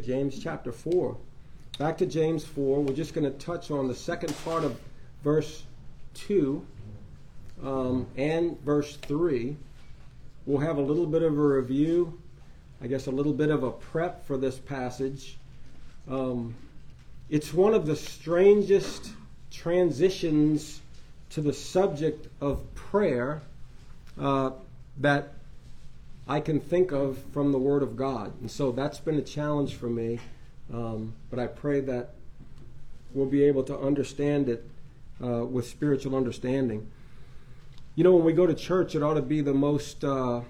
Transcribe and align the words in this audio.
James 0.00 0.38
chapter 0.38 0.72
4. 0.72 1.16
Back 1.78 1.98
to 1.98 2.06
James 2.06 2.44
4. 2.44 2.82
We're 2.82 2.94
just 2.94 3.14
going 3.14 3.30
to 3.30 3.38
touch 3.38 3.70
on 3.70 3.88
the 3.88 3.94
second 3.94 4.34
part 4.44 4.64
of 4.64 4.78
verse 5.22 5.64
2 6.14 6.64
um, 7.62 8.06
and 8.16 8.60
verse 8.62 8.96
3. 8.96 9.56
We'll 10.46 10.60
have 10.60 10.78
a 10.78 10.82
little 10.82 11.06
bit 11.06 11.22
of 11.22 11.38
a 11.38 11.42
review, 11.42 12.18
I 12.82 12.86
guess 12.86 13.06
a 13.06 13.10
little 13.10 13.32
bit 13.32 13.50
of 13.50 13.62
a 13.62 13.70
prep 13.70 14.26
for 14.26 14.36
this 14.36 14.58
passage. 14.58 15.38
Um, 16.08 16.54
it's 17.28 17.52
one 17.52 17.74
of 17.74 17.86
the 17.86 17.96
strangest 17.96 19.10
transitions 19.50 20.80
to 21.30 21.40
the 21.40 21.52
subject 21.52 22.26
of 22.40 22.74
prayer 22.74 23.42
uh, 24.18 24.50
that 24.98 25.34
I 26.30 26.38
can 26.38 26.60
think 26.60 26.92
of 26.92 27.18
from 27.32 27.50
the 27.50 27.58
Word 27.58 27.82
of 27.82 27.96
God. 27.96 28.40
And 28.40 28.48
so 28.48 28.70
that's 28.70 29.00
been 29.00 29.16
a 29.16 29.22
challenge 29.22 29.74
for 29.74 29.88
me. 29.88 30.20
Um, 30.72 31.14
but 31.28 31.40
I 31.40 31.48
pray 31.48 31.80
that 31.80 32.10
we'll 33.12 33.26
be 33.26 33.42
able 33.42 33.64
to 33.64 33.76
understand 33.76 34.48
it 34.48 34.64
uh, 35.20 35.44
with 35.44 35.66
spiritual 35.66 36.14
understanding. 36.14 36.86
You 37.96 38.04
know, 38.04 38.14
when 38.14 38.24
we 38.24 38.32
go 38.32 38.46
to 38.46 38.54
church, 38.54 38.94
it 38.94 39.02
ought 39.02 39.14
to 39.14 39.22
be 39.22 39.40
the 39.40 39.52
most, 39.52 40.04
uh, 40.04 40.42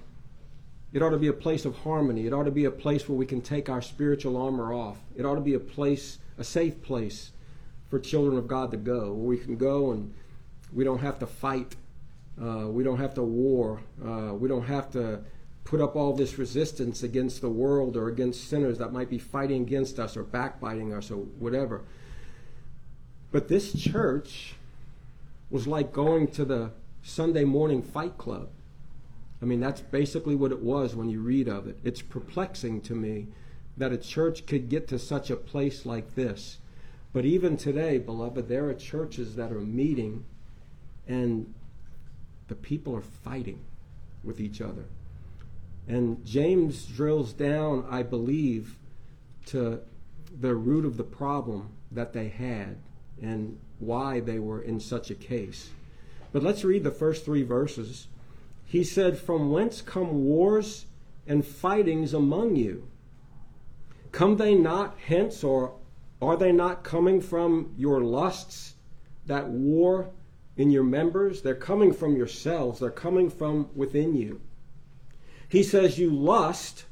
it 0.92 1.00
ought 1.00 1.10
to 1.10 1.16
be 1.16 1.28
a 1.28 1.32
place 1.32 1.64
of 1.64 1.78
harmony. 1.78 2.26
It 2.26 2.34
ought 2.34 2.44
to 2.44 2.50
be 2.50 2.66
a 2.66 2.70
place 2.70 3.08
where 3.08 3.16
we 3.16 3.24
can 3.24 3.40
take 3.40 3.70
our 3.70 3.80
spiritual 3.80 4.36
armor 4.36 4.74
off. 4.74 4.98
It 5.16 5.24
ought 5.24 5.36
to 5.36 5.40
be 5.40 5.54
a 5.54 5.58
place, 5.58 6.18
a 6.36 6.44
safe 6.44 6.82
place 6.82 7.32
for 7.88 7.98
children 7.98 8.36
of 8.36 8.46
God 8.46 8.70
to 8.72 8.76
go, 8.76 9.14
where 9.14 9.30
we 9.30 9.38
can 9.38 9.56
go 9.56 9.92
and 9.92 10.12
we 10.74 10.84
don't 10.84 11.00
have 11.00 11.18
to 11.20 11.26
fight. 11.26 11.74
Uh, 12.38 12.66
we 12.68 12.84
don't 12.84 12.98
have 12.98 13.14
to 13.14 13.22
war. 13.22 13.80
Uh, 14.04 14.34
we 14.34 14.46
don't 14.46 14.66
have 14.66 14.90
to 14.90 15.20
put 15.70 15.80
up 15.80 15.94
all 15.94 16.12
this 16.12 16.36
resistance 16.36 17.04
against 17.04 17.40
the 17.40 17.48
world 17.48 17.96
or 17.96 18.08
against 18.08 18.50
sinners 18.50 18.78
that 18.78 18.92
might 18.92 19.08
be 19.08 19.18
fighting 19.18 19.62
against 19.62 20.00
us 20.00 20.16
or 20.16 20.24
backbiting 20.24 20.92
us 20.92 21.12
or 21.12 21.18
whatever. 21.38 21.82
But 23.30 23.46
this 23.46 23.72
church 23.72 24.56
was 25.48 25.68
like 25.68 25.92
going 25.92 26.26
to 26.32 26.44
the 26.44 26.72
Sunday 27.04 27.44
morning 27.44 27.84
fight 27.84 28.18
club. 28.18 28.48
I 29.40 29.44
mean, 29.44 29.60
that's 29.60 29.80
basically 29.80 30.34
what 30.34 30.50
it 30.50 30.60
was 30.60 30.96
when 30.96 31.08
you 31.08 31.20
read 31.20 31.46
of 31.46 31.68
it. 31.68 31.78
It's 31.84 32.02
perplexing 32.02 32.80
to 32.82 32.96
me 32.96 33.28
that 33.76 33.92
a 33.92 33.96
church 33.96 34.46
could 34.46 34.68
get 34.70 34.88
to 34.88 34.98
such 34.98 35.30
a 35.30 35.36
place 35.36 35.86
like 35.86 36.16
this. 36.16 36.58
But 37.12 37.24
even 37.24 37.56
today, 37.56 37.98
beloved, 37.98 38.48
there 38.48 38.68
are 38.68 38.74
churches 38.74 39.36
that 39.36 39.52
are 39.52 39.60
meeting 39.60 40.24
and 41.06 41.54
the 42.48 42.56
people 42.56 42.96
are 42.96 43.00
fighting 43.00 43.60
with 44.24 44.40
each 44.40 44.60
other. 44.60 44.86
And 45.90 46.24
James 46.24 46.86
drills 46.86 47.32
down, 47.32 47.84
I 47.90 48.04
believe, 48.04 48.76
to 49.46 49.80
the 50.40 50.54
root 50.54 50.84
of 50.84 50.96
the 50.96 51.02
problem 51.02 51.70
that 51.90 52.12
they 52.12 52.28
had 52.28 52.78
and 53.20 53.58
why 53.80 54.20
they 54.20 54.38
were 54.38 54.62
in 54.62 54.78
such 54.78 55.10
a 55.10 55.16
case. 55.16 55.70
But 56.30 56.44
let's 56.44 56.62
read 56.62 56.84
the 56.84 56.92
first 56.92 57.24
three 57.24 57.42
verses. 57.42 58.06
He 58.64 58.84
said, 58.84 59.18
From 59.18 59.50
whence 59.50 59.82
come 59.82 60.26
wars 60.26 60.86
and 61.26 61.44
fightings 61.44 62.14
among 62.14 62.54
you? 62.54 62.86
Come 64.12 64.36
they 64.36 64.54
not 64.54 64.96
hence, 65.06 65.42
or 65.42 65.74
are 66.22 66.36
they 66.36 66.52
not 66.52 66.84
coming 66.84 67.20
from 67.20 67.74
your 67.76 68.00
lusts 68.00 68.74
that 69.26 69.48
war 69.48 70.10
in 70.56 70.70
your 70.70 70.84
members? 70.84 71.42
They're 71.42 71.56
coming 71.56 71.92
from 71.92 72.16
yourselves, 72.16 72.78
they're 72.78 72.90
coming 72.92 73.28
from 73.28 73.70
within 73.74 74.14
you. 74.14 74.40
He 75.50 75.64
says 75.64 75.98
you 75.98 76.10
lust 76.10 76.84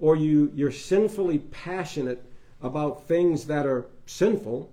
or 0.00 0.16
you, 0.16 0.50
you're 0.54 0.72
sinfully 0.72 1.38
passionate 1.38 2.22
about 2.60 3.06
things 3.06 3.46
that 3.46 3.64
are 3.64 3.86
sinful. 4.06 4.70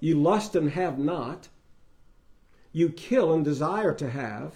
You 0.00 0.20
lust 0.20 0.56
and 0.56 0.68
have 0.70 0.98
not. 0.98 1.48
You 2.72 2.88
kill 2.90 3.32
and 3.32 3.44
desire 3.44 3.94
to 3.94 4.10
have 4.10 4.54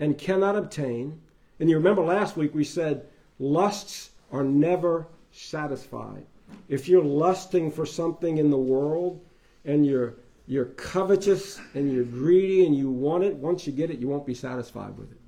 and 0.00 0.18
cannot 0.18 0.56
obtain. 0.56 1.20
And 1.60 1.70
you 1.70 1.76
remember 1.76 2.02
last 2.02 2.36
week 2.36 2.52
we 2.52 2.64
said 2.64 3.06
lusts 3.38 4.10
are 4.32 4.42
never 4.42 5.06
satisfied. 5.30 6.26
If 6.68 6.88
you're 6.88 7.04
lusting 7.04 7.70
for 7.70 7.86
something 7.86 8.38
in 8.38 8.50
the 8.50 8.58
world 8.58 9.24
and 9.64 9.86
you're 9.86 10.14
you're 10.48 10.66
covetous 10.66 11.60
and 11.74 11.92
you're 11.92 12.04
greedy 12.04 12.66
and 12.66 12.74
you 12.76 12.90
want 12.90 13.22
it, 13.22 13.36
once 13.36 13.64
you 13.66 13.72
get 13.72 13.90
it, 13.90 14.00
you 14.00 14.08
won't 14.08 14.26
be 14.26 14.34
satisfied 14.34 14.98
with 14.98 15.12
it. 15.12 15.18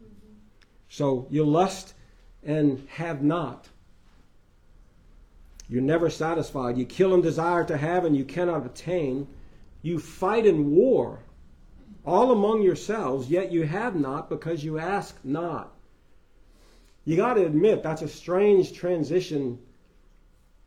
So 0.88 1.28
you 1.30 1.44
lust 1.44 1.93
and 2.44 2.86
have 2.90 3.22
not. 3.22 3.68
You're 5.68 5.82
never 5.82 6.10
satisfied. 6.10 6.76
You 6.76 6.84
kill 6.84 7.14
and 7.14 7.22
desire 7.22 7.64
to 7.64 7.76
have, 7.76 8.04
and 8.04 8.16
you 8.16 8.24
cannot 8.24 8.66
attain. 8.66 9.26
You 9.82 9.98
fight 9.98 10.46
in 10.46 10.70
war, 10.70 11.20
all 12.04 12.30
among 12.32 12.62
yourselves, 12.62 13.30
yet 13.30 13.50
you 13.50 13.62
have 13.62 13.96
not 13.96 14.28
because 14.28 14.62
you 14.62 14.78
ask 14.78 15.18
not. 15.24 15.72
You 17.04 17.16
got 17.16 17.34
to 17.34 17.44
admit, 17.44 17.82
that's 17.82 18.02
a 18.02 18.08
strange 18.08 18.72
transition 18.72 19.58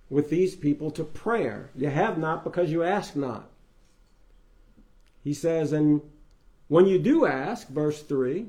with 0.09 0.29
these 0.29 0.55
people 0.55 0.91
to 0.91 1.03
prayer. 1.03 1.69
You 1.75 1.89
have 1.89 2.17
not 2.17 2.43
because 2.43 2.71
you 2.71 2.83
ask 2.83 3.15
not. 3.15 3.49
He 5.23 5.33
says, 5.33 5.73
and 5.73 6.01
when 6.67 6.85
you 6.85 6.99
do 6.99 7.25
ask, 7.25 7.67
verse 7.67 8.01
3, 8.01 8.47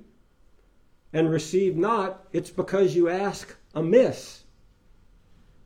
and 1.13 1.31
receive 1.31 1.77
not, 1.77 2.27
it's 2.33 2.51
because 2.51 2.95
you 2.95 3.09
ask 3.09 3.57
amiss. 3.75 4.45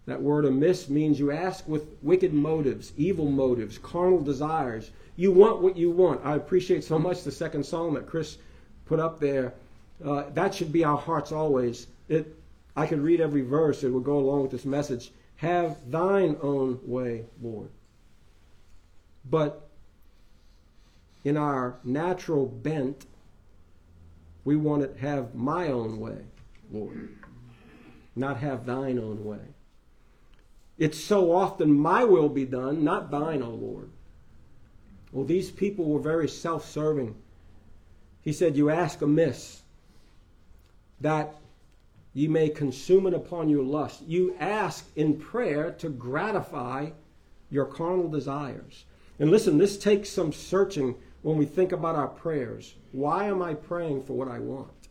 That 0.07 0.23
word 0.23 0.45
amiss 0.45 0.89
means 0.89 1.19
you 1.19 1.31
ask 1.31 1.67
with 1.69 1.87
wicked 2.03 2.33
motives, 2.33 2.93
evil 2.97 3.31
motives, 3.31 3.79
carnal 3.79 4.21
desires. 4.21 4.91
You 5.17 5.31
want 5.33 5.63
what 5.63 5.77
you 5.77 5.91
want. 5.91 6.25
I 6.25 6.35
appreciate 6.37 6.85
so 6.85 6.99
much 6.99 7.23
the 7.23 7.31
second 7.31 7.65
psalm 7.65 7.95
that 7.95 8.07
Chris 8.07 8.39
put 8.87 8.99
up 8.99 9.21
there. 9.21 9.55
Uh, 10.05 10.25
that 10.35 10.55
should 10.55 10.73
be 10.73 10.85
our 10.85 10.97
hearts 10.97 11.31
always. 11.31 11.87
It, 12.09 12.37
I 12.75 12.87
could 12.87 13.01
read 13.01 13.21
every 13.21 13.43
verse, 13.43 13.85
it 13.85 13.91
would 13.91 14.05
go 14.05 14.19
along 14.19 14.43
with 14.43 14.51
this 14.51 14.65
message. 14.65 15.13
Have 15.37 15.91
thine 15.91 16.37
own 16.43 16.81
way, 16.85 17.25
Lord. 17.41 17.69
But 19.29 19.69
in 21.25 21.37
our 21.37 21.77
natural 21.85 22.47
bent, 22.47 23.07
we 24.45 24.57
want 24.57 24.83
to 24.83 25.01
have 25.01 25.35
my 25.35 25.69
own 25.69 25.99
way, 26.01 26.19
Lord, 26.71 27.11
not 28.17 28.39
have 28.39 28.67
thine 28.67 28.99
own 28.99 29.25
way. 29.25 29.39
It's 30.79 30.99
so 30.99 31.33
often 31.33 31.73
my 31.73 32.05
will 32.05 32.29
be 32.29 32.45
done, 32.45 32.83
not 32.83 33.11
thine, 33.11 33.43
O 33.43 33.51
Lord. 33.51 33.91
Well, 35.13 35.25
these 35.25 35.51
people 35.51 35.85
were 35.85 36.01
very 36.01 36.29
self 36.29 36.69
serving. 36.69 37.15
He 38.23 38.33
said, 38.33 38.57
You 38.57 38.71
ask 38.71 39.03
amiss, 39.03 39.63
that 41.01 41.37
ye 42.15 42.27
may 42.27 42.49
consume 42.49 43.07
it 43.07 43.15
upon 43.15 43.49
your 43.49 43.63
lust. 43.63 44.03
You 44.03 44.35
ask 44.41 44.89
in 44.97 45.19
prayer 45.19 45.73
to 45.73 45.89
gratify 45.89 46.91
your 47.51 47.67
carnal 47.67 48.09
desires. 48.09 48.85
And 49.19 49.31
listen, 49.31 49.59
this 49.59 49.79
takes 49.79 50.09
some 50.09 50.33
searching 50.33 50.97
when 51.23 51.37
we 51.37 51.47
think 51.47 51.73
about 51.73 51.97
our 51.97 52.09
prayers. 52.09 52.75
Why 52.91 53.27
am 53.27 53.43
I 53.43 53.55
praying 53.55 54.03
for 54.03 54.13
what 54.15 54.29
I 54.29 54.39
want? 54.39 54.89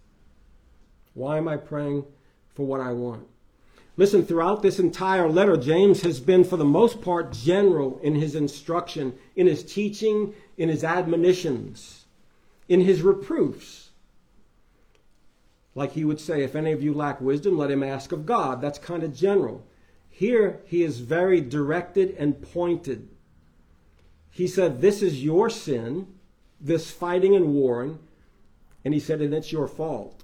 Why 1.14 1.38
am 1.38 1.48
I 1.48 1.58
praying 1.58 2.06
for 2.56 2.66
what 2.66 2.80
I 2.80 2.94
want? 2.94 3.28
Listen, 3.98 4.26
throughout 4.26 4.62
this 4.62 4.80
entire 4.80 5.28
letter, 5.28 5.58
James 5.58 6.02
has 6.02 6.20
been, 6.22 6.46
for 6.46 6.56
the 6.56 6.64
most 6.66 7.02
part, 7.02 7.34
general 7.34 8.00
in 8.02 8.16
his 8.16 8.36
instruction, 8.36 9.14
in 9.36 9.48
his 9.48 9.64
teaching, 9.64 10.34
in 10.58 10.70
his 10.70 10.84
admonitions, 10.84 12.06
in 12.70 12.82
his 12.82 13.02
reproofs. 13.02 13.90
Like 15.76 15.92
he 15.92 16.06
would 16.06 16.20
say, 16.20 16.44
if 16.44 16.56
any 16.56 16.72
of 16.72 16.82
you 16.82 16.94
lack 16.94 17.20
wisdom, 17.20 17.58
let 17.58 17.72
him 17.72 17.84
ask 17.84 18.12
of 18.14 18.26
God. 18.26 18.62
That's 18.62 18.80
kind 18.80 19.04
of 19.04 19.16
general. 19.16 19.66
Here, 20.10 20.62
he 20.66 20.84
is 20.84 21.00
very 21.00 21.42
directed 21.42 22.16
and 22.18 22.42
pointed. 22.42 23.10
He 24.30 24.48
said, 24.48 24.82
This 24.82 25.02
is 25.02 25.24
your 25.24 25.50
sin 25.50 26.08
this 26.62 26.92
fighting 26.92 27.36
and 27.36 27.54
warring. 27.54 28.00
And 28.86 28.94
he 28.94 29.00
said, 29.00 29.22
and 29.22 29.34
it's 29.34 29.52
your 29.52 29.68
fault. 29.68 30.24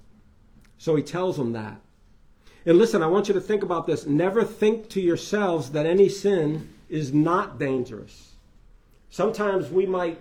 So 0.78 0.96
he 0.96 1.02
tells 1.02 1.36
them 1.36 1.52
that. 1.52 1.80
And 2.66 2.78
listen, 2.78 3.02
I 3.02 3.06
want 3.06 3.28
you 3.28 3.34
to 3.34 3.40
think 3.40 3.62
about 3.62 3.86
this. 3.86 4.06
Never 4.06 4.44
think 4.44 4.88
to 4.90 5.00
yourselves 5.00 5.70
that 5.70 5.86
any 5.86 6.08
sin 6.08 6.68
is 6.88 7.12
not 7.12 7.58
dangerous. 7.58 8.32
Sometimes 9.10 9.70
we 9.70 9.86
might, 9.86 10.18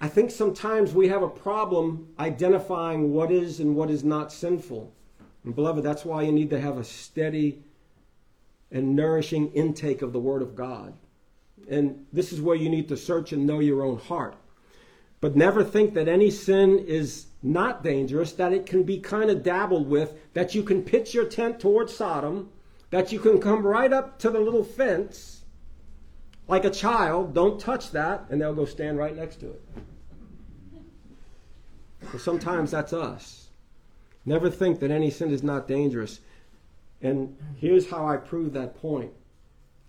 I 0.00 0.08
think 0.08 0.30
sometimes 0.30 0.92
we 0.92 1.08
have 1.08 1.22
a 1.22 1.28
problem 1.28 2.08
identifying 2.18 3.12
what 3.12 3.30
is 3.30 3.60
and 3.60 3.74
what 3.76 3.90
is 3.90 4.04
not 4.04 4.32
sinful. 4.32 4.92
And 5.44 5.54
beloved, 5.54 5.82
that's 5.82 6.04
why 6.04 6.22
you 6.22 6.32
need 6.32 6.50
to 6.50 6.60
have 6.60 6.76
a 6.76 6.84
steady 6.84 7.62
and 8.70 8.96
nourishing 8.96 9.52
intake 9.52 10.02
of 10.02 10.12
the 10.12 10.20
Word 10.20 10.42
of 10.42 10.56
God. 10.56 10.92
And 11.70 12.06
this 12.12 12.32
is 12.32 12.40
where 12.40 12.56
you 12.56 12.68
need 12.68 12.88
to 12.88 12.96
search 12.96 13.32
and 13.32 13.46
know 13.46 13.60
your 13.60 13.84
own 13.84 13.98
heart. 13.98 14.36
But 15.24 15.36
never 15.36 15.64
think 15.64 15.94
that 15.94 16.06
any 16.06 16.30
sin 16.30 16.78
is 16.86 17.28
not 17.42 17.82
dangerous, 17.82 18.32
that 18.32 18.52
it 18.52 18.66
can 18.66 18.82
be 18.82 18.98
kind 18.98 19.30
of 19.30 19.42
dabbled 19.42 19.88
with, 19.88 20.18
that 20.34 20.54
you 20.54 20.62
can 20.62 20.82
pitch 20.82 21.14
your 21.14 21.24
tent 21.24 21.58
towards 21.58 21.96
Sodom, 21.96 22.50
that 22.90 23.10
you 23.10 23.18
can 23.18 23.40
come 23.40 23.66
right 23.66 23.90
up 23.90 24.18
to 24.18 24.28
the 24.28 24.38
little 24.38 24.62
fence 24.62 25.44
like 26.46 26.66
a 26.66 26.70
child, 26.70 27.32
don't 27.32 27.58
touch 27.58 27.92
that, 27.92 28.26
and 28.28 28.38
they'll 28.38 28.52
go 28.52 28.66
stand 28.66 28.98
right 28.98 29.16
next 29.16 29.36
to 29.36 29.46
it. 29.46 29.62
But 32.12 32.20
sometimes 32.20 32.70
that's 32.70 32.92
us. 32.92 33.48
Never 34.26 34.50
think 34.50 34.78
that 34.80 34.90
any 34.90 35.08
sin 35.08 35.30
is 35.30 35.42
not 35.42 35.66
dangerous. 35.66 36.20
And 37.00 37.34
here's 37.56 37.88
how 37.88 38.06
I 38.06 38.18
prove 38.18 38.52
that 38.52 38.76
point. 38.78 39.12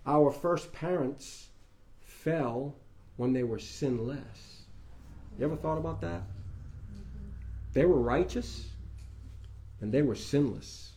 Our 0.06 0.30
first 0.30 0.72
parents 0.72 1.48
fell 2.00 2.74
when 3.18 3.34
they 3.34 3.42
were 3.42 3.58
sinless. 3.58 4.55
You 5.38 5.44
ever 5.44 5.56
thought 5.56 5.78
about 5.78 6.00
that? 6.00 6.22
They 7.72 7.84
were 7.84 8.00
righteous 8.00 8.68
and 9.80 9.92
they 9.92 10.02
were 10.02 10.14
sinless 10.14 10.92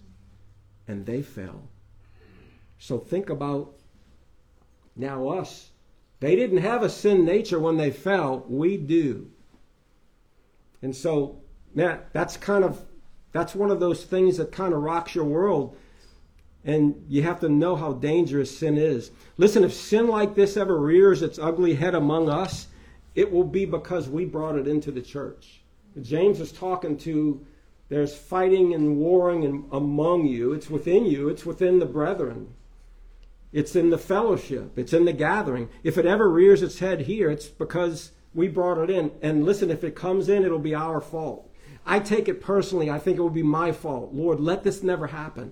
and 0.87 1.05
they 1.05 1.21
fell. 1.21 1.67
So 2.77 2.97
think 2.97 3.29
about 3.29 3.73
now 4.95 5.27
us. 5.27 5.69
They 6.21 6.35
didn't 6.35 6.59
have 6.59 6.83
a 6.83 6.89
sin 6.89 7.25
nature 7.25 7.59
when 7.59 7.77
they 7.77 7.91
fell. 7.91 8.45
We 8.47 8.77
do. 8.77 9.29
And 10.81 10.95
so 10.95 11.41
that 11.75 12.13
that's 12.13 12.37
kind 12.37 12.63
of 12.63 12.81
that's 13.31 13.53
one 13.53 13.71
of 13.71 13.79
those 13.79 14.05
things 14.05 14.37
that 14.37 14.51
kind 14.51 14.73
of 14.73 14.81
rocks 14.81 15.13
your 15.13 15.25
world. 15.25 15.75
And 16.63 17.05
you 17.07 17.23
have 17.23 17.39
to 17.41 17.49
know 17.49 17.75
how 17.75 17.93
dangerous 17.93 18.57
sin 18.57 18.77
is. 18.77 19.11
Listen, 19.37 19.63
if 19.63 19.73
sin 19.73 20.07
like 20.07 20.35
this 20.35 20.57
ever 20.57 20.77
rears 20.77 21.21
its 21.21 21.39
ugly 21.39 21.75
head 21.75 21.95
among 21.95 22.29
us, 22.29 22.67
it 23.19 23.29
will 23.29 23.43
be 23.43 23.65
because 23.65 24.07
we 24.07 24.23
brought 24.23 24.55
it 24.55 24.65
into 24.65 24.91
the 24.91 25.01
church. 25.01 25.59
James 26.01 26.39
is 26.39 26.53
talking 26.53 26.97
to 26.99 27.45
there's 27.89 28.15
fighting 28.15 28.73
and 28.73 28.95
warring 28.95 29.43
in, 29.43 29.65
among 29.73 30.25
you. 30.25 30.53
It's 30.53 30.69
within 30.69 31.05
you, 31.05 31.27
it's 31.27 31.45
within 31.45 31.79
the 31.79 31.85
brethren. 31.85 32.53
It's 33.51 33.75
in 33.75 33.89
the 33.89 33.97
fellowship, 33.97 34.77
it's 34.77 34.93
in 34.93 35.03
the 35.03 35.11
gathering. 35.11 35.67
If 35.83 35.97
it 35.97 36.05
ever 36.05 36.29
rears 36.29 36.61
its 36.61 36.79
head 36.79 37.01
here, 37.01 37.29
it's 37.29 37.47
because 37.47 38.11
we 38.33 38.47
brought 38.47 38.77
it 38.77 38.89
in. 38.89 39.11
And 39.21 39.43
listen, 39.43 39.69
if 39.69 39.83
it 39.83 39.97
comes 39.97 40.29
in, 40.29 40.45
it'll 40.45 40.57
be 40.57 40.75
our 40.75 41.01
fault. 41.01 41.51
I 41.85 41.99
take 41.99 42.29
it 42.29 42.39
personally. 42.39 42.89
I 42.89 42.99
think 42.99 43.17
it 43.17 43.21
will 43.21 43.29
be 43.29 43.43
my 43.43 43.73
fault. 43.73 44.13
Lord, 44.13 44.39
let 44.39 44.63
this 44.63 44.81
never 44.81 45.07
happen. 45.07 45.51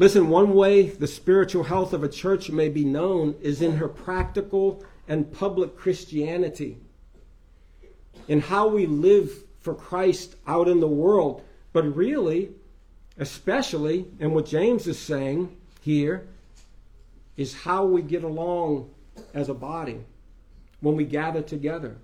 Listen, 0.00 0.30
one 0.30 0.54
way 0.54 0.88
the 0.88 1.06
spiritual 1.06 1.64
health 1.64 1.92
of 1.92 2.02
a 2.02 2.08
church 2.08 2.50
may 2.50 2.70
be 2.70 2.86
known 2.86 3.34
is 3.42 3.60
in 3.60 3.76
her 3.76 3.86
practical 3.88 4.82
and 5.10 5.30
public 5.32 5.76
Christianity, 5.76 6.78
in 8.28 8.40
how 8.40 8.68
we 8.68 8.86
live 8.86 9.32
for 9.58 9.74
Christ 9.74 10.36
out 10.46 10.68
in 10.68 10.78
the 10.78 10.86
world. 10.86 11.42
But 11.72 11.96
really, 11.96 12.50
especially, 13.18 14.06
and 14.20 14.32
what 14.32 14.46
James 14.46 14.86
is 14.86 15.00
saying 15.00 15.56
here, 15.80 16.28
is 17.36 17.62
how 17.62 17.84
we 17.84 18.02
get 18.02 18.22
along 18.22 18.88
as 19.34 19.48
a 19.48 19.54
body 19.54 19.98
when 20.80 20.94
we 20.94 21.04
gather 21.04 21.42
together? 21.42 21.96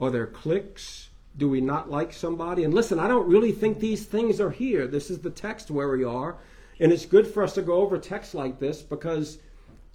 Are 0.00 0.10
there 0.10 0.28
cliques? 0.28 1.08
Do 1.36 1.48
we 1.48 1.60
not 1.60 1.90
like 1.90 2.12
somebody? 2.12 2.62
And 2.62 2.72
listen, 2.72 3.00
I 3.00 3.08
don't 3.08 3.28
really 3.28 3.52
think 3.52 3.80
these 3.80 4.06
things 4.06 4.40
are 4.40 4.50
here. 4.50 4.86
This 4.86 5.10
is 5.10 5.18
the 5.18 5.30
text 5.30 5.68
where 5.68 5.88
we 5.88 6.04
are. 6.04 6.36
And 6.78 6.92
it's 6.92 7.06
good 7.06 7.26
for 7.26 7.42
us 7.42 7.54
to 7.54 7.62
go 7.62 7.74
over 7.74 7.98
text 7.98 8.36
like 8.36 8.60
this 8.60 8.82
because, 8.82 9.38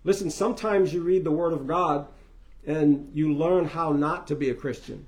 listen, 0.04 0.30
sometimes 0.30 0.94
you 0.94 1.02
read 1.02 1.24
the 1.24 1.32
Word 1.32 1.54
of 1.54 1.66
God 1.66 2.08
and 2.68 3.10
you 3.14 3.34
learn 3.34 3.66
how 3.66 3.92
not 3.92 4.28
to 4.28 4.36
be 4.36 4.50
a 4.50 4.56
Christian. 4.56 5.06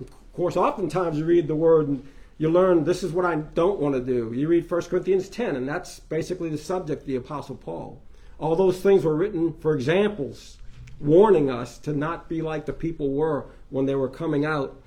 Of 0.00 0.32
course, 0.32 0.56
oftentimes 0.56 1.18
you 1.18 1.24
read 1.24 1.48
the 1.48 1.54
Word 1.54 1.88
and 1.88 2.06
you 2.38 2.50
learn 2.50 2.84
this 2.84 3.02
is 3.02 3.12
what 3.12 3.24
I 3.24 3.36
don't 3.36 3.80
want 3.80 3.94
to 3.94 4.00
do. 4.00 4.32
You 4.34 4.48
read 4.48 4.70
1 4.70 4.82
Corinthians 4.82 5.28
10, 5.28 5.56
and 5.56 5.68
that's 5.68 6.00
basically 6.00 6.50
the 6.50 6.58
subject 6.58 7.02
of 7.02 7.06
the 7.06 7.16
Apostle 7.16 7.56
Paul. 7.56 8.02
All 8.38 8.54
those 8.54 8.80
things 8.80 9.04
were 9.04 9.16
written 9.16 9.54
for 9.54 9.74
examples 9.74 10.58
warning 11.00 11.50
us 11.50 11.78
to 11.78 11.92
not 11.92 12.28
be 12.28 12.42
like 12.42 12.66
the 12.66 12.72
people 12.72 13.10
were 13.10 13.46
when 13.70 13.86
they 13.86 13.94
were 13.94 14.08
coming 14.08 14.44
out 14.44 14.80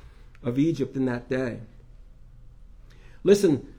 of 0.44 0.58
Egypt 0.58 0.96
in 0.96 1.06
that 1.06 1.30
day. 1.30 1.60
Listen, 3.24 3.74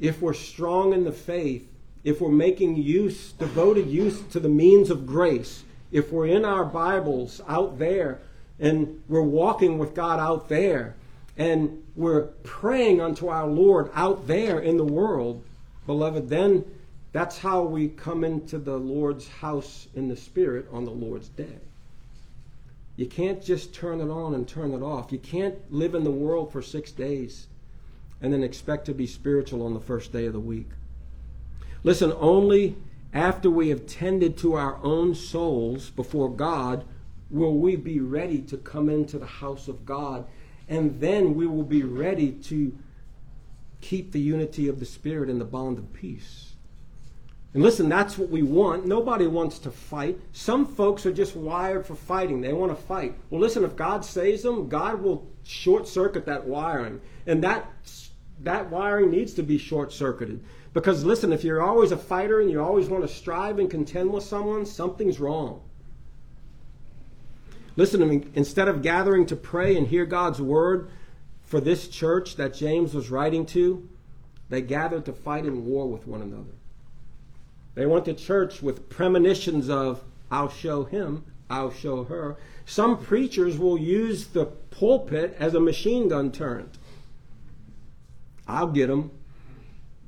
if 0.00 0.20
we're 0.20 0.34
strong 0.34 0.92
in 0.92 1.04
the 1.04 1.12
faith, 1.12 1.68
if 2.04 2.20
we're 2.20 2.30
making 2.30 2.76
use, 2.76 3.32
devoted 3.32 3.86
use 3.88 4.22
to 4.32 4.40
the 4.40 4.48
means 4.48 4.90
of 4.90 5.06
grace, 5.06 5.62
if 5.92 6.10
we're 6.10 6.26
in 6.26 6.44
our 6.44 6.64
Bibles 6.64 7.40
out 7.46 7.78
there 7.78 8.18
and 8.58 9.02
we're 9.08 9.20
walking 9.20 9.78
with 9.78 9.94
God 9.94 10.18
out 10.18 10.48
there 10.48 10.94
and 11.36 11.82
we're 11.94 12.22
praying 12.42 13.00
unto 13.00 13.28
our 13.28 13.46
Lord 13.46 13.90
out 13.94 14.26
there 14.26 14.58
in 14.58 14.78
the 14.78 14.84
world, 14.84 15.44
beloved, 15.86 16.28
then 16.28 16.64
that's 17.12 17.38
how 17.38 17.62
we 17.62 17.88
come 17.88 18.24
into 18.24 18.58
the 18.58 18.76
Lord's 18.76 19.28
house 19.28 19.86
in 19.94 20.08
the 20.08 20.16
Spirit 20.16 20.66
on 20.72 20.86
the 20.86 20.90
Lord's 20.90 21.28
day. 21.28 21.58
You 22.96 23.06
can't 23.06 23.42
just 23.42 23.74
turn 23.74 24.00
it 24.00 24.10
on 24.10 24.34
and 24.34 24.48
turn 24.48 24.72
it 24.72 24.82
off. 24.82 25.12
You 25.12 25.18
can't 25.18 25.56
live 25.72 25.94
in 25.94 26.04
the 26.04 26.10
world 26.10 26.52
for 26.52 26.62
six 26.62 26.90
days 26.90 27.46
and 28.22 28.32
then 28.32 28.42
expect 28.42 28.86
to 28.86 28.94
be 28.94 29.06
spiritual 29.06 29.66
on 29.66 29.74
the 29.74 29.80
first 29.80 30.12
day 30.12 30.26
of 30.26 30.32
the 30.32 30.40
week. 30.40 30.68
Listen, 31.84 32.12
only 32.18 32.76
after 33.12 33.50
we 33.50 33.68
have 33.68 33.86
tended 33.86 34.36
to 34.38 34.54
our 34.54 34.78
own 34.82 35.14
souls 35.14 35.90
before 35.90 36.34
God 36.34 36.84
will 37.30 37.54
we 37.54 37.76
be 37.76 37.98
ready 37.98 38.40
to 38.42 38.56
come 38.56 38.88
into 38.88 39.18
the 39.18 39.26
house 39.26 39.68
of 39.68 39.84
God. 39.84 40.26
And 40.68 41.00
then 41.00 41.34
we 41.34 41.46
will 41.46 41.64
be 41.64 41.82
ready 41.82 42.30
to 42.32 42.76
keep 43.80 44.12
the 44.12 44.20
unity 44.20 44.68
of 44.68 44.78
the 44.78 44.86
Spirit 44.86 45.28
and 45.28 45.40
the 45.40 45.46
bond 45.46 45.78
of 45.78 45.92
peace. 45.92 46.52
And 47.54 47.62
listen, 47.62 47.88
that's 47.88 48.16
what 48.16 48.30
we 48.30 48.42
want. 48.42 48.86
Nobody 48.86 49.26
wants 49.26 49.58
to 49.60 49.70
fight. 49.70 50.18
Some 50.32 50.66
folks 50.66 51.04
are 51.04 51.12
just 51.12 51.36
wired 51.36 51.86
for 51.86 51.94
fighting. 51.94 52.40
They 52.40 52.54
want 52.54 52.74
to 52.74 52.82
fight. 52.82 53.14
Well, 53.28 53.40
listen, 53.40 53.64
if 53.64 53.76
God 53.76 54.04
saves 54.04 54.42
them, 54.42 54.68
God 54.68 55.02
will 55.02 55.30
short 55.42 55.86
circuit 55.86 56.24
that 56.26 56.46
wiring. 56.46 57.00
And 57.26 57.44
that, 57.44 57.70
that 58.40 58.70
wiring 58.70 59.10
needs 59.10 59.34
to 59.34 59.42
be 59.42 59.58
short 59.58 59.92
circuited. 59.92 60.42
Because 60.72 61.04
listen, 61.04 61.32
if 61.32 61.44
you're 61.44 61.62
always 61.62 61.92
a 61.92 61.96
fighter 61.96 62.40
and 62.40 62.50
you 62.50 62.62
always 62.62 62.88
want 62.88 63.06
to 63.06 63.14
strive 63.14 63.58
and 63.58 63.70
contend 63.70 64.12
with 64.12 64.24
someone, 64.24 64.64
something's 64.64 65.20
wrong. 65.20 65.60
Listen, 67.76 68.30
instead 68.34 68.68
of 68.68 68.82
gathering 68.82 69.26
to 69.26 69.36
pray 69.36 69.76
and 69.76 69.86
hear 69.86 70.04
God's 70.04 70.40
word 70.40 70.90
for 71.42 71.60
this 71.60 71.88
church 71.88 72.36
that 72.36 72.54
James 72.54 72.94
was 72.94 73.10
writing 73.10 73.44
to, 73.46 73.88
they 74.48 74.60
gathered 74.60 75.04
to 75.06 75.12
fight 75.12 75.46
in 75.46 75.66
war 75.66 75.86
with 75.88 76.06
one 76.06 76.22
another. 76.22 76.52
They 77.74 77.86
went 77.86 78.04
to 78.06 78.14
church 78.14 78.62
with 78.62 78.90
premonitions 78.90 79.70
of, 79.70 80.04
I'll 80.30 80.50
show 80.50 80.84
him, 80.84 81.24
I'll 81.48 81.72
show 81.72 82.04
her. 82.04 82.36
Some 82.66 82.98
preachers 82.98 83.58
will 83.58 83.78
use 83.78 84.26
the 84.28 84.46
pulpit 84.46 85.36
as 85.38 85.54
a 85.54 85.60
machine 85.60 86.08
gun 86.08 86.32
turret. 86.32 86.76
I'll 88.46 88.68
get 88.68 88.88
them. 88.88 89.10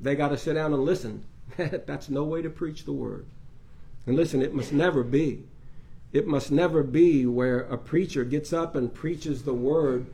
They 0.00 0.14
got 0.14 0.28
to 0.28 0.38
sit 0.38 0.54
down 0.54 0.72
and 0.72 0.84
listen. 0.84 1.24
That's 1.56 2.08
no 2.08 2.24
way 2.24 2.42
to 2.42 2.50
preach 2.50 2.84
the 2.84 2.92
word. 2.92 3.26
And 4.06 4.16
listen, 4.16 4.42
it 4.42 4.54
must 4.54 4.72
never 4.72 5.02
be. 5.02 5.44
It 6.12 6.26
must 6.26 6.52
never 6.52 6.82
be 6.82 7.26
where 7.26 7.60
a 7.60 7.76
preacher 7.76 8.24
gets 8.24 8.52
up 8.52 8.76
and 8.76 8.92
preaches 8.92 9.42
the 9.42 9.54
word 9.54 10.06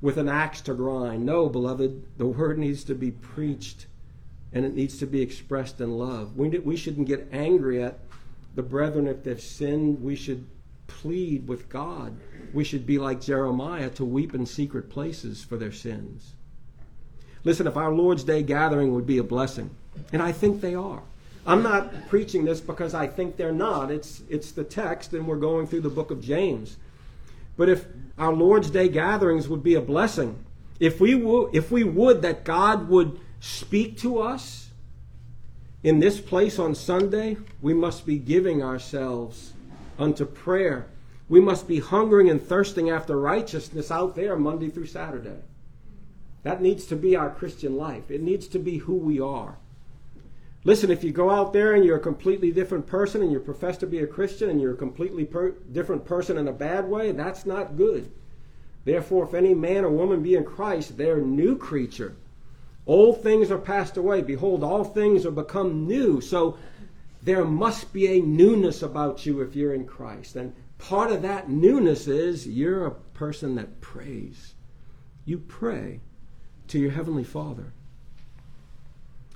with 0.00 0.16
an 0.16 0.28
axe 0.28 0.60
to 0.62 0.74
grind. 0.74 1.26
No, 1.26 1.48
beloved, 1.48 2.04
the 2.18 2.26
word 2.26 2.58
needs 2.58 2.84
to 2.84 2.94
be 2.94 3.10
preached 3.10 3.86
and 4.52 4.64
it 4.64 4.74
needs 4.74 4.98
to 4.98 5.06
be 5.06 5.20
expressed 5.20 5.80
in 5.80 5.98
love. 5.98 6.36
We, 6.36 6.48
we 6.60 6.76
shouldn't 6.76 7.08
get 7.08 7.28
angry 7.32 7.82
at 7.82 7.98
the 8.54 8.62
brethren 8.62 9.06
if 9.06 9.24
they've 9.24 9.40
sinned. 9.40 10.02
We 10.02 10.16
should 10.16 10.46
plead 10.86 11.48
with 11.48 11.68
God. 11.68 12.16
We 12.54 12.64
should 12.64 12.86
be 12.86 12.98
like 12.98 13.20
Jeremiah 13.20 13.90
to 13.90 14.04
weep 14.04 14.34
in 14.34 14.46
secret 14.46 14.88
places 14.88 15.42
for 15.42 15.56
their 15.56 15.72
sins. 15.72 16.35
Listen, 17.46 17.68
if 17.68 17.76
our 17.76 17.92
Lord's 17.92 18.24
Day 18.24 18.42
gathering 18.42 18.92
would 18.92 19.06
be 19.06 19.18
a 19.18 19.22
blessing, 19.22 19.70
and 20.12 20.20
I 20.20 20.32
think 20.32 20.60
they 20.60 20.74
are. 20.74 21.00
I'm 21.46 21.62
not 21.62 22.08
preaching 22.08 22.44
this 22.44 22.60
because 22.60 22.92
I 22.92 23.06
think 23.06 23.36
they're 23.36 23.52
not. 23.52 23.92
It's, 23.92 24.20
it's 24.28 24.50
the 24.50 24.64
text, 24.64 25.12
and 25.12 25.28
we're 25.28 25.36
going 25.36 25.68
through 25.68 25.82
the 25.82 25.88
book 25.88 26.10
of 26.10 26.20
James. 26.20 26.76
But 27.56 27.68
if 27.68 27.86
our 28.18 28.32
Lord's 28.32 28.68
Day 28.68 28.88
gatherings 28.88 29.46
would 29.46 29.62
be 29.62 29.76
a 29.76 29.80
blessing, 29.80 30.44
if 30.80 30.98
we, 31.00 31.14
wo- 31.14 31.48
if 31.52 31.70
we 31.70 31.84
would 31.84 32.20
that 32.22 32.42
God 32.42 32.88
would 32.88 33.20
speak 33.38 33.96
to 33.98 34.18
us 34.18 34.70
in 35.84 36.00
this 36.00 36.20
place 36.20 36.58
on 36.58 36.74
Sunday, 36.74 37.36
we 37.62 37.74
must 37.74 38.04
be 38.04 38.18
giving 38.18 38.60
ourselves 38.60 39.52
unto 40.00 40.24
prayer. 40.24 40.88
We 41.28 41.40
must 41.40 41.68
be 41.68 41.78
hungering 41.78 42.28
and 42.28 42.42
thirsting 42.42 42.90
after 42.90 43.16
righteousness 43.16 43.92
out 43.92 44.16
there 44.16 44.34
Monday 44.34 44.68
through 44.68 44.86
Saturday. 44.86 45.38
That 46.46 46.62
needs 46.62 46.86
to 46.86 46.94
be 46.94 47.16
our 47.16 47.28
Christian 47.28 47.76
life. 47.76 48.08
It 48.08 48.22
needs 48.22 48.46
to 48.46 48.60
be 48.60 48.78
who 48.78 48.94
we 48.94 49.18
are. 49.18 49.58
Listen, 50.62 50.92
if 50.92 51.02
you 51.02 51.10
go 51.10 51.28
out 51.28 51.52
there 51.52 51.72
and 51.72 51.84
you're 51.84 51.96
a 51.96 52.10
completely 52.12 52.52
different 52.52 52.86
person 52.86 53.20
and 53.20 53.32
you 53.32 53.40
profess 53.40 53.76
to 53.78 53.86
be 53.88 53.98
a 53.98 54.06
Christian 54.06 54.50
and 54.50 54.60
you're 54.60 54.74
a 54.74 54.76
completely 54.76 55.24
per- 55.24 55.56
different 55.72 56.04
person 56.04 56.38
in 56.38 56.46
a 56.46 56.52
bad 56.52 56.88
way, 56.88 57.10
that's 57.10 57.46
not 57.46 57.76
good. 57.76 58.12
Therefore, 58.84 59.24
if 59.24 59.34
any 59.34 59.54
man 59.54 59.84
or 59.84 59.90
woman 59.90 60.22
be 60.22 60.36
in 60.36 60.44
Christ, 60.44 60.96
they're 60.96 61.18
a 61.18 61.20
new 61.20 61.58
creature. 61.58 62.14
Old 62.86 63.24
things 63.24 63.50
are 63.50 63.58
passed 63.58 63.96
away. 63.96 64.22
Behold, 64.22 64.62
all 64.62 64.84
things 64.84 65.26
are 65.26 65.32
become 65.32 65.88
new. 65.88 66.20
So 66.20 66.58
there 67.24 67.44
must 67.44 67.92
be 67.92 68.06
a 68.06 68.22
newness 68.22 68.82
about 68.82 69.26
you 69.26 69.40
if 69.40 69.56
you're 69.56 69.74
in 69.74 69.84
Christ. 69.84 70.36
And 70.36 70.54
part 70.78 71.10
of 71.10 71.22
that 71.22 71.50
newness 71.50 72.06
is 72.06 72.46
you're 72.46 72.86
a 72.86 72.94
person 72.94 73.56
that 73.56 73.80
prays. 73.80 74.54
You 75.24 75.38
pray 75.38 76.02
to 76.68 76.78
your 76.78 76.90
Heavenly 76.90 77.24
Father. 77.24 77.72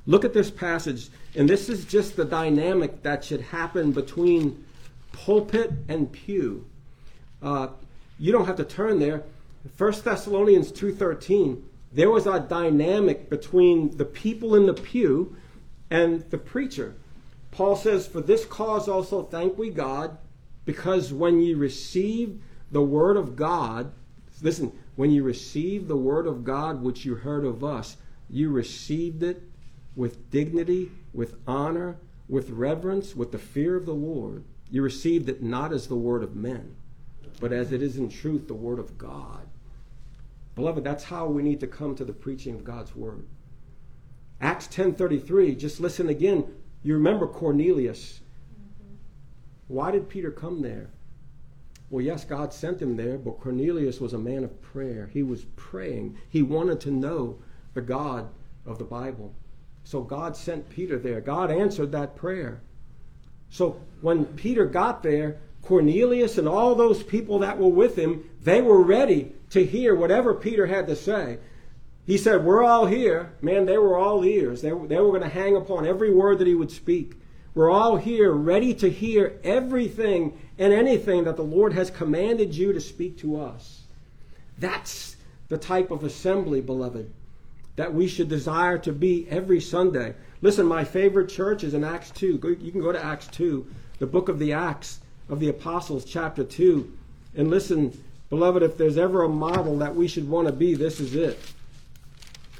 Look 0.06 0.24
at 0.24 0.32
this 0.32 0.50
passage, 0.50 1.08
and 1.34 1.48
this 1.48 1.68
is 1.68 1.84
just 1.84 2.16
the 2.16 2.24
dynamic 2.24 3.02
that 3.02 3.24
should 3.24 3.40
happen 3.40 3.92
between 3.92 4.64
pulpit 5.12 5.72
and 5.88 6.10
pew. 6.10 6.66
Uh, 7.42 7.68
you 8.18 8.32
don't 8.32 8.46
have 8.46 8.56
to 8.56 8.64
turn 8.64 8.98
there. 8.98 9.22
1 9.76 9.92
Thessalonians 10.02 10.72
2.13, 10.72 11.62
there 11.92 12.10
was 12.10 12.26
a 12.26 12.40
dynamic 12.40 13.28
between 13.28 13.96
the 13.96 14.04
people 14.04 14.54
in 14.54 14.66
the 14.66 14.74
pew 14.74 15.36
and 15.90 16.28
the 16.30 16.38
preacher. 16.38 16.94
Paul 17.50 17.76
says, 17.76 18.06
For 18.06 18.20
this 18.20 18.44
cause 18.44 18.88
also 18.88 19.22
thank 19.22 19.58
we 19.58 19.70
God, 19.70 20.16
because 20.64 21.12
when 21.12 21.40
ye 21.40 21.54
receive 21.54 22.40
the 22.70 22.82
word 22.82 23.16
of 23.16 23.36
God, 23.36 23.92
listen, 24.40 24.72
when 25.00 25.10
you 25.10 25.22
receive 25.22 25.88
the 25.88 25.96
word 25.96 26.26
of 26.26 26.44
God 26.44 26.82
which 26.82 27.06
you 27.06 27.14
heard 27.14 27.46
of 27.46 27.64
us, 27.64 27.96
you 28.28 28.50
received 28.50 29.22
it 29.22 29.40
with 29.96 30.30
dignity, 30.30 30.92
with 31.14 31.36
honor, 31.46 31.96
with 32.28 32.50
reverence, 32.50 33.16
with 33.16 33.32
the 33.32 33.38
fear 33.38 33.76
of 33.76 33.86
the 33.86 33.94
Lord. 33.94 34.44
You 34.70 34.82
received 34.82 35.30
it 35.30 35.42
not 35.42 35.72
as 35.72 35.86
the 35.86 35.96
word 35.96 36.22
of 36.22 36.36
men, 36.36 36.76
but 37.40 37.50
as 37.50 37.72
it 37.72 37.80
is 37.80 37.96
in 37.96 38.10
truth 38.10 38.46
the 38.46 38.52
word 38.52 38.78
of 38.78 38.98
God. 38.98 39.46
Beloved, 40.54 40.84
that's 40.84 41.04
how 41.04 41.28
we 41.28 41.42
need 41.42 41.60
to 41.60 41.66
come 41.66 41.94
to 41.94 42.04
the 42.04 42.12
preaching 42.12 42.54
of 42.54 42.62
God's 42.62 42.94
word. 42.94 43.26
Acts 44.38 44.66
10:33, 44.66 45.54
just 45.54 45.80
listen 45.80 46.10
again. 46.10 46.44
You 46.82 46.92
remember 46.92 47.26
Cornelius. 47.26 48.20
Why 49.66 49.92
did 49.92 50.10
Peter 50.10 50.30
come 50.30 50.60
there? 50.60 50.90
Well, 51.90 52.04
yes, 52.04 52.24
God 52.24 52.52
sent 52.52 52.80
him 52.80 52.96
there, 52.96 53.18
but 53.18 53.40
Cornelius 53.40 54.00
was 54.00 54.12
a 54.12 54.18
man 54.18 54.44
of 54.44 54.62
prayer. 54.62 55.10
He 55.12 55.24
was 55.24 55.44
praying. 55.56 56.16
He 56.28 56.40
wanted 56.40 56.80
to 56.82 56.90
know 56.90 57.38
the 57.74 57.82
God 57.82 58.28
of 58.64 58.78
the 58.78 58.84
Bible. 58.84 59.34
So 59.82 60.02
God 60.02 60.36
sent 60.36 60.70
Peter 60.70 60.98
there. 60.98 61.20
God 61.20 61.50
answered 61.50 61.90
that 61.92 62.14
prayer. 62.14 62.60
So 63.48 63.80
when 64.00 64.24
Peter 64.24 64.66
got 64.66 65.02
there, 65.02 65.38
Cornelius 65.62 66.38
and 66.38 66.48
all 66.48 66.76
those 66.76 67.02
people 67.02 67.40
that 67.40 67.58
were 67.58 67.68
with 67.68 67.96
him, 67.96 68.24
they 68.40 68.62
were 68.62 68.82
ready 68.82 69.32
to 69.50 69.64
hear 69.64 69.94
whatever 69.94 70.32
Peter 70.32 70.66
had 70.66 70.86
to 70.86 70.96
say. 70.96 71.38
He 72.06 72.16
said, 72.16 72.44
We're 72.44 72.62
all 72.62 72.86
here. 72.86 73.32
Man, 73.40 73.66
they 73.66 73.78
were 73.78 73.96
all 73.96 74.24
ears. 74.24 74.62
They, 74.62 74.70
they 74.70 75.00
were 75.00 75.10
going 75.10 75.22
to 75.22 75.28
hang 75.28 75.56
upon 75.56 75.86
every 75.86 76.12
word 76.14 76.38
that 76.38 76.46
he 76.46 76.54
would 76.54 76.70
speak. 76.70 77.14
We're 77.54 77.70
all 77.70 77.96
here 77.96 78.32
ready 78.32 78.74
to 78.74 78.88
hear 78.88 79.38
everything 79.42 80.38
and 80.60 80.74
anything 80.74 81.24
that 81.24 81.36
the 81.36 81.42
Lord 81.42 81.72
has 81.72 81.90
commanded 81.90 82.54
you 82.54 82.74
to 82.74 82.80
speak 82.80 83.18
to 83.18 83.40
us. 83.40 83.80
That's 84.58 85.16
the 85.48 85.56
type 85.56 85.90
of 85.90 86.04
assembly, 86.04 86.60
beloved, 86.60 87.10
that 87.76 87.94
we 87.94 88.06
should 88.06 88.28
desire 88.28 88.76
to 88.78 88.92
be 88.92 89.26
every 89.30 89.58
Sunday. 89.58 90.14
Listen, 90.42 90.66
my 90.66 90.84
favorite 90.84 91.30
church 91.30 91.64
is 91.64 91.72
in 91.72 91.82
Acts 91.82 92.10
2. 92.10 92.58
You 92.60 92.70
can 92.70 92.82
go 92.82 92.92
to 92.92 93.02
Acts 93.02 93.26
2, 93.28 93.66
the 94.00 94.06
book 94.06 94.28
of 94.28 94.38
the 94.38 94.52
Acts 94.52 95.00
of 95.30 95.40
the 95.40 95.48
Apostles, 95.48 96.04
chapter 96.04 96.44
2. 96.44 96.92
And 97.36 97.48
listen, 97.48 97.98
beloved, 98.28 98.62
if 98.62 98.76
there's 98.76 98.98
ever 98.98 99.22
a 99.22 99.28
model 99.30 99.78
that 99.78 99.96
we 99.96 100.08
should 100.08 100.28
want 100.28 100.46
to 100.46 100.52
be, 100.52 100.74
this 100.74 101.00
is 101.00 101.14
it. 101.14 101.38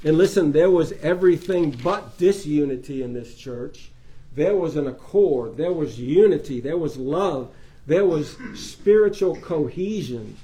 And 0.03 0.17
listen, 0.17 0.51
there 0.51 0.71
was 0.71 0.91
everything 1.03 1.69
but 1.83 2.17
disunity 2.17 3.03
in 3.03 3.13
this 3.13 3.35
church. 3.35 3.91
There 4.33 4.55
was 4.55 4.75
an 4.75 4.87
accord, 4.87 5.55
there 5.55 5.73
was 5.73 5.99
unity, 5.99 6.61
there 6.61 6.77
was 6.77 6.97
love, 6.97 7.51
there 7.91 8.05
was 8.05 8.37
spiritual 8.55 9.35
cohesion 9.35 10.37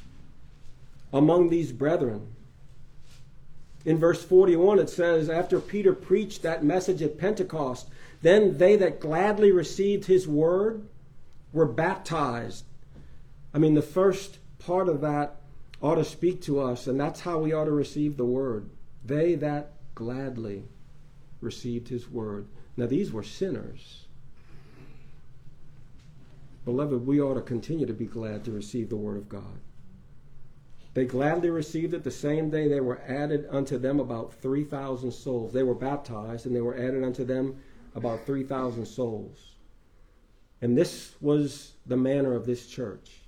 among 1.13 1.49
these 1.49 1.71
brethren. 1.71 2.27
In 3.85 3.97
verse 3.97 4.23
41, 4.23 4.79
it 4.79 4.89
says, 4.89 5.29
After 5.29 5.61
Peter 5.61 5.93
preached 5.93 6.41
that 6.41 6.63
message 6.63 7.01
at 7.01 7.17
Pentecost, 7.17 7.87
then 8.21 8.57
they 8.57 8.75
that 8.75 8.99
gladly 8.99 9.51
received 9.51 10.05
his 10.05 10.27
word 10.27 10.87
were 11.53 11.65
baptized. 11.65 12.65
I 13.53 13.59
mean, 13.59 13.75
the 13.75 13.81
first 13.81 14.39
part 14.59 14.89
of 14.89 14.99
that 15.01 15.37
ought 15.81 15.95
to 15.95 16.03
speak 16.03 16.41
to 16.41 16.59
us, 16.59 16.85
and 16.85 16.99
that's 16.99 17.21
how 17.21 17.39
we 17.39 17.53
ought 17.53 17.65
to 17.65 17.71
receive 17.71 18.17
the 18.17 18.25
word. 18.25 18.69
They 19.05 19.35
that 19.35 19.71
gladly 19.95 20.63
received 21.39 21.87
his 21.87 22.09
word. 22.09 22.47
Now, 22.75 22.87
these 22.87 23.13
were 23.13 23.23
sinners. 23.23 24.06
Beloved, 26.67 27.07
we 27.07 27.21
ought 27.21 27.35
to 27.35 27.41
continue 27.41 27.85
to 27.85 27.93
be 27.93 28.07
glad 28.07 28.43
to 28.43 28.51
receive 28.51 28.89
the 28.89 28.97
word 28.97 29.15
of 29.15 29.29
God. 29.29 29.61
They 30.95 31.05
gladly 31.05 31.49
received 31.49 31.93
it 31.93 32.03
the 32.03 32.11
same 32.11 32.49
day 32.49 32.67
they 32.67 32.81
were 32.81 32.99
added 33.07 33.47
unto 33.49 33.77
them 33.77 34.01
about 34.01 34.33
3,000 34.33 35.13
souls. 35.13 35.53
They 35.53 35.63
were 35.63 35.73
baptized 35.73 36.45
and 36.45 36.53
they 36.53 36.59
were 36.59 36.75
added 36.75 37.05
unto 37.05 37.23
them 37.23 37.55
about 37.95 38.25
3,000 38.25 38.85
souls. 38.85 39.55
And 40.61 40.77
this 40.77 41.15
was 41.21 41.71
the 41.85 41.95
manner 41.95 42.33
of 42.33 42.45
this 42.45 42.67
church. 42.67 43.21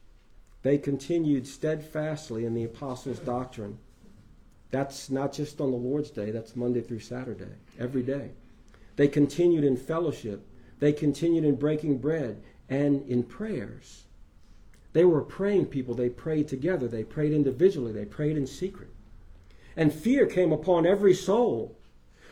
They 0.61 0.77
continued 0.77 1.47
steadfastly 1.47 2.43
in 2.43 2.53
the 2.53 2.65
apostles' 2.65 3.19
doctrine 3.19 3.77
that's 4.69 5.09
not 5.09 5.31
just 5.31 5.61
on 5.61 5.71
the 5.71 5.77
Lord's 5.77 6.11
Day, 6.11 6.31
that's 6.31 6.57
Monday 6.57 6.81
through 6.81 6.99
Saturday, 6.99 7.55
every 7.79 8.03
day. 8.03 8.31
They 8.97 9.07
continued 9.07 9.63
in 9.63 9.77
fellowship, 9.77 10.45
they 10.79 10.91
continued 10.91 11.45
in 11.45 11.55
breaking 11.55 11.99
bread 11.99 12.43
and 12.69 13.07
in 13.09 13.23
prayers. 13.23 14.03
They 14.93 15.05
were 15.05 15.21
praying 15.21 15.67
people, 15.67 15.93
they 15.93 16.09
prayed 16.09 16.47
together, 16.47 16.87
they 16.87 17.03
prayed 17.03 17.31
individually, 17.31 17.91
they 17.91 18.05
prayed 18.05 18.37
in 18.37 18.47
secret. 18.47 18.89
And 19.75 19.93
fear 19.93 20.25
came 20.25 20.51
upon 20.51 20.85
every 20.85 21.13
soul. 21.13 21.75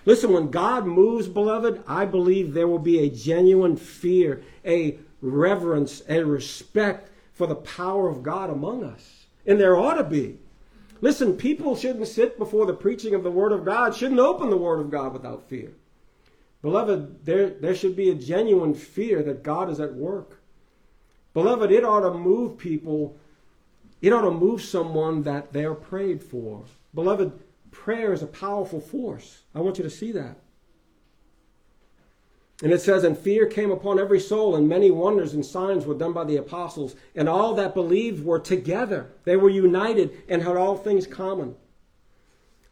Listen, 0.05 0.31
when 0.31 0.49
God 0.49 0.85
moves, 0.85 1.27
beloved, 1.27 1.83
I 1.87 2.05
believe 2.05 2.53
there 2.53 2.67
will 2.67 2.79
be 2.79 2.99
a 2.99 3.09
genuine 3.09 3.75
fear, 3.75 4.41
a 4.65 4.97
reverence, 5.21 6.01
a 6.07 6.23
respect 6.23 7.09
for 7.33 7.45
the 7.45 7.55
power 7.55 8.07
of 8.07 8.23
God 8.23 8.49
among 8.49 8.83
us. 8.83 9.25
And 9.45 9.59
there 9.59 9.77
ought 9.77 9.95
to 9.95 10.03
be. 10.03 10.39
Listen, 10.99 11.37
people 11.37 11.75
shouldn't 11.75 12.07
sit 12.07 12.39
before 12.39 12.65
the 12.65 12.73
preaching 12.73 13.13
of 13.13 13.23
the 13.23 13.31
Word 13.31 13.51
of 13.51 13.65
God, 13.65 13.95
shouldn't 13.95 14.19
open 14.19 14.49
the 14.49 14.57
Word 14.57 14.79
of 14.79 14.89
God 14.89 15.13
without 15.13 15.47
fear. 15.47 15.73
Beloved, 16.67 17.23
there, 17.23 17.49
there 17.49 17.73
should 17.73 17.95
be 17.95 18.09
a 18.09 18.13
genuine 18.13 18.73
fear 18.73 19.23
that 19.23 19.41
God 19.41 19.69
is 19.69 19.79
at 19.79 19.93
work. 19.93 20.41
Beloved, 21.33 21.71
it 21.71 21.85
ought 21.85 22.01
to 22.01 22.13
move 22.13 22.57
people, 22.57 23.15
it 24.01 24.11
ought 24.11 24.23
to 24.23 24.31
move 24.31 24.61
someone 24.61 25.23
that 25.23 25.53
they're 25.53 25.73
prayed 25.73 26.21
for. 26.21 26.65
Beloved, 26.93 27.31
prayer 27.71 28.11
is 28.11 28.21
a 28.21 28.27
powerful 28.27 28.81
force. 28.81 29.43
I 29.55 29.61
want 29.61 29.77
you 29.77 29.85
to 29.85 29.89
see 29.89 30.11
that. 30.11 30.41
And 32.61 32.73
it 32.73 32.81
says, 32.81 33.05
And 33.05 33.17
fear 33.17 33.45
came 33.45 33.71
upon 33.71 33.97
every 33.97 34.19
soul, 34.19 34.53
and 34.53 34.67
many 34.67 34.91
wonders 34.91 35.33
and 35.33 35.45
signs 35.45 35.85
were 35.85 35.95
done 35.95 36.11
by 36.11 36.25
the 36.25 36.35
apostles. 36.35 36.97
And 37.15 37.29
all 37.29 37.55
that 37.55 37.75
believed 37.75 38.25
were 38.25 38.39
together. 38.39 39.09
They 39.23 39.37
were 39.37 39.49
united 39.49 40.21
and 40.27 40.41
had 40.41 40.57
all 40.57 40.75
things 40.75 41.07
common. 41.07 41.55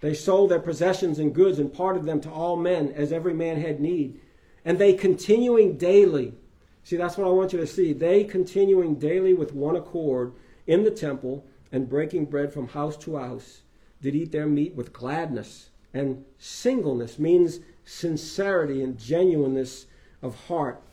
They 0.05 0.13
sold 0.13 0.51
their 0.51 0.59
possessions 0.59 1.17
and 1.17 1.33
goods 1.33 1.57
and 1.57 1.73
parted 1.73 2.03
them 2.03 2.21
to 2.21 2.29
all 2.29 2.57
men 2.57 2.91
as 2.91 3.11
every 3.11 3.33
man 3.33 3.59
had 3.59 3.79
need. 3.79 4.19
And 4.63 4.77
they 4.77 4.93
continuing 4.93 5.79
daily, 5.79 6.35
see, 6.83 6.95
that's 6.95 7.17
what 7.17 7.25
I 7.25 7.31
want 7.31 7.53
you 7.53 7.59
to 7.59 7.65
see. 7.65 7.91
They 7.91 8.23
continuing 8.23 8.99
daily 8.99 9.33
with 9.33 9.55
one 9.55 9.75
accord 9.75 10.33
in 10.67 10.83
the 10.83 10.91
temple 10.91 11.43
and 11.71 11.89
breaking 11.89 12.25
bread 12.25 12.53
from 12.53 12.67
house 12.67 12.95
to 12.97 13.17
house 13.17 13.63
did 13.99 14.13
eat 14.13 14.31
their 14.31 14.45
meat 14.45 14.75
with 14.75 14.93
gladness. 14.93 15.69
And 15.91 16.23
singleness 16.37 17.17
means 17.17 17.61
sincerity 17.83 18.83
and 18.83 18.99
genuineness 18.99 19.87
of 20.21 20.35
heart, 20.45 20.83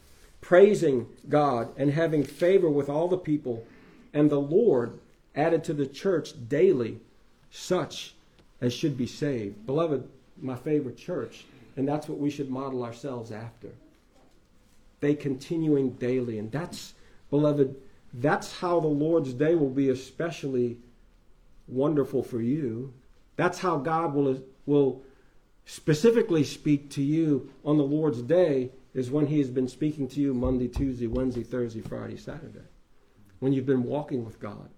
praising 0.41 1.07
God 1.29 1.69
and 1.77 1.91
having 1.91 2.25
favor 2.25 2.71
with 2.71 2.89
all 2.89 3.09
the 3.09 3.19
people, 3.19 3.67
and 4.15 4.31
the 4.31 4.41
Lord 4.41 5.01
added 5.35 5.65
to 5.65 5.75
the 5.75 5.87
church 5.87 6.33
daily 6.49 7.01
such 7.51 8.15
as 8.63 8.73
should 8.73 8.97
be 8.97 9.07
saved. 9.07 9.67
Beloved, 9.67 10.09
my 10.41 10.55
favorite 10.55 10.97
church, 10.97 11.45
and 11.77 11.87
that's 11.87 12.09
what 12.09 12.19
we 12.19 12.31
should 12.31 12.49
model 12.49 12.85
ourselves 12.85 13.33
after. 13.33 13.69
They 15.01 15.15
continuing 15.15 15.91
daily, 15.95 16.39
and 16.39 16.51
that's, 16.51 16.95
beloved, 17.29 17.75
that's 18.15 18.61
how 18.61 18.79
the 18.79 18.87
Lord's 18.87 19.35
day 19.35 19.57
will 19.57 19.69
be 19.69 19.91
especially 19.91 20.79
wonderful 21.67 22.23
for 22.23 22.41
you. 22.41 22.95
That's 23.37 23.59
how 23.59 23.79
God 23.79 24.15
will, 24.15 24.41
will 24.65 25.03
specifically 25.67 26.45
speak 26.45 26.89
to 26.91 27.03
you 27.03 27.51
on 27.65 27.79
the 27.79 27.85
Lord's 27.85 28.23
day 28.23 28.71
is 28.95 29.11
when 29.11 29.27
He 29.27 29.39
has 29.39 29.51
been 29.51 29.69
speaking 29.69 30.07
to 30.09 30.21
you 30.21 30.35
Monday, 30.35 30.69
Tuesday, 30.69 31.09
Wednesday, 31.09 31.43
Thursday, 31.43 31.81
Friday, 31.81 32.17
Saturday. 32.17 32.61
When 33.41 33.53
you've 33.53 33.67
been 33.67 33.83
walking 33.83 34.25
with 34.25 34.39
God. 34.39 34.69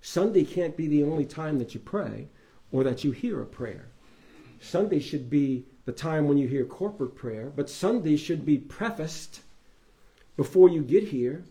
Sunday 0.00 0.44
can't 0.44 0.76
be 0.76 0.86
the 0.86 1.02
only 1.02 1.24
time 1.24 1.58
that 1.58 1.74
you 1.74 1.80
pray 1.80 2.28
or 2.74 2.82
that 2.82 3.04
you 3.04 3.12
hear 3.12 3.40
a 3.40 3.46
prayer. 3.46 3.86
Sunday 4.60 4.98
should 4.98 5.30
be 5.30 5.64
the 5.84 5.92
time 5.92 6.26
when 6.26 6.36
you 6.36 6.48
hear 6.48 6.64
corporate 6.64 7.14
prayer, 7.14 7.52
but 7.54 7.70
Sunday 7.70 8.16
should 8.16 8.44
be 8.44 8.58
prefaced 8.58 9.42
before 10.36 10.68
you 10.68 10.82
get 10.82 11.04
here 11.04 11.44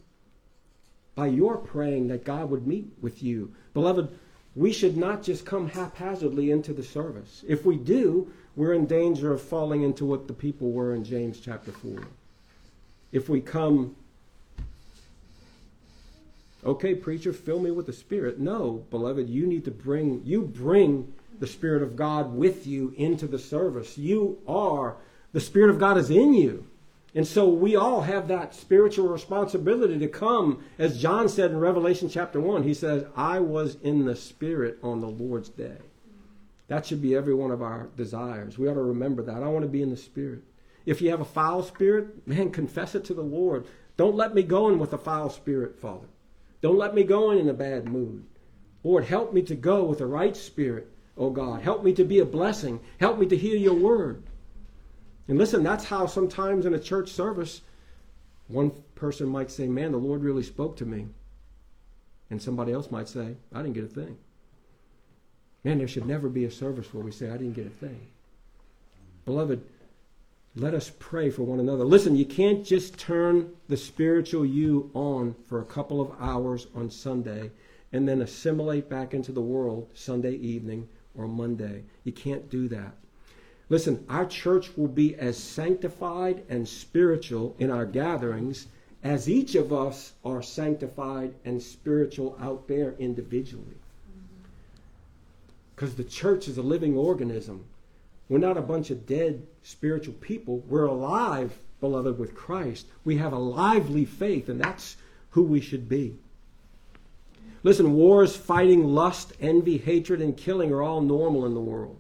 by 1.16 1.28
your 1.28 1.56
praying 1.56 2.10
that 2.10 2.26
God 2.26 2.50
would 2.50 2.68
meet 2.68 2.92
with 3.02 3.24
you. 3.24 3.56
Beloved, 3.74 4.10
we 4.54 4.74
should 4.74 4.98
not 4.98 5.24
just 5.24 5.46
come 5.46 5.70
haphazardly 5.70 6.52
into 6.52 6.74
the 6.74 6.84
service. 6.84 7.46
If 7.48 7.64
we 7.64 7.78
do, 7.78 8.30
we're 8.58 8.74
in 8.74 8.86
danger 8.86 9.32
of 9.32 9.42
falling 9.42 9.84
into 9.84 10.06
what 10.06 10.28
the 10.28 10.34
people 10.34 10.72
were 10.72 10.94
in 10.94 11.06
James 11.06 11.40
chapter 11.40 11.72
4. 11.72 12.02
If 13.14 13.30
we 13.30 13.40
come, 13.40 13.96
okay, 16.66 16.96
preacher, 16.96 17.34
fill 17.34 17.60
me 17.60 17.72
with 17.72 17.86
the 17.86 17.94
Spirit. 17.94 18.40
No, 18.40 18.86
beloved, 18.90 19.30
you 19.30 19.46
need 19.46 19.66
to 19.66 19.72
bring, 19.72 20.22
you 20.24 20.42
bring 20.42 21.14
the 21.40 21.48
Spirit 21.48 21.84
of 21.84 21.96
God 21.96 22.34
with 22.34 22.66
you 22.68 22.94
into 22.98 23.28
the 23.28 23.40
service. 23.40 23.98
You 23.98 24.40
are, 24.48 24.98
the 25.32 25.40
Spirit 25.40 25.70
of 25.70 25.80
God 25.80 25.98
is 25.98 26.10
in 26.10 26.34
you. 26.34 26.66
And 27.16 27.28
so 27.28 27.48
we 27.48 27.76
all 27.76 28.02
have 28.02 28.28
that 28.28 28.56
spiritual 28.56 29.08
responsibility 29.08 30.00
to 30.00 30.08
come. 30.08 30.64
As 30.80 31.00
John 31.00 31.30
said 31.30 31.52
in 31.52 31.60
Revelation 31.60 32.10
chapter 32.10 32.40
1, 32.40 32.64
he 32.64 32.74
says, 32.74 33.06
I 33.16 33.40
was 33.40 33.78
in 33.84 34.06
the 34.06 34.16
Spirit 34.16 34.80
on 34.82 35.00
the 35.00 35.10
Lord's 35.10 35.50
day. 35.50 35.78
That 36.70 36.86
should 36.86 37.02
be 37.02 37.16
every 37.16 37.36
one 37.36 37.52
of 37.52 37.62
our 37.62 37.90
desires. 37.96 38.58
We 38.58 38.68
ought 38.68 38.76
to 38.76 38.82
remember 38.82 39.22
that. 39.24 39.44
I 39.44 39.48
want 39.48 39.64
to 39.64 39.70
be 39.70 39.84
in 39.84 39.92
the 39.92 39.98
Spirit. 39.98 40.42
If 40.86 41.02
you 41.02 41.12
have 41.12 41.22
a 41.22 41.26
foul 41.26 41.64
spirit, 41.64 42.28
man, 42.28 42.52
confess 42.52 42.96
it 42.96 43.06
to 43.06 43.14
the 43.14 43.22
Lord. 43.22 43.66
Don't 43.96 44.16
let 44.16 44.34
me 44.34 44.44
go 44.44 44.70
in 44.70 44.80
with 44.80 44.94
a 44.94 44.98
foul 44.98 45.30
spirit, 45.30 45.80
Father. 45.80 46.08
Don't 46.64 46.80
let 46.80 46.96
me 46.96 47.04
go 47.04 47.30
in 47.30 47.38
in 47.38 47.50
a 47.50 47.54
bad 47.54 47.86
mood. 47.86 48.26
Lord, 48.84 49.06
help 49.06 49.34
me 49.34 49.44
to 49.44 49.56
go 49.56 49.84
with 49.84 50.00
the 50.00 50.08
right 50.08 50.36
spirit 50.36 50.90
oh 51.18 51.30
God. 51.30 51.62
Help 51.62 51.84
me 51.84 51.94
to 51.94 52.04
be 52.04 52.20
a 52.20 52.26
blessing. 52.26 52.80
Help 53.00 53.20
me 53.20 53.26
to 53.28 53.38
hear 53.38 53.56
your 53.56 53.76
word. 53.76 54.24
And 55.28 55.38
listen, 55.38 55.64
that's 55.64 55.86
how 55.86 56.06
sometimes 56.06 56.66
in 56.66 56.74
a 56.74 56.80
church 56.80 57.10
service, 57.10 57.62
one 58.48 58.72
person 58.96 59.28
might 59.28 59.52
say, 59.52 59.68
Man, 59.68 59.92
the 59.92 59.98
Lord 59.98 60.24
really 60.24 60.44
spoke 60.44 60.76
to 60.78 60.86
me. 60.86 61.08
And 62.30 62.42
somebody 62.42 62.74
else 62.74 62.92
might 62.92 63.08
say, 63.08 63.36
I 63.54 63.62
didn't 63.62 63.74
get 63.76 63.84
a 63.86 63.88
thing. 63.88 64.18
Man, 65.64 65.78
there 65.78 65.88
should 65.88 66.06
never 66.06 66.28
be 66.28 66.46
a 66.46 66.52
service 66.52 66.94
where 66.94 67.04
we 67.04 67.12
say, 67.12 67.30
I 67.30 67.38
didn't 67.38 67.54
get 67.54 67.68
a 67.68 67.70
thing. 67.70 68.08
Beloved, 69.26 69.64
let 70.56 70.76
us 70.76 70.92
pray 71.00 71.32
for 71.32 71.44
one 71.44 71.60
another. 71.60 71.84
Listen, 71.84 72.16
you 72.16 72.26
can't 72.26 72.64
just 72.64 72.98
turn 72.98 73.52
the 73.68 73.78
spiritual 73.78 74.46
you 74.46 74.92
on 74.94 75.36
for 75.48 75.60
a 75.60 75.66
couple 75.66 76.00
of 76.00 76.12
hours 76.20 76.68
on 76.76 76.92
Sunday 76.92 77.50
and 77.92 78.08
then 78.08 78.22
assimilate 78.22 78.88
back 78.88 79.14
into 79.14 79.32
the 79.32 79.42
world 79.42 79.90
Sunday 79.94 80.36
evening 80.36 80.88
or 81.16 81.28
Monday. 81.28 81.84
You 82.04 82.12
can't 82.12 82.50
do 82.50 82.68
that. 82.68 82.94
Listen, 83.70 84.06
our 84.10 84.26
church 84.26 84.78
will 84.78 84.88
be 84.88 85.16
as 85.16 85.38
sanctified 85.38 86.44
and 86.50 86.68
spiritual 86.68 87.56
in 87.58 87.72
our 87.72 87.86
gatherings 87.86 88.68
as 89.04 89.28
each 89.28 89.56
of 89.56 89.74
us 89.74 90.14
are 90.24 90.44
sanctified 90.44 91.34
and 91.46 91.62
spiritual 91.62 92.38
out 92.40 92.68
there 92.68 92.94
individually. 93.00 93.78
Because 95.76 95.96
the 95.96 96.04
church 96.04 96.48
is 96.48 96.58
a 96.58 96.62
living 96.62 96.96
organism. 96.96 97.66
We're 98.34 98.40
not 98.40 98.58
a 98.58 98.64
bunch 98.64 98.90
of 98.90 99.06
dead 99.06 99.46
spiritual 99.62 100.16
people. 100.16 100.64
We're 100.68 100.86
alive, 100.86 101.56
beloved, 101.80 102.18
with 102.18 102.34
Christ. 102.34 102.88
We 103.06 103.18
have 103.18 103.32
a 103.32 103.38
lively 103.38 104.06
faith, 104.06 104.50
and 104.50 104.60
that's 104.60 104.98
who 105.30 105.44
we 105.44 105.62
should 105.62 105.88
be. 105.88 106.16
Listen, 107.62 107.94
wars, 107.94 108.36
fighting, 108.36 108.86
lust, 108.86 109.34
envy, 109.40 109.78
hatred, 109.78 110.20
and 110.20 110.36
killing 110.36 110.74
are 110.74 110.82
all 110.82 111.00
normal 111.00 111.46
in 111.46 111.54
the 111.54 111.62
world. 111.62 111.96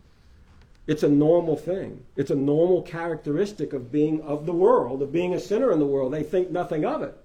It's 0.87 1.03
a 1.03 1.07
normal 1.07 1.55
thing. 1.55 2.03
It's 2.15 2.31
a 2.31 2.35
normal 2.35 2.81
characteristic 2.81 3.71
of 3.71 3.91
being 3.91 4.19
of 4.21 4.47
the 4.47 4.53
world, 4.53 5.03
of 5.03 5.11
being 5.11 5.35
a 5.35 5.39
sinner 5.39 5.71
in 5.71 5.77
the 5.77 5.85
world. 5.85 6.13
They 6.13 6.23
think 6.23 6.49
nothing 6.49 6.83
of 6.83 7.03
it. 7.03 7.15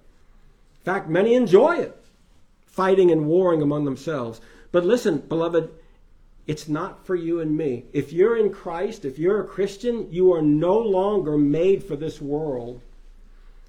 In 0.81 0.85
fact, 0.85 1.09
many 1.09 1.33
enjoy 1.33 1.77
it, 1.77 1.99
fighting 2.67 3.11
and 3.11 3.27
warring 3.27 3.63
among 3.63 3.87
themselves. 3.87 4.43
But 4.71 4.85
listen, 4.85 5.17
beloved, 5.17 5.71
it's 6.49 6.67
not 6.67 7.05
for 7.05 7.15
you 7.15 7.41
and 7.41 7.55
me. 7.55 7.85
If 7.93 8.11
you're 8.11 8.39
in 8.39 8.51
Christ, 8.51 9.05
if 9.05 9.19
you're 9.19 9.43
a 9.43 9.47
Christian, 9.47 10.11
you 10.11 10.33
are 10.33 10.41
no 10.41 10.79
longer 10.79 11.37
made 11.37 11.85
for 11.85 11.95
this 11.95 12.23
world. 12.23 12.81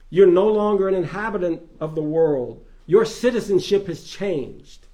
You're 0.10 0.32
no 0.32 0.48
longer 0.48 0.88
an 0.88 0.96
inhabitant 0.96 1.62
of 1.82 1.94
the 1.94 2.02
world. 2.02 2.66
Your 2.86 3.04
citizenship 3.04 3.88
has 3.88 4.06
changed. 4.06 4.88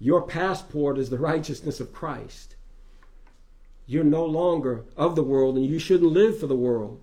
Your 0.00 0.22
passport 0.22 0.96
is 0.96 1.10
the 1.10 1.18
righteousness 1.18 1.78
of 1.78 1.92
Christ. 1.92 2.56
You're 3.86 4.02
no 4.02 4.24
longer 4.24 4.84
of 4.96 5.14
the 5.14 5.22
world, 5.22 5.56
and 5.56 5.66
you 5.66 5.78
shouldn't 5.78 6.10
live 6.10 6.40
for 6.40 6.46
the 6.46 6.56
world. 6.56 7.00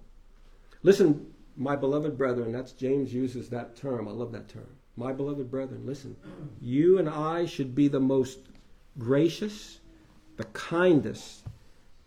Listen, 0.82 1.28
my 1.56 1.76
beloved 1.76 2.18
brethren, 2.18 2.52
that's 2.52 2.72
James 2.72 3.14
uses 3.14 3.50
that 3.50 3.76
term. 3.76 4.08
I 4.08 4.12
love 4.12 4.32
that 4.32 4.50
term. 4.50 4.68
My 4.98 5.14
beloved 5.14 5.50
brethren, 5.52 5.86
listen. 5.86 6.16
You 6.60 6.98
and 6.98 7.08
I 7.08 7.46
should 7.46 7.76
be 7.76 7.88
the 7.88 8.00
most 8.00 8.40
gracious, 8.98 9.80
the 10.38 10.44
kindest, 10.46 11.44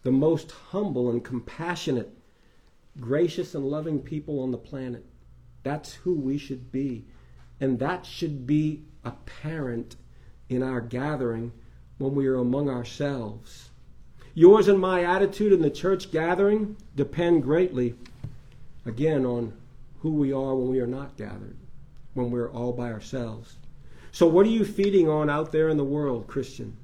the 0.02 0.12
most 0.12 0.50
humble 0.70 1.10
and 1.10 1.24
compassionate, 1.24 2.10
gracious 3.00 3.54
and 3.54 3.64
loving 3.64 4.00
people 4.00 4.40
on 4.40 4.50
the 4.50 4.58
planet. 4.58 5.04
That's 5.62 5.94
who 5.94 6.14
we 6.14 6.38
should 6.38 6.70
be. 6.70 7.04
And 7.60 7.78
that 7.78 8.06
should 8.06 8.46
be 8.46 8.84
apparent 9.04 9.96
in 10.48 10.62
our 10.62 10.80
gathering 10.80 11.52
when 11.98 12.14
we 12.14 12.26
are 12.26 12.36
among 12.36 12.68
ourselves. 12.68 13.70
Yours 14.34 14.68
and 14.68 14.78
my 14.78 15.02
attitude 15.02 15.52
in 15.52 15.62
the 15.62 15.70
church 15.70 16.12
gathering 16.12 16.76
depend 16.94 17.42
greatly, 17.42 17.94
again, 18.84 19.24
on 19.24 19.54
who 20.00 20.12
we 20.12 20.32
are 20.32 20.54
when 20.54 20.68
we 20.68 20.78
are 20.78 20.86
not 20.86 21.16
gathered, 21.16 21.56
when 22.12 22.30
we're 22.30 22.50
all 22.50 22.72
by 22.72 22.92
ourselves. 22.92 23.56
So, 24.16 24.26
what 24.26 24.46
are 24.46 24.48
you 24.48 24.64
feeding 24.64 25.10
on 25.10 25.28
out 25.28 25.52
there 25.52 25.68
in 25.68 25.76
the 25.76 25.84
world, 25.84 26.26
Christian? 26.26 26.74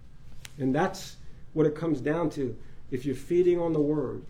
And 0.59 0.75
that's 0.75 1.17
what 1.55 1.65
it 1.65 1.75
comes 1.75 2.03
down 2.03 2.29
to. 2.33 2.55
If 2.91 3.07
you're 3.07 3.15
feeding 3.15 3.59
on 3.59 3.73
the 3.73 3.81
Word, 3.81 4.27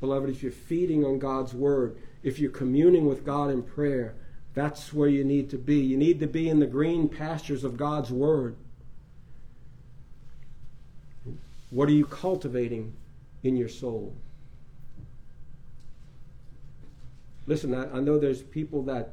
beloved, 0.00 0.28
if 0.28 0.42
you're 0.42 0.50
feeding 0.50 1.04
on 1.04 1.20
God's 1.20 1.54
Word, 1.54 1.96
if 2.24 2.40
you're 2.40 2.50
communing 2.50 3.06
with 3.06 3.24
God 3.24 3.52
in 3.52 3.62
prayer, 3.62 4.16
that's 4.54 4.92
where 4.92 5.08
you 5.08 5.22
need 5.22 5.50
to 5.50 5.56
be. 5.56 5.76
You 5.76 5.96
need 5.96 6.18
to 6.18 6.26
be 6.26 6.48
in 6.48 6.58
the 6.58 6.66
green 6.66 7.08
pastures 7.08 7.62
of 7.62 7.76
God's 7.76 8.10
Word. 8.10 8.56
What 11.70 11.88
are 11.88 11.92
you 11.92 12.06
cultivating 12.06 12.92
in 13.44 13.56
your 13.56 13.68
soul? 13.68 14.16
Listen, 17.46 17.72
I, 17.72 17.98
I 17.98 18.00
know 18.00 18.18
there's 18.18 18.42
people 18.42 18.82
that 18.86 19.12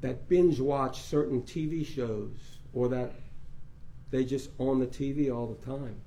that 0.00 0.28
binge 0.28 0.60
watch 0.60 1.02
certain 1.02 1.42
TV 1.42 1.84
shows 1.84 2.58
or 2.72 2.88
that 2.88 3.12
they 4.10 4.24
just 4.24 4.50
on 4.58 4.78
the 4.78 4.86
TV 4.86 5.34
all 5.34 5.46
the 5.46 5.66
time. 5.66 6.00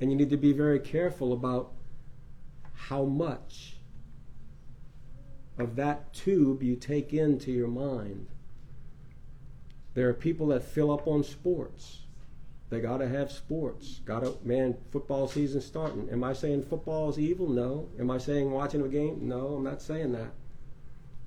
And 0.00 0.10
you 0.10 0.16
need 0.16 0.30
to 0.30 0.36
be 0.36 0.52
very 0.52 0.78
careful 0.78 1.32
about 1.32 1.72
how 2.72 3.04
much 3.04 3.76
of 5.58 5.76
that 5.76 6.12
tube 6.14 6.62
you 6.62 6.76
take 6.76 7.12
into 7.12 7.50
your 7.50 7.68
mind. 7.68 8.28
There 9.94 10.08
are 10.08 10.14
people 10.14 10.46
that 10.48 10.62
fill 10.62 10.92
up 10.92 11.08
on 11.08 11.24
sports. 11.24 12.02
They 12.70 12.80
got 12.80 12.98
to 12.98 13.08
have 13.08 13.32
sports. 13.32 14.00
Got 14.04 14.22
to, 14.22 14.36
man, 14.44 14.76
football 14.92 15.26
season 15.26 15.60
starting. 15.60 16.08
Am 16.10 16.22
I 16.22 16.32
saying 16.34 16.64
football 16.64 17.08
is 17.08 17.18
evil? 17.18 17.48
No. 17.48 17.88
Am 17.98 18.10
I 18.10 18.18
saying 18.18 18.50
watching 18.50 18.82
a 18.82 18.88
game? 18.88 19.26
No, 19.26 19.54
I'm 19.54 19.64
not 19.64 19.82
saying 19.82 20.12
that. 20.12 20.32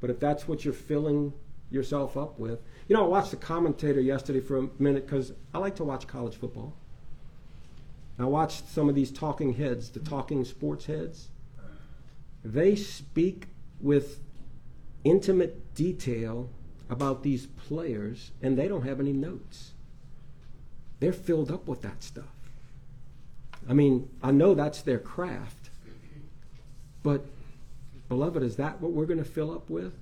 But 0.02 0.10
if 0.10 0.20
that's 0.20 0.48
what 0.48 0.66
you're 0.66 0.74
filling 0.74 1.32
yourself 1.70 2.18
up 2.18 2.38
with, 2.38 2.60
you 2.88 2.96
know, 2.96 3.06
I 3.06 3.08
watched 3.08 3.32
the 3.32 3.38
commentator 3.38 4.02
yesterday 4.02 4.42
for 4.42 4.58
a 4.58 4.70
minute 4.80 5.06
because 5.06 5.32
I 5.54 5.60
like 5.60 5.76
to 5.78 5.84
watch 5.84 6.08
college 6.08 6.36
football. 6.36 6.74
I 8.20 8.26
watched 8.26 8.68
some 8.68 8.90
of 8.90 8.96
these 8.96 9.12
talking 9.12 9.54
heads, 9.54 9.90
the 9.90 10.00
talking 10.00 10.44
sports 10.44 10.86
heads. 10.86 11.30
They 12.44 12.76
speak 12.76 13.48
with 13.80 14.20
intimate 15.04 15.74
detail 15.76 16.50
about 16.90 17.24
these 17.24 17.48
players, 17.48 18.32
and 18.42 18.58
they 18.58 18.68
don't 18.68 18.84
have 18.84 19.00
any 19.00 19.14
notes. 19.14 19.72
They're 21.00 21.14
filled 21.14 21.50
up 21.50 21.68
with 21.68 21.82
that 21.84 22.04
stuff. 22.04 22.26
I 23.68 23.74
mean, 23.74 24.10
I 24.22 24.32
know 24.32 24.54
that's 24.54 24.82
their 24.82 25.00
craft, 25.00 25.70
but, 27.04 27.26
beloved, 28.12 28.44
is 28.44 28.58
that 28.58 28.82
what 28.82 28.92
we're 28.92 29.06
going 29.06 29.24
to 29.24 29.24
fill 29.24 29.54
up 29.54 29.70
with? 29.70 29.94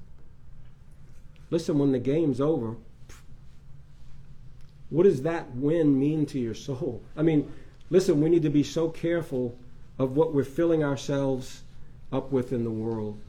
Listen, 1.51 1.77
when 1.77 1.91
the 1.91 1.99
game's 1.99 2.41
over, 2.41 2.75
what 4.89 5.03
does 5.03 5.21
that 5.21 5.55
win 5.55 5.99
mean 5.99 6.25
to 6.25 6.39
your 6.39 6.55
soul? 6.55 7.03
I 7.15 7.21
mean, 7.21 7.51
listen, 7.91 8.19
we 8.19 8.29
need 8.29 8.41
to 8.41 8.49
be 8.49 8.63
so 8.63 8.89
careful 8.89 9.55
of 9.99 10.17
what 10.17 10.33
we're 10.33 10.43
filling 10.43 10.83
ourselves 10.83 11.61
up 12.11 12.31
with 12.31 12.51
in 12.51 12.63
the 12.63 12.71
world. 12.71 13.19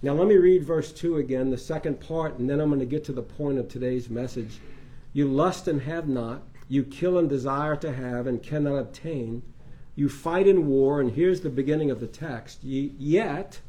Now, 0.00 0.14
let 0.14 0.26
me 0.26 0.36
read 0.36 0.64
verse 0.64 0.90
2 0.90 1.18
again, 1.18 1.50
the 1.50 1.58
second 1.58 2.00
part, 2.00 2.38
and 2.38 2.48
then 2.48 2.60
I'm 2.60 2.70
going 2.70 2.80
to 2.80 2.86
get 2.86 3.04
to 3.04 3.12
the 3.12 3.20
point 3.20 3.58
of 3.58 3.68
today's 3.68 4.08
message. 4.08 4.56
You 5.12 5.28
lust 5.28 5.68
and 5.68 5.82
have 5.82 6.08
not, 6.08 6.40
you 6.66 6.82
kill 6.82 7.18
and 7.18 7.28
desire 7.28 7.76
to 7.76 7.92
have 7.92 8.26
and 8.26 8.42
cannot 8.42 8.76
obtain, 8.76 9.42
you 9.96 10.08
fight 10.08 10.46
in 10.46 10.66
war, 10.66 10.98
and 10.98 11.12
here's 11.12 11.42
the 11.42 11.50
beginning 11.50 11.90
of 11.90 12.00
the 12.00 12.06
text. 12.06 12.64
Yet 12.64 13.60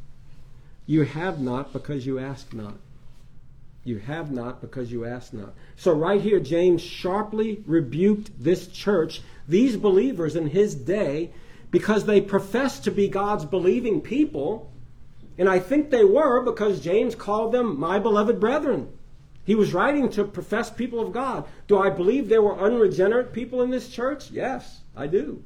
you 0.90 1.04
have 1.04 1.40
not 1.40 1.72
because 1.72 2.04
you 2.04 2.18
ask 2.18 2.52
not. 2.52 2.74
You 3.84 4.00
have 4.00 4.32
not 4.32 4.60
because 4.60 4.92
you 4.92 5.06
ask 5.06 5.34
not. 5.34 5.54
So, 5.76 5.94
right 5.94 6.20
here, 6.20 6.40
James 6.40 6.82
sharply 6.82 7.62
rebuked 7.68 8.32
this 8.44 8.68
church, 8.68 9.22
these 9.48 9.78
believers 9.78 10.36
in 10.36 10.48
his 10.48 10.74
day, 10.74 11.30
because 11.70 12.06
they 12.06 12.22
professed 12.22 12.86
to 12.86 12.92
be 12.92 13.08
God's 13.08 13.46
believing 13.46 14.02
people. 14.02 14.72
And 15.38 15.48
I 15.48 15.60
think 15.60 15.92
they 15.92 16.04
were 16.04 16.42
because 16.42 16.82
James 16.82 17.14
called 17.14 17.52
them 17.52 17.80
my 17.80 18.00
beloved 18.00 18.40
brethren. 18.40 18.92
He 19.46 19.54
was 19.54 19.76
writing 19.76 20.10
to 20.10 20.24
professed 20.24 20.76
people 20.76 21.00
of 21.00 21.14
God. 21.14 21.46
Do 21.68 21.78
I 21.78 21.92
believe 21.92 22.30
there 22.30 22.42
were 22.42 22.60
unregenerate 22.60 23.32
people 23.32 23.62
in 23.62 23.70
this 23.70 23.90
church? 23.90 24.32
Yes, 24.32 24.82
I 24.98 25.06
do. 25.06 25.44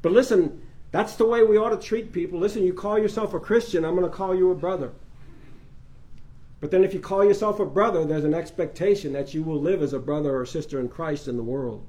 But 0.00 0.12
listen, 0.12 0.62
that's 0.90 1.14
the 1.14 1.26
way 1.26 1.42
we 1.42 1.56
ought 1.56 1.70
to 1.70 1.76
treat 1.76 2.12
people. 2.12 2.38
Listen, 2.38 2.64
you 2.64 2.72
call 2.72 2.98
yourself 2.98 3.34
a 3.34 3.40
Christian, 3.40 3.84
I'm 3.84 3.96
going 3.96 4.10
to 4.10 4.16
call 4.16 4.34
you 4.34 4.50
a 4.50 4.54
brother. 4.54 4.92
But 6.60 6.70
then 6.70 6.84
if 6.84 6.92
you 6.92 7.00
call 7.00 7.24
yourself 7.24 7.58
a 7.58 7.64
brother, 7.64 8.04
there's 8.04 8.24
an 8.24 8.34
expectation 8.34 9.12
that 9.14 9.32
you 9.32 9.42
will 9.42 9.60
live 9.60 9.82
as 9.82 9.94
a 9.94 9.98
brother 9.98 10.36
or 10.36 10.44
sister 10.44 10.78
in 10.78 10.88
Christ 10.88 11.26
in 11.26 11.36
the 11.36 11.42
world. 11.42 11.86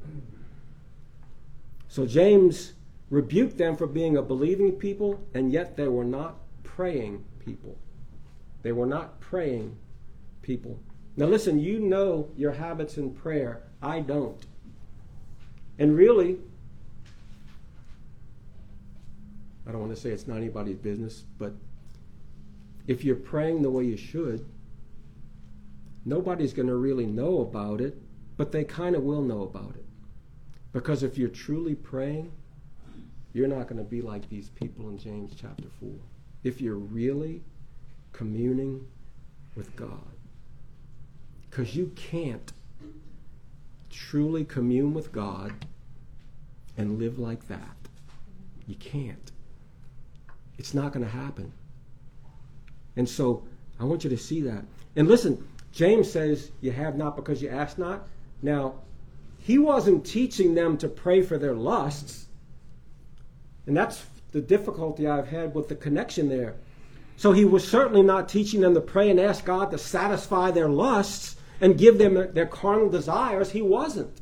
So 1.90 2.06
James 2.06 2.74
rebuked 3.10 3.58
them 3.58 3.76
for 3.76 3.86
being 3.86 4.16
a 4.16 4.22
believing 4.22 4.72
people, 4.72 5.20
and 5.34 5.52
yet 5.52 5.76
they 5.76 5.90
were 5.90 6.06
not 6.06 6.38
praying 6.64 7.26
people. 7.40 7.78
They 8.62 8.72
were 8.72 8.86
not 8.86 9.20
praying 9.20 9.76
people. 10.42 10.80
Now, 11.18 11.26
listen, 11.26 11.60
you 11.60 11.80
know 11.80 12.30
your 12.38 12.54
habits 12.54 12.98
in 12.98 13.14
prayer. 13.14 13.64
I 13.82 14.00
don't. 14.00 14.46
And 15.78 15.98
really, 15.98 16.38
I 19.67 19.71
don't 19.71 19.82
want 19.82 19.93
to 19.95 20.00
say 20.00 20.10
it's 20.10 20.28
not 20.28 20.38
anybody's 20.38 20.78
business, 20.78 21.24
but 21.38 21.54
if 22.88 23.04
you're 23.04 23.15
praying 23.15 23.62
the 23.62 23.69
way 23.69 23.84
you 23.84 23.97
should, 23.97 24.45
nobody's 26.06 26.54
going 26.54 26.67
to 26.67 26.76
really 26.76 27.06
know 27.06 27.41
about 27.41 27.80
it, 27.80 27.97
but 28.38 28.52
they 28.52 28.63
kind 28.63 28.95
of 28.95 29.04
will 29.04 29.21
know 29.21 29.43
about 29.43 29.76
it. 29.76 29.86
Because 30.74 31.04
if 31.04 31.17
you're 31.17 31.30
truly 31.30 31.76
praying, 31.76 32.32
you're 33.34 33.47
not 33.47 33.67
going 33.67 33.78
to 33.78 33.89
be 33.89 34.02
like 34.02 34.30
these 34.30 34.50
people 34.50 34.89
in 34.89 34.97
James 34.97 35.34
chapter 35.39 35.67
4. 35.80 35.89
If 36.43 36.60
you're 36.60 36.76
really 36.76 37.43
communing 38.13 38.88
with 39.56 39.76
God. 39.76 40.15
Because 41.50 41.76
you 41.76 41.91
can't 41.95 42.52
truly 43.89 44.45
commune 44.45 44.93
with 44.93 45.12
God 45.12 45.65
and 46.78 46.97
live 46.97 47.19
like 47.19 47.47
that. 47.47 47.76
You 48.67 48.76
can't. 48.76 49.31
It's 50.62 50.76
not 50.76 50.93
going 50.93 51.04
to 51.04 51.12
happen. 51.12 51.52
And 52.95 53.10
so 53.10 53.43
I 53.80 53.84
want 53.84 54.04
you 54.04 54.12
to 54.12 54.17
see 54.17 54.41
that. 54.41 54.63
And 54.95 55.08
listen, 55.08 55.43
James 55.71 56.12
says, 56.12 56.52
You 56.62 56.71
have 56.71 56.95
not 56.95 57.15
because 57.15 57.41
you 57.41 57.50
ask 57.50 57.80
not. 57.80 58.08
Now, 58.43 58.76
he 59.39 59.58
wasn't 59.58 60.06
teaching 60.06 60.54
them 60.54 60.78
to 60.78 60.88
pray 60.88 61.24
for 61.24 61.39
their 61.39 61.56
lusts. 61.56 62.28
And 63.65 63.76
that's 63.76 64.06
the 64.34 64.41
difficulty 64.41 65.08
I've 65.08 65.30
had 65.30 65.56
with 65.56 65.67
the 65.67 65.74
connection 65.74 66.30
there. 66.30 66.54
So 67.17 67.32
he 67.32 67.43
was 67.43 67.67
certainly 67.67 68.04
not 68.04 68.30
teaching 68.30 68.62
them 68.62 68.76
to 68.76 68.82
pray 68.82 69.10
and 69.10 69.19
ask 69.19 69.43
God 69.43 69.71
to 69.71 69.80
satisfy 69.80 70.52
their 70.52 70.69
lusts 70.69 71.38
and 71.60 71.76
give 71.76 71.97
them 71.97 72.36
their 72.36 72.45
carnal 72.45 72.88
desires. 72.88 73.50
He 73.50 73.63
wasn't. 73.63 74.20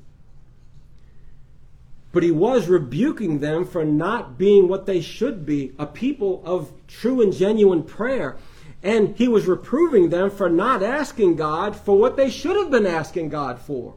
But 2.12 2.24
he 2.24 2.32
was 2.32 2.67
rebuking 2.67 3.39
them 3.39 3.65
for 3.65 3.86
not 3.86 4.38
being 4.38 4.67
what 4.67 4.86
they 4.86 5.02
should 5.02 5.45
be 5.45 5.74
a 5.78 5.86
people 5.86 6.41
of 6.43 6.72
true 6.88 7.22
and 7.22 7.32
genuine 7.32 7.84
prayer. 7.84 8.38
And 8.82 9.15
he 9.15 9.28
was 9.28 9.45
reproving 9.45 10.10
them 10.10 10.32
for 10.32 10.50
not 10.50 10.82
asking 10.82 11.36
God 11.36 11.76
for 11.76 11.98
what 11.98 12.17
they 12.17 12.30
should 12.30 12.56
have 12.56 12.72
been 12.72 12.88
asking 12.88 13.30
God 13.30 13.60
for, 13.60 13.95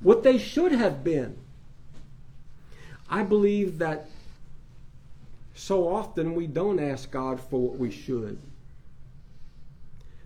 what 0.00 0.22
they 0.22 0.38
should 0.38 0.72
have 0.72 1.02
been. 1.02 1.38
I 3.08 3.22
believe 3.22 3.78
that 3.78 4.08
so 5.54 5.88
often 5.88 6.34
we 6.34 6.46
don't 6.46 6.78
ask 6.80 7.10
God 7.10 7.40
for 7.40 7.60
what 7.60 7.78
we 7.78 7.90
should. 7.90 8.38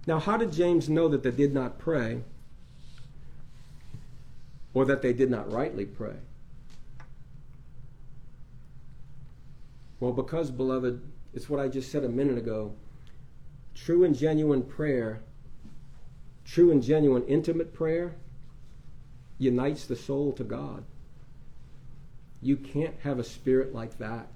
Now, 0.06 0.18
how 0.18 0.36
did 0.36 0.52
James 0.52 0.88
know 0.88 1.08
that 1.08 1.22
they 1.22 1.30
did 1.30 1.52
not 1.52 1.78
pray 1.78 2.22
or 4.72 4.84
that 4.84 5.02
they 5.02 5.12
did 5.12 5.30
not 5.30 5.50
rightly 5.50 5.84
pray? 5.84 6.16
Well, 10.00 10.12
because, 10.12 10.50
beloved, 10.50 11.00
it's 11.34 11.48
what 11.48 11.60
I 11.60 11.68
just 11.68 11.90
said 11.90 12.04
a 12.04 12.08
minute 12.08 12.38
ago. 12.38 12.74
True 13.74 14.04
and 14.04 14.16
genuine 14.16 14.62
prayer, 14.62 15.20
true 16.44 16.70
and 16.70 16.82
genuine 16.82 17.24
intimate 17.26 17.72
prayer, 17.74 18.16
unites 19.38 19.86
the 19.86 19.96
soul 19.96 20.32
to 20.32 20.44
God. 20.44 20.84
You 22.42 22.56
can't 22.56 22.94
have 23.02 23.18
a 23.18 23.24
spirit 23.24 23.74
like 23.74 23.98
that 23.98 24.28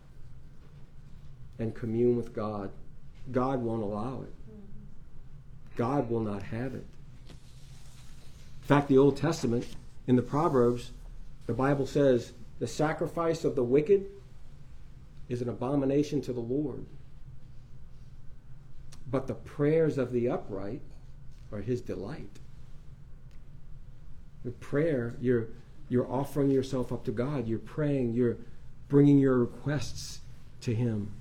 and 1.58 1.74
commune 1.74 2.16
with 2.16 2.34
God. 2.34 2.70
God 3.30 3.60
won't 3.60 3.82
allow 3.82 4.22
it. 4.22 4.32
God 5.76 6.10
will 6.10 6.20
not 6.20 6.42
have 6.42 6.74
it. 6.74 6.84
In 7.28 8.66
fact, 8.66 8.88
the 8.88 8.98
Old 8.98 9.16
Testament, 9.16 9.66
in 10.06 10.16
the 10.16 10.22
Proverbs, 10.22 10.90
the 11.46 11.52
Bible 11.52 11.86
says, 11.86 12.32
the 12.58 12.66
sacrifice 12.66 13.44
of 13.44 13.54
the 13.54 13.64
wicked 13.64 14.06
is 15.30 15.40
an 15.40 15.48
abomination 15.48 16.20
to 16.22 16.32
the 16.32 16.40
Lord. 16.40 16.84
But 19.08 19.28
the 19.28 19.34
prayers 19.34 19.96
of 19.96 20.12
the 20.12 20.28
upright 20.28 20.82
are 21.52 21.60
his 21.60 21.80
delight. 21.80 22.40
The 24.44 24.50
prayer, 24.50 25.14
you're, 25.20 25.46
you're 25.88 26.10
offering 26.10 26.50
yourself 26.50 26.92
up 26.92 27.04
to 27.04 27.12
God. 27.12 27.46
You're 27.46 27.58
praying. 27.60 28.12
You're 28.12 28.38
bringing 28.88 29.18
your 29.18 29.38
requests 29.38 30.20
to 30.62 30.74
him. 30.74 31.12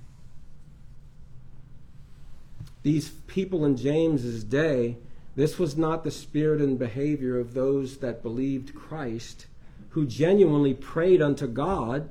These 2.82 3.10
people 3.10 3.64
in 3.64 3.76
James's 3.76 4.42
day, 4.42 4.96
this 5.36 5.58
was 5.58 5.76
not 5.76 6.02
the 6.02 6.10
spirit 6.10 6.60
and 6.60 6.78
behavior 6.78 7.38
of 7.38 7.54
those 7.54 7.98
that 7.98 8.22
believed 8.22 8.74
Christ, 8.74 9.46
who 9.90 10.04
genuinely 10.04 10.74
prayed 10.74 11.22
unto 11.22 11.46
God 11.46 12.10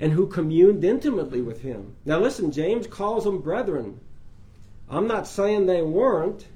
and 0.00 0.12
who 0.12 0.26
communed 0.26 0.84
intimately 0.84 1.42
with 1.42 1.62
him. 1.62 1.96
Now, 2.04 2.18
listen, 2.18 2.52
James 2.52 2.86
calls 2.86 3.24
them 3.24 3.40
brethren. 3.40 4.00
I'm 4.88 5.08
not 5.08 5.26
saying 5.26 5.66
they 5.66 5.82
weren't, 5.82 6.46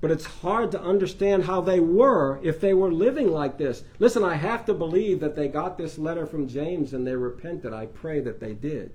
but 0.00 0.10
it's 0.10 0.24
hard 0.24 0.72
to 0.72 0.80
understand 0.80 1.44
how 1.44 1.60
they 1.60 1.80
were 1.80 2.40
if 2.42 2.60
they 2.60 2.74
were 2.74 2.92
living 2.92 3.30
like 3.30 3.58
this. 3.58 3.84
Listen, 3.98 4.24
I 4.24 4.34
have 4.34 4.64
to 4.66 4.74
believe 4.74 5.20
that 5.20 5.36
they 5.36 5.48
got 5.48 5.78
this 5.78 5.98
letter 5.98 6.26
from 6.26 6.48
James 6.48 6.92
and 6.92 7.06
they 7.06 7.16
repented. 7.16 7.72
I 7.72 7.86
pray 7.86 8.20
that 8.20 8.40
they 8.40 8.54
did. 8.54 8.92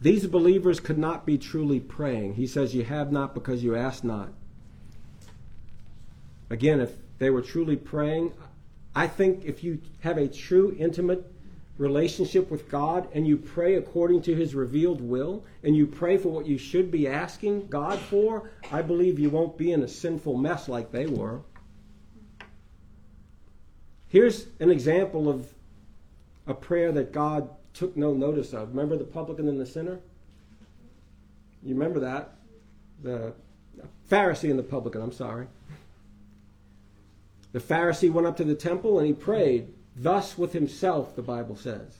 These 0.00 0.26
believers 0.26 0.80
could 0.80 0.98
not 0.98 1.24
be 1.24 1.38
truly 1.38 1.78
praying. 1.78 2.34
He 2.34 2.46
says, 2.46 2.74
You 2.74 2.84
have 2.84 3.12
not 3.12 3.34
because 3.34 3.62
you 3.62 3.76
ask 3.76 4.02
not. 4.02 4.32
Again, 6.50 6.80
if 6.80 6.90
they 7.18 7.30
were 7.30 7.40
truly 7.40 7.76
praying, 7.76 8.32
I 8.94 9.06
think 9.06 9.44
if 9.44 9.64
you 9.64 9.80
have 10.00 10.18
a 10.18 10.28
true, 10.28 10.76
intimate 10.78 11.24
relationship 11.78 12.50
with 12.50 12.68
God 12.68 13.08
and 13.14 13.26
you 13.26 13.36
pray 13.36 13.74
according 13.74 14.22
to 14.22 14.34
His 14.34 14.54
revealed 14.54 15.00
will 15.00 15.44
and 15.62 15.74
you 15.74 15.86
pray 15.86 16.18
for 16.18 16.28
what 16.28 16.46
you 16.46 16.58
should 16.58 16.90
be 16.90 17.08
asking 17.08 17.68
God 17.68 17.98
for, 17.98 18.50
I 18.70 18.82
believe 18.82 19.18
you 19.18 19.30
won't 19.30 19.56
be 19.56 19.72
in 19.72 19.82
a 19.82 19.88
sinful 19.88 20.36
mess 20.36 20.68
like 20.68 20.92
they 20.92 21.06
were. 21.06 21.40
Here's 24.08 24.46
an 24.60 24.70
example 24.70 25.28
of 25.28 25.48
a 26.46 26.52
prayer 26.52 26.92
that 26.92 27.12
God 27.12 27.48
took 27.72 27.96
no 27.96 28.12
notice 28.12 28.52
of. 28.52 28.68
Remember 28.68 28.96
the 28.98 29.04
publican 29.04 29.48
and 29.48 29.58
the 29.58 29.64
sinner? 29.64 30.00
You 31.62 31.74
remember 31.74 32.00
that? 32.00 32.34
The 33.02 33.32
Pharisee 34.10 34.50
and 34.50 34.58
the 34.58 34.64
publican, 34.64 35.00
I'm 35.00 35.12
sorry. 35.12 35.46
The 37.52 37.60
Pharisee 37.60 38.10
went 38.10 38.26
up 38.26 38.36
to 38.38 38.44
the 38.44 38.54
temple 38.54 38.98
and 38.98 39.06
he 39.06 39.12
prayed, 39.12 39.72
thus 39.94 40.38
with 40.38 40.52
himself, 40.52 41.14
the 41.14 41.22
Bible 41.22 41.56
says. 41.56 41.98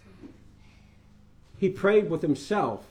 He 1.58 1.68
prayed 1.68 2.10
with 2.10 2.22
himself. 2.22 2.86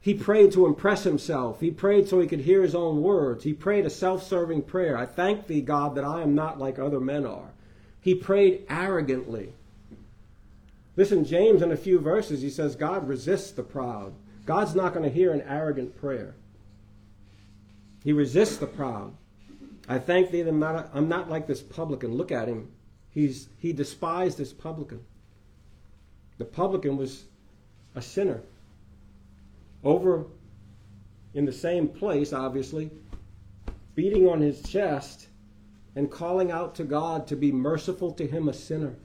He 0.00 0.12
prayed 0.12 0.52
to 0.52 0.66
impress 0.66 1.04
himself. 1.04 1.60
He 1.60 1.70
prayed 1.70 2.08
so 2.08 2.20
he 2.20 2.26
could 2.26 2.40
hear 2.40 2.60
his 2.60 2.74
own 2.74 3.00
words. 3.00 3.44
He 3.44 3.54
prayed 3.54 3.86
a 3.86 3.90
self 3.90 4.22
serving 4.22 4.62
prayer. 4.62 4.98
I 4.98 5.06
thank 5.06 5.46
thee, 5.46 5.62
God, 5.62 5.94
that 5.94 6.04
I 6.04 6.20
am 6.20 6.34
not 6.34 6.58
like 6.58 6.78
other 6.78 7.00
men 7.00 7.24
are. 7.24 7.52
He 8.02 8.14
prayed 8.14 8.66
arrogantly. 8.68 9.54
Listen, 10.96 11.24
James, 11.24 11.62
in 11.62 11.72
a 11.72 11.76
few 11.76 11.98
verses, 11.98 12.42
he 12.42 12.50
says, 12.50 12.76
God 12.76 13.08
resists 13.08 13.52
the 13.52 13.62
proud. 13.62 14.12
God's 14.44 14.74
not 14.74 14.92
going 14.92 15.04
to 15.04 15.14
hear 15.14 15.32
an 15.32 15.40
arrogant 15.48 15.98
prayer. 15.98 16.34
He 18.02 18.12
resists 18.12 18.58
the 18.58 18.66
proud. 18.66 19.14
I 19.88 19.98
thank 19.98 20.30
thee 20.30 20.42
that 20.42 20.50
I'm 20.50 20.60
not, 20.60 20.90
I'm 20.94 21.08
not 21.08 21.28
like 21.28 21.46
this 21.46 21.60
publican. 21.60 22.14
Look 22.14 22.32
at 22.32 22.48
him. 22.48 22.70
He's, 23.10 23.48
he 23.58 23.72
despised 23.72 24.38
this 24.38 24.52
publican. 24.52 25.00
The 26.38 26.44
publican 26.44 26.96
was 26.96 27.24
a 27.94 28.02
sinner. 28.02 28.40
Over 29.82 30.26
in 31.34 31.44
the 31.44 31.52
same 31.52 31.88
place, 31.88 32.32
obviously, 32.32 32.90
beating 33.94 34.26
on 34.28 34.40
his 34.40 34.62
chest 34.62 35.28
and 35.94 36.10
calling 36.10 36.50
out 36.50 36.74
to 36.76 36.84
God 36.84 37.26
to 37.28 37.36
be 37.36 37.52
merciful 37.52 38.12
to 38.12 38.26
him, 38.26 38.48
a 38.48 38.52
sinner. 38.52 38.96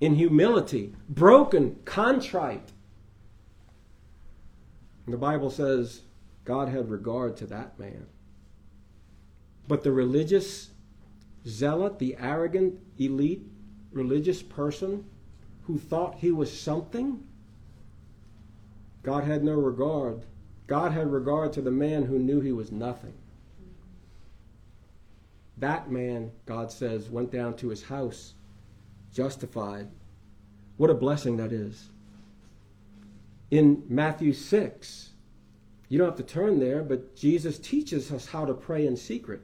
In 0.00 0.14
humility, 0.14 0.94
broken, 1.08 1.76
contrite. 1.84 2.72
And 5.04 5.12
the 5.12 5.18
Bible 5.18 5.50
says 5.50 6.02
God 6.44 6.68
had 6.68 6.90
regard 6.90 7.36
to 7.38 7.46
that 7.46 7.78
man. 7.78 8.06
But 9.68 9.84
the 9.84 9.92
religious 9.92 10.70
zealot, 11.46 11.98
the 11.98 12.16
arrogant, 12.18 12.80
elite 12.98 13.42
religious 13.92 14.42
person 14.42 15.04
who 15.62 15.78
thought 15.78 16.16
he 16.16 16.32
was 16.32 16.52
something, 16.52 17.22
God 19.02 19.24
had 19.24 19.44
no 19.44 19.52
regard. 19.52 20.24
God 20.66 20.92
had 20.92 21.12
regard 21.12 21.52
to 21.52 21.62
the 21.62 21.70
man 21.70 22.04
who 22.04 22.18
knew 22.18 22.40
he 22.40 22.52
was 22.52 22.72
nothing. 22.72 23.14
That 25.58 25.90
man, 25.90 26.32
God 26.46 26.72
says, 26.72 27.08
went 27.08 27.30
down 27.30 27.56
to 27.56 27.68
his 27.68 27.84
house 27.84 28.34
justified. 29.12 29.88
What 30.76 30.90
a 30.90 30.94
blessing 30.94 31.36
that 31.38 31.52
is. 31.52 31.88
In 33.50 33.82
Matthew 33.88 34.32
6, 34.32 35.10
you 35.88 35.98
don't 35.98 36.08
have 36.08 36.16
to 36.16 36.22
turn 36.22 36.60
there, 36.60 36.82
but 36.82 37.16
Jesus 37.16 37.58
teaches 37.58 38.12
us 38.12 38.26
how 38.26 38.44
to 38.44 38.54
pray 38.54 38.86
in 38.86 38.96
secret. 38.96 39.40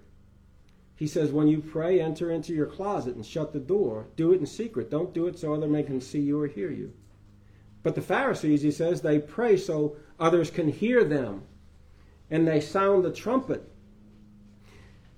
He 0.96 1.07
says, 1.07 1.33
when 1.33 1.48
you 1.48 1.61
pray, 1.61 2.00
enter 2.00 2.30
into 2.30 2.52
your 2.52 2.66
closet 2.66 3.16
and 3.16 3.26
shut 3.26 3.52
the 3.52 3.59
door. 3.59 4.07
Do 4.16 4.33
it 4.33 4.40
in 4.40 4.46
secret. 4.46 4.90
Don't 4.90 5.12
do 5.12 5.26
it 5.26 5.38
so 5.38 5.52
other 5.52 5.66
men 5.66 5.85
can 5.85 6.00
see 6.00 6.20
you 6.20 6.40
or 6.40 6.46
hear 6.46 6.70
you. 6.70 6.92
But 7.83 7.94
the 7.94 8.02
Pharisees, 8.02 8.62
he 8.62 8.70
says, 8.70 9.02
they 9.02 9.18
pray 9.18 9.57
so 9.57 9.96
others 10.18 10.50
can 10.50 10.68
hear 10.68 11.04
them. 11.04 11.42
And 12.30 12.46
they 12.46 12.61
sound 12.61 13.04
the 13.04 13.12
trumpet. 13.12 13.68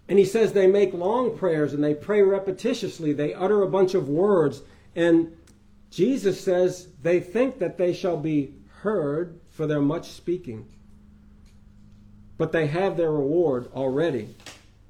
And 0.09 0.19
he 0.19 0.25
says 0.25 0.53
they 0.53 0.67
make 0.67 0.95
long 0.95 1.37
prayers 1.37 1.75
and 1.75 1.83
they 1.83 1.95
pray 1.95 2.21
repetitiously. 2.21 3.17
They 3.17 3.35
utter 3.35 3.62
a 3.62 3.69
bunch 3.69 3.95
of 3.95 4.09
words. 4.09 4.62
And 4.95 5.37
Jesus 5.91 6.41
says 6.41 6.89
they 7.03 7.21
think 7.21 7.59
that 7.59 7.77
they 7.77 7.93
shall 7.93 8.17
be 8.17 8.55
heard 8.81 9.41
for 9.51 9.67
their 9.67 9.81
much 9.81 10.11
speaking. 10.11 10.69
But 12.39 12.53
they 12.53 12.67
have 12.67 12.97
their 12.97 13.11
reward 13.11 13.69
already. 13.75 14.37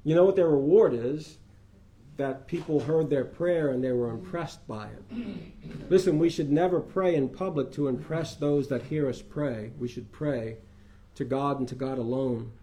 You 0.07 0.15
know 0.15 0.23
what 0.23 0.37
their 0.37 0.47
reward 0.47 0.93
is? 0.93 1.37
That 2.15 2.47
people 2.47 2.79
heard 2.79 3.09
their 3.09 3.25
prayer 3.25 3.71
and 3.71 3.83
they 3.83 3.91
were 3.91 4.09
impressed 4.09 4.65
by 4.65 4.87
it. 4.87 5.89
Listen, 5.89 6.17
we 6.17 6.29
should 6.29 6.49
never 6.49 6.79
pray 6.79 7.13
in 7.15 7.27
public 7.27 7.73
to 7.73 7.89
impress 7.89 8.33
those 8.33 8.69
that 8.69 8.83
hear 8.83 9.09
us 9.09 9.21
pray. 9.21 9.73
We 9.77 9.89
should 9.89 10.09
pray 10.13 10.59
to 11.15 11.25
God 11.25 11.59
and 11.59 11.67
to 11.67 11.75
God 11.75 11.97
alone. 11.97 12.53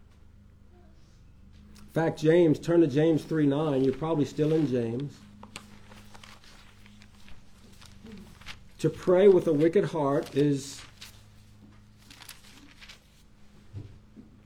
In 1.76 1.92
fact, 1.92 2.18
James, 2.18 2.58
turn 2.58 2.80
to 2.80 2.86
James 2.86 3.24
3 3.24 3.46
9. 3.46 3.84
You're 3.84 3.92
probably 3.92 4.24
still 4.24 4.54
in 4.54 4.66
James. 4.66 5.14
To 8.78 8.88
pray 8.88 9.28
with 9.28 9.48
a 9.48 9.52
wicked 9.52 9.84
heart 9.84 10.34
is, 10.34 10.80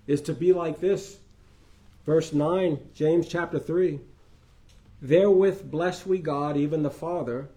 is 0.08 0.20
to 0.22 0.32
be 0.32 0.52
like 0.52 0.80
this 0.80 1.18
Verse 2.08 2.32
9, 2.32 2.78
James 2.94 3.28
chapter 3.28 3.58
3. 3.58 4.00
Therewith 5.02 5.70
bless 5.70 6.06
we 6.06 6.18
God, 6.18 6.56
even 6.56 6.82
the 6.82 6.88
Father, 6.88 7.50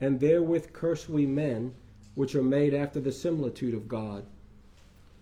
and 0.00 0.18
therewith 0.18 0.72
curse 0.72 1.08
we 1.08 1.26
men, 1.26 1.72
which 2.16 2.34
are 2.34 2.42
made 2.42 2.74
after 2.74 2.98
the 2.98 3.12
similitude 3.12 3.74
of 3.74 3.86
God. 3.86 4.26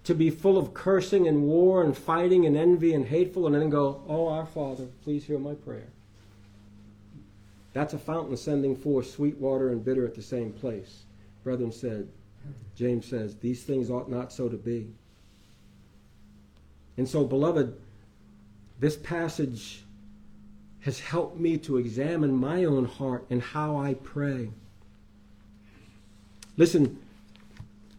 To 0.05 0.14
be 0.14 0.31
full 0.31 0.57
of 0.57 0.73
cursing 0.73 1.29
and 1.29 1.42
war 1.42 1.85
and 1.85 1.95
fighting 1.95 2.47
and 2.47 2.57
envy 2.57 2.95
and 2.95 3.05
hateful, 3.05 3.45
and 3.45 3.55
then 3.55 3.69
go, 3.69 4.01
Oh, 4.09 4.29
our 4.29 4.47
Father, 4.47 4.87
please 5.05 5.27
hear 5.27 5.38
my 5.38 5.53
prayer. 5.53 5.88
That's 7.75 7.92
a 7.92 7.99
fountain 7.99 8.38
sending 8.38 8.75
forth 8.75 9.11
sweet 9.11 9.37
water 9.37 9.69
and 9.69 9.85
bitter 9.85 10.07
at 10.07 10.14
the 10.14 10.23
same 10.23 10.55
place. 10.55 11.03
Brethren 11.45 11.73
said, 11.73 12.09
James 12.75 13.05
says, 13.05 13.37
these 13.37 13.64
things 13.64 13.90
ought 13.90 14.11
not 14.11 14.33
so 14.33 14.49
to 14.49 14.57
be. 14.57 14.87
And 16.97 17.07
so, 17.07 17.23
beloved, 17.23 17.79
this 18.79 18.97
passage 18.97 19.83
has 20.81 21.01
helped 21.01 21.39
me 21.39 21.59
to 21.59 21.79
examine 21.79 22.33
my 22.33 22.65
own 22.65 22.85
heart 22.85 23.27
and 23.31 23.43
how 23.43 23.77
I 23.77 23.95
pray. 23.95 24.51
Listen, 26.57 26.99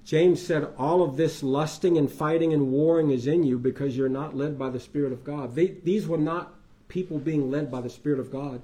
James 0.06 0.42
said, 0.42 0.74
All 0.78 1.04
of 1.04 1.18
this 1.18 1.44
lusting 1.44 1.98
and 1.98 2.10
fighting 2.10 2.54
and 2.54 2.72
warring 2.72 3.12
is 3.12 3.28
in 3.28 3.44
you 3.44 3.60
because 3.60 3.98
you're 3.98 4.08
not 4.08 4.38
led 4.38 4.58
by 4.58 4.70
the 4.70 4.80
Spirit 4.80 5.12
of 5.12 5.24
God. 5.24 5.54
They, 5.54 5.68
these 5.84 6.08
were 6.08 6.18
not 6.18 6.54
people 6.88 7.20
being 7.20 7.52
led 7.52 7.70
by 7.70 7.82
the 7.82 7.90
Spirit 7.90 8.20
of 8.20 8.32
God. 8.32 8.62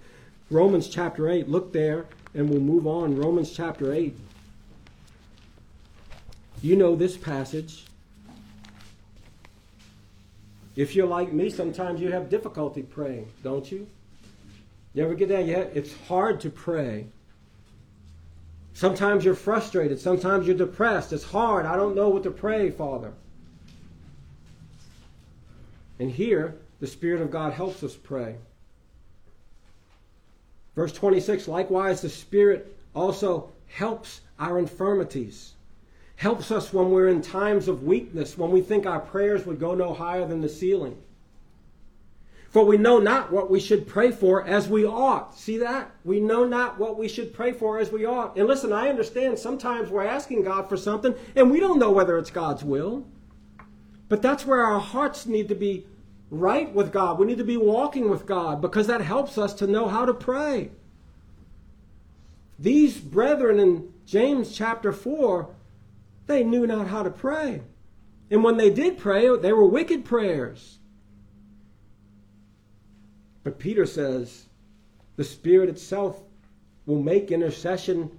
Romans 0.49 0.87
chapter 0.87 1.29
8, 1.29 1.49
look 1.49 1.73
there 1.73 2.05
and 2.33 2.49
we'll 2.49 2.61
move 2.61 2.87
on. 2.87 3.17
Romans 3.17 3.51
chapter 3.51 3.93
8. 3.93 4.15
You 6.61 6.75
know 6.77 6.95
this 6.95 7.17
passage. 7.17 7.85
If 10.75 10.95
you're 10.95 11.07
like 11.07 11.31
me, 11.31 11.49
sometimes 11.49 12.01
you 12.01 12.11
have 12.11 12.29
difficulty 12.29 12.81
praying, 12.81 13.31
don't 13.43 13.71
you? 13.71 13.87
You 14.93 15.03
ever 15.03 15.13
get 15.13 15.29
that? 15.29 15.45
Yeah, 15.45 15.65
it's 15.73 15.93
hard 16.07 16.39
to 16.41 16.49
pray. 16.49 17.07
Sometimes 18.73 19.23
you're 19.23 19.35
frustrated. 19.35 19.99
Sometimes 19.99 20.47
you're 20.47 20.57
depressed. 20.57 21.13
It's 21.13 21.23
hard. 21.23 21.65
I 21.65 21.75
don't 21.75 21.95
know 21.95 22.09
what 22.09 22.23
to 22.23 22.31
pray, 22.31 22.71
Father. 22.71 23.13
And 25.99 26.09
here, 26.09 26.55
the 26.79 26.87
Spirit 26.87 27.21
of 27.21 27.29
God 27.29 27.53
helps 27.53 27.83
us 27.83 27.95
pray. 27.95 28.35
Verse 30.75 30.91
26 30.91 31.47
likewise, 31.47 32.01
the 32.01 32.09
Spirit 32.09 32.75
also 32.95 33.51
helps 33.67 34.21
our 34.39 34.57
infirmities 34.57 35.53
helps 36.15 36.51
us 36.51 36.71
when 36.71 36.91
we're 36.91 37.07
in 37.07 37.21
times 37.21 37.67
of 37.67 37.83
weakness, 37.83 38.37
when 38.37 38.51
we 38.51 38.61
think 38.61 38.85
our 38.85 38.99
prayers 38.99 39.45
would 39.45 39.59
go 39.59 39.73
no 39.75 39.93
higher 39.93 40.25
than 40.25 40.41
the 40.41 40.49
ceiling. 40.49 40.97
For 42.53 42.63
we 42.63 42.77
know 42.77 42.99
not 42.99 43.31
what 43.31 43.49
we 43.49 43.59
should 43.59 43.87
pray 43.87 44.11
for 44.11 44.45
as 44.45 44.67
we 44.67 44.85
ought. 44.85 45.35
See 45.35 45.57
that? 45.57 45.89
We 46.05 46.19
know 46.19 46.45
not 46.45 46.77
what 46.77 46.99
we 46.99 47.07
should 47.07 47.33
pray 47.33 47.51
for 47.51 47.79
as 47.79 47.91
we 47.91 48.05
ought. 48.05 48.37
And 48.37 48.47
listen, 48.47 48.71
I 48.71 48.89
understand 48.89 49.39
sometimes 49.39 49.89
we're 49.89 50.05
asking 50.05 50.43
God 50.43 50.69
for 50.69 50.77
something 50.77 51.15
and 51.35 51.49
we 51.49 51.59
don't 51.59 51.79
know 51.79 51.89
whether 51.89 52.15
it's 52.15 52.29
God's 52.29 52.63
will. 52.63 53.07
But 54.07 54.21
that's 54.21 54.45
where 54.45 54.61
our 54.61 54.79
hearts 54.79 55.25
need 55.25 55.47
to 55.47 55.55
be 55.55 55.87
right 56.29 56.71
with 56.71 56.91
God. 56.91 57.17
We 57.17 57.25
need 57.25 57.39
to 57.39 57.43
be 57.43 57.57
walking 57.57 58.07
with 58.07 58.27
God 58.27 58.61
because 58.61 58.85
that 58.85 59.01
helps 59.01 59.39
us 59.39 59.55
to 59.55 59.65
know 59.65 59.87
how 59.87 60.05
to 60.05 60.13
pray. 60.13 60.69
These 62.59 62.99
brethren 62.99 63.59
in 63.59 63.91
James 64.05 64.55
chapter 64.55 64.91
4 64.91 65.49
they 66.27 66.43
knew 66.43 66.65
not 66.65 66.87
how 66.87 67.03
to 67.03 67.09
pray. 67.09 67.61
And 68.31 68.43
when 68.43 68.57
they 68.57 68.69
did 68.69 68.97
pray, 68.97 69.35
they 69.37 69.53
were 69.53 69.65
wicked 69.65 70.05
prayers. 70.05 70.79
But 73.43 73.59
Peter 73.59 73.85
says 73.85 74.45
the 75.15 75.23
Spirit 75.23 75.69
itself 75.69 76.21
will 76.85 77.01
make 77.01 77.31
intercession 77.31 78.09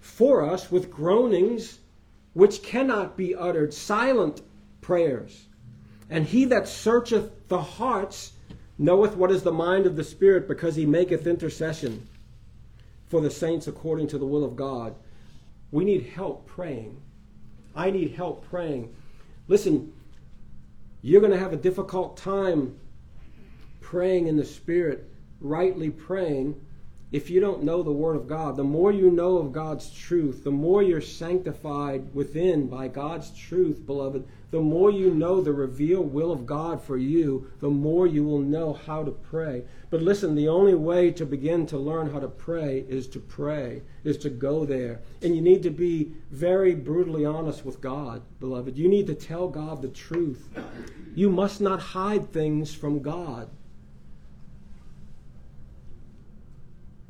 for 0.00 0.42
us 0.42 0.70
with 0.70 0.90
groanings 0.90 1.78
which 2.32 2.62
cannot 2.62 3.16
be 3.16 3.34
uttered, 3.34 3.72
silent 3.72 4.42
prayers. 4.80 5.46
And 6.10 6.26
he 6.26 6.44
that 6.46 6.68
searcheth 6.68 7.48
the 7.48 7.62
hearts 7.62 8.32
knoweth 8.76 9.16
what 9.16 9.30
is 9.30 9.42
the 9.42 9.52
mind 9.52 9.86
of 9.86 9.96
the 9.96 10.04
Spirit, 10.04 10.48
because 10.48 10.74
he 10.74 10.84
maketh 10.84 11.26
intercession 11.26 12.06
for 13.06 13.20
the 13.20 13.30
saints 13.30 13.68
according 13.68 14.08
to 14.08 14.18
the 14.18 14.26
will 14.26 14.44
of 14.44 14.56
God. 14.56 14.94
We 15.74 15.84
need 15.84 16.06
help 16.06 16.46
praying. 16.46 17.02
I 17.74 17.90
need 17.90 18.12
help 18.12 18.48
praying. 18.48 18.94
Listen, 19.48 19.92
you're 21.02 21.20
going 21.20 21.32
to 21.32 21.38
have 21.38 21.52
a 21.52 21.56
difficult 21.56 22.16
time 22.16 22.78
praying 23.80 24.28
in 24.28 24.36
the 24.36 24.44
Spirit, 24.44 25.10
rightly 25.40 25.90
praying, 25.90 26.64
if 27.14 27.30
you 27.30 27.38
don't 27.38 27.62
know 27.62 27.80
the 27.80 27.92
Word 27.92 28.16
of 28.16 28.26
God. 28.26 28.56
The 28.56 28.64
more 28.64 28.90
you 28.90 29.08
know 29.08 29.38
of 29.38 29.52
God's 29.52 29.88
truth, 29.88 30.42
the 30.42 30.50
more 30.50 30.82
you're 30.82 31.00
sanctified 31.00 32.12
within 32.12 32.66
by 32.66 32.88
God's 32.88 33.30
truth, 33.30 33.86
beloved, 33.86 34.26
the 34.50 34.60
more 34.60 34.90
you 34.90 35.14
know 35.14 35.40
the 35.40 35.52
revealed 35.52 36.12
will 36.12 36.32
of 36.32 36.44
God 36.44 36.82
for 36.82 36.96
you, 36.96 37.48
the 37.60 37.70
more 37.70 38.08
you 38.08 38.24
will 38.24 38.40
know 38.40 38.72
how 38.72 39.04
to 39.04 39.12
pray. 39.12 39.62
But 39.90 40.02
listen, 40.02 40.34
the 40.34 40.48
only 40.48 40.74
way 40.74 41.12
to 41.12 41.24
begin 41.24 41.66
to 41.66 41.78
learn 41.78 42.10
how 42.10 42.18
to 42.18 42.26
pray 42.26 42.84
is 42.88 43.06
to 43.10 43.20
pray, 43.20 43.82
is 44.02 44.18
to 44.18 44.28
go 44.28 44.64
there. 44.64 45.00
And 45.22 45.36
you 45.36 45.40
need 45.40 45.62
to 45.62 45.70
be 45.70 46.14
very 46.32 46.74
brutally 46.74 47.24
honest 47.24 47.64
with 47.64 47.80
God, 47.80 48.22
beloved. 48.40 48.76
You 48.76 48.88
need 48.88 49.06
to 49.06 49.14
tell 49.14 49.46
God 49.46 49.82
the 49.82 49.88
truth. 49.88 50.48
You 51.14 51.30
must 51.30 51.60
not 51.60 51.78
hide 51.78 52.32
things 52.32 52.74
from 52.74 53.02
God. 53.02 53.50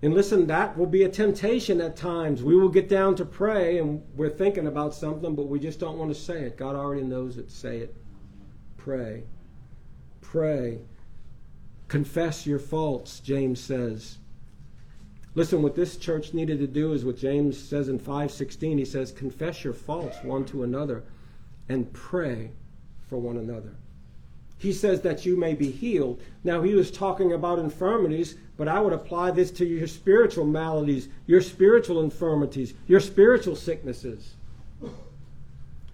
And 0.04 0.12
listen, 0.12 0.46
that 0.48 0.76
will 0.76 0.84
be 0.84 1.04
a 1.04 1.08
temptation 1.08 1.80
at 1.80 1.96
times. 1.96 2.42
We 2.42 2.54
will 2.56 2.68
get 2.68 2.90
down 2.90 3.14
to 3.16 3.24
pray 3.24 3.78
and 3.78 4.02
we're 4.14 4.28
thinking 4.28 4.66
about 4.66 4.92
something, 4.92 5.34
but 5.34 5.48
we 5.48 5.58
just 5.58 5.80
don't 5.80 5.96
want 5.96 6.14
to 6.14 6.20
say 6.20 6.42
it. 6.42 6.58
God 6.58 6.76
already 6.76 7.04
knows 7.04 7.38
it. 7.38 7.50
Say 7.50 7.78
it. 7.78 7.96
Pray. 8.76 9.24
Pray. 10.20 10.80
Confess 11.88 12.46
your 12.46 12.58
faults, 12.58 13.18
James 13.20 13.60
says. 13.60 14.18
Listen, 15.34 15.62
what 15.62 15.74
this 15.74 15.96
church 15.96 16.34
needed 16.34 16.58
to 16.58 16.66
do 16.66 16.92
is 16.92 17.02
what 17.02 17.16
James 17.16 17.56
says 17.56 17.88
in 17.88 17.98
5:16. 17.98 18.76
He 18.76 18.84
says, 18.84 19.10
"Confess 19.10 19.64
your 19.64 19.72
faults 19.72 20.22
one 20.22 20.44
to 20.44 20.64
another 20.64 21.04
and 21.66 21.90
pray 21.94 22.50
for 23.08 23.16
one 23.16 23.38
another." 23.38 23.76
He 24.58 24.72
says 24.72 25.00
that 25.02 25.26
you 25.26 25.36
may 25.36 25.54
be 25.54 25.70
healed. 25.70 26.20
Now, 26.42 26.62
he 26.62 26.74
was 26.74 26.90
talking 26.90 27.32
about 27.32 27.58
infirmities, 27.58 28.36
but 28.56 28.68
I 28.68 28.80
would 28.80 28.92
apply 28.92 29.32
this 29.32 29.50
to 29.52 29.64
your 29.64 29.86
spiritual 29.86 30.46
maladies, 30.46 31.08
your 31.26 31.40
spiritual 31.40 32.02
infirmities, 32.02 32.74
your 32.86 33.00
spiritual 33.00 33.56
sicknesses. 33.56 34.34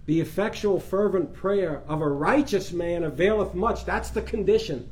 The 0.06 0.20
effectual, 0.20 0.80
fervent 0.80 1.32
prayer 1.32 1.82
of 1.86 2.02
a 2.02 2.08
righteous 2.08 2.72
man 2.72 3.04
availeth 3.04 3.54
much. 3.54 3.84
That's 3.84 4.10
the 4.10 4.22
condition. 4.22 4.88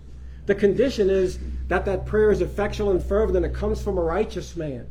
The 0.47 0.55
condition 0.55 1.11
is 1.11 1.39
that 1.69 1.85
that 1.85 2.07
prayer 2.07 2.31
is 2.31 2.41
effectual 2.41 2.91
and 2.91 3.03
fervent 3.03 3.37
and 3.37 3.45
it 3.45 3.55
comes 3.55 3.83
from 3.83 3.99
a 3.99 4.03
righteous 4.03 4.57
man. 4.57 4.89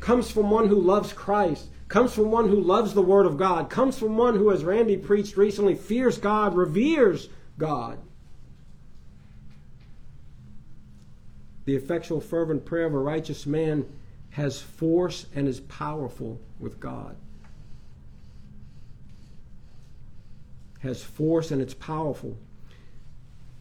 Comes 0.00 0.30
from 0.30 0.50
one 0.50 0.68
who 0.68 0.80
loves 0.80 1.12
Christ. 1.12 1.66
Comes 1.88 2.12
from 2.12 2.30
one 2.30 2.48
who 2.48 2.60
loves 2.60 2.92
the 2.92 3.02
Word 3.02 3.24
of 3.24 3.38
God. 3.38 3.70
Comes 3.70 3.98
from 3.98 4.16
one 4.16 4.36
who, 4.36 4.52
as 4.52 4.62
Randy 4.62 4.98
preached 4.98 5.38
recently, 5.38 5.74
fears 5.74 6.18
God, 6.18 6.54
reveres 6.54 7.30
God. 7.56 7.98
The 11.64 11.74
effectual, 11.74 12.20
fervent 12.20 12.66
prayer 12.66 12.86
of 12.86 12.94
a 12.94 12.98
righteous 12.98 13.46
man 13.46 13.86
has 14.30 14.60
force 14.60 15.26
and 15.34 15.48
is 15.48 15.60
powerful 15.60 16.40
with 16.60 16.78
God. 16.78 17.16
Has 20.80 21.02
force 21.02 21.50
and 21.50 21.60
it's 21.60 21.74
powerful. 21.74 22.36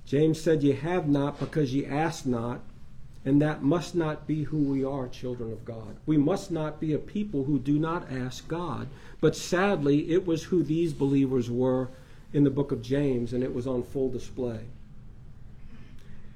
James 0.05 0.39
said, 0.39 0.63
Ye 0.63 0.73
have 0.73 1.07
not 1.07 1.39
because 1.39 1.73
ye 1.73 1.85
ask 1.85 2.25
not, 2.25 2.61
and 3.27 3.41
that 3.41 3.61
must 3.61 3.93
not 3.93 4.25
be 4.25 4.43
who 4.43 4.57
we 4.57 4.85
are, 4.85 5.09
children 5.09 5.51
of 5.51 5.65
God. 5.65 5.97
We 6.05 6.15
must 6.15 6.49
not 6.49 6.79
be 6.79 6.93
a 6.93 6.97
people 6.97 7.43
who 7.43 7.59
do 7.59 7.77
not 7.77 8.09
ask 8.09 8.47
God. 8.47 8.87
But 9.19 9.35
sadly, 9.35 10.11
it 10.11 10.25
was 10.25 10.43
who 10.45 10.63
these 10.63 10.93
believers 10.93 11.51
were 11.51 11.89
in 12.31 12.45
the 12.45 12.49
book 12.49 12.71
of 12.71 12.81
James, 12.81 13.33
and 13.33 13.43
it 13.43 13.53
was 13.53 13.67
on 13.67 13.83
full 13.83 14.09
display. 14.09 14.61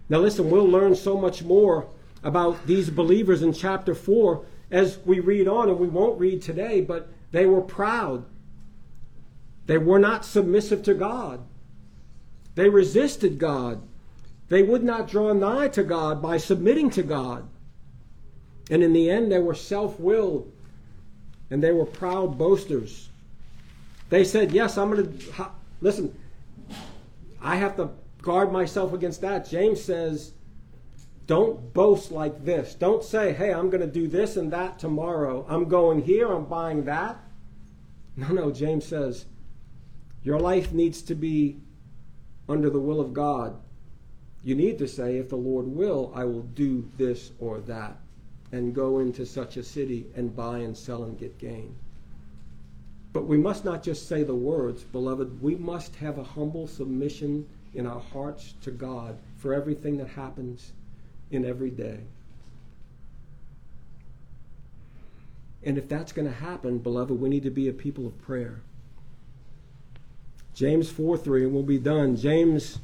Now, 0.10 0.18
listen, 0.18 0.50
we'll 0.50 0.68
learn 0.68 0.94
so 0.94 1.18
much 1.18 1.44
more 1.44 1.88
about 2.24 2.68
these 2.68 2.90
believers 2.90 3.42
in 3.42 3.54
chapter 3.54 3.96
4 3.96 4.44
as 4.70 5.00
we 5.06 5.22
read 5.22 5.48
on, 5.48 5.70
and 5.70 5.80
we 5.80 5.88
won't 5.88 6.20
read 6.20 6.42
today, 6.42 6.82
but 6.82 7.08
they 7.32 7.46
were 7.46 7.62
proud. 7.62 8.26
They 9.66 9.78
were 9.78 10.00
not 10.00 10.26
submissive 10.26 10.84
to 10.84 10.94
God. 10.94 11.40
They 12.56 12.68
resisted 12.68 13.40
God. 13.40 13.82
They 14.52 14.64
would 14.64 14.84
not 14.84 15.08
draw 15.08 15.32
nigh 15.32 15.70
to 15.70 15.82
God 15.82 16.22
by 16.22 16.36
submitting 16.36 16.90
to 16.90 17.04
God. 17.04 17.48
And 18.70 18.84
in 18.84 18.92
the 18.92 19.10
end, 19.10 19.32
they 19.32 19.40
were 19.40 19.56
self 19.56 19.98
willed 19.98 20.52
and 21.50 21.64
they 21.64 21.72
were 21.72 21.86
proud 21.86 22.38
boasters. 22.38 23.08
They 24.10 24.26
said, 24.26 24.52
Yes, 24.52 24.78
I'm 24.78 24.92
going 24.92 25.18
to. 25.18 25.52
Listen, 25.80 26.14
I 27.42 27.56
have 27.56 27.78
to 27.78 27.92
guard 28.22 28.52
myself 28.52 28.92
against 28.92 29.22
that. 29.22 29.50
James 29.50 29.82
says, 29.82 30.34
don't 31.28 31.74
boast 31.74 32.12
like 32.12 32.44
this. 32.44 32.76
Don't 32.76 33.06
say, 33.06 33.32
hey, 33.32 33.54
I'm 33.54 33.70
going 33.70 33.80
to 33.80 33.88
do 33.88 34.10
this 34.10 34.36
and 34.36 34.52
that 34.52 34.80
tomorrow. 34.80 35.46
I'm 35.48 35.70
going 35.70 36.02
here, 36.02 36.30
I'm 36.30 36.44
buying 36.44 36.84
that. 36.86 37.18
No, 38.18 38.28
no, 38.28 38.52
James 38.52 38.86
says, 38.86 39.28
your 40.24 40.38
life 40.38 40.74
needs 40.74 41.02
to 41.04 41.16
be 41.16 41.62
under 42.50 42.70
the 42.70 42.82
will 42.82 43.00
of 43.00 43.14
God. 43.14 43.56
You 44.44 44.56
need 44.56 44.80
to 44.80 44.88
say, 44.88 45.18
if 45.18 45.30
the 45.30 45.36
Lord 45.36 45.68
will, 45.68 46.12
I 46.16 46.26
will 46.26 46.42
do 46.42 46.90
this 46.98 47.32
or 47.40 47.60
that, 47.62 47.98
and 48.52 48.74
go 48.74 49.00
into 49.00 49.26
such 49.26 49.58
a 49.58 49.64
city 49.64 50.08
and 50.16 50.36
buy 50.36 50.60
and 50.60 50.76
sell 50.76 51.04
and 51.04 51.18
get 51.20 51.38
gain. 51.38 51.76
But 53.14 53.28
we 53.28 53.38
must 53.38 53.66
not 53.66 53.84
just 53.84 54.08
say 54.08 54.24
the 54.24 54.36
words, 54.36 54.84
beloved. 54.84 55.42
We 55.42 55.56
must 55.56 55.96
have 55.98 56.18
a 56.18 56.24
humble 56.24 56.66
submission 56.66 57.48
in 57.74 57.86
our 57.86 58.00
hearts 58.00 58.54
to 58.62 58.72
God 58.72 59.18
for 59.38 59.54
everything 59.54 59.98
that 59.98 60.08
happens 60.08 60.72
in 61.30 61.46
every 61.46 61.70
day. 61.70 62.00
And 65.64 65.78
if 65.78 65.88
that's 65.88 66.12
going 66.12 66.28
to 66.28 66.34
happen, 66.34 66.80
beloved, 66.80 67.20
we 67.20 67.30
need 67.30 67.44
to 67.44 67.52
be 67.52 67.68
a 67.68 67.74
people 67.74 68.08
of 68.08 68.20
prayer. 68.22 68.62
James 70.54 70.90
4 70.90 71.18
3, 71.18 71.44
and 71.44 71.54
we'll 71.54 71.64
be 71.64 71.78
done. 71.78 72.16
James 72.16 72.80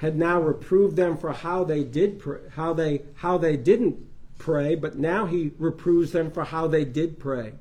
had 0.00 0.16
now 0.16 0.40
reproved 0.40 0.96
them 0.96 1.14
for 1.18 1.30
how 1.30 1.62
they 1.62 1.84
did 1.84 2.18
pray, 2.18 2.40
how 2.54 2.72
they 2.72 3.02
how 3.16 3.36
they 3.36 3.54
didn't 3.54 3.98
pray, 4.38 4.74
but 4.74 4.96
now 4.96 5.26
he 5.26 5.52
reproves 5.58 6.12
them 6.12 6.30
for 6.30 6.42
how 6.42 6.66
they 6.66 6.86
did 6.86 7.18
pray. 7.18 7.52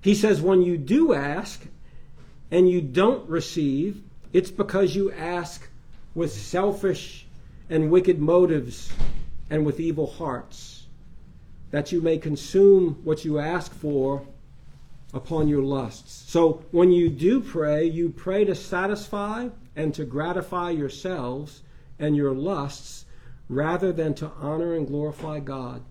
He 0.00 0.14
says, 0.14 0.40
when 0.40 0.62
you 0.62 0.78
do 0.78 1.12
ask 1.12 1.66
and 2.52 2.70
you 2.70 2.80
don't 2.80 3.28
receive, 3.28 4.00
it's 4.32 4.52
because 4.52 4.94
you 4.94 5.10
ask 5.10 5.68
with 6.14 6.32
selfish 6.32 7.26
and 7.68 7.90
wicked 7.90 8.20
motives 8.20 8.92
and 9.50 9.66
with 9.66 9.80
evil 9.80 10.06
hearts, 10.06 10.86
that 11.72 11.90
you 11.90 12.00
may 12.00 12.16
consume 12.16 13.00
what 13.02 13.24
you 13.24 13.40
ask 13.40 13.74
for 13.74 14.24
upon 15.16 15.48
your 15.48 15.62
lusts. 15.62 16.30
So 16.30 16.64
when 16.70 16.92
you 16.92 17.08
do 17.08 17.40
pray, 17.40 17.84
you 17.84 18.10
pray 18.10 18.44
to 18.44 18.54
satisfy 18.54 19.48
and 19.74 19.94
to 19.94 20.04
gratify 20.04 20.70
yourselves 20.70 21.62
and 21.98 22.14
your 22.14 22.34
lusts 22.34 23.06
rather 23.48 23.92
than 23.92 24.14
to 24.14 24.30
honor 24.40 24.74
and 24.74 24.86
glorify 24.86 25.40
God. 25.40 25.82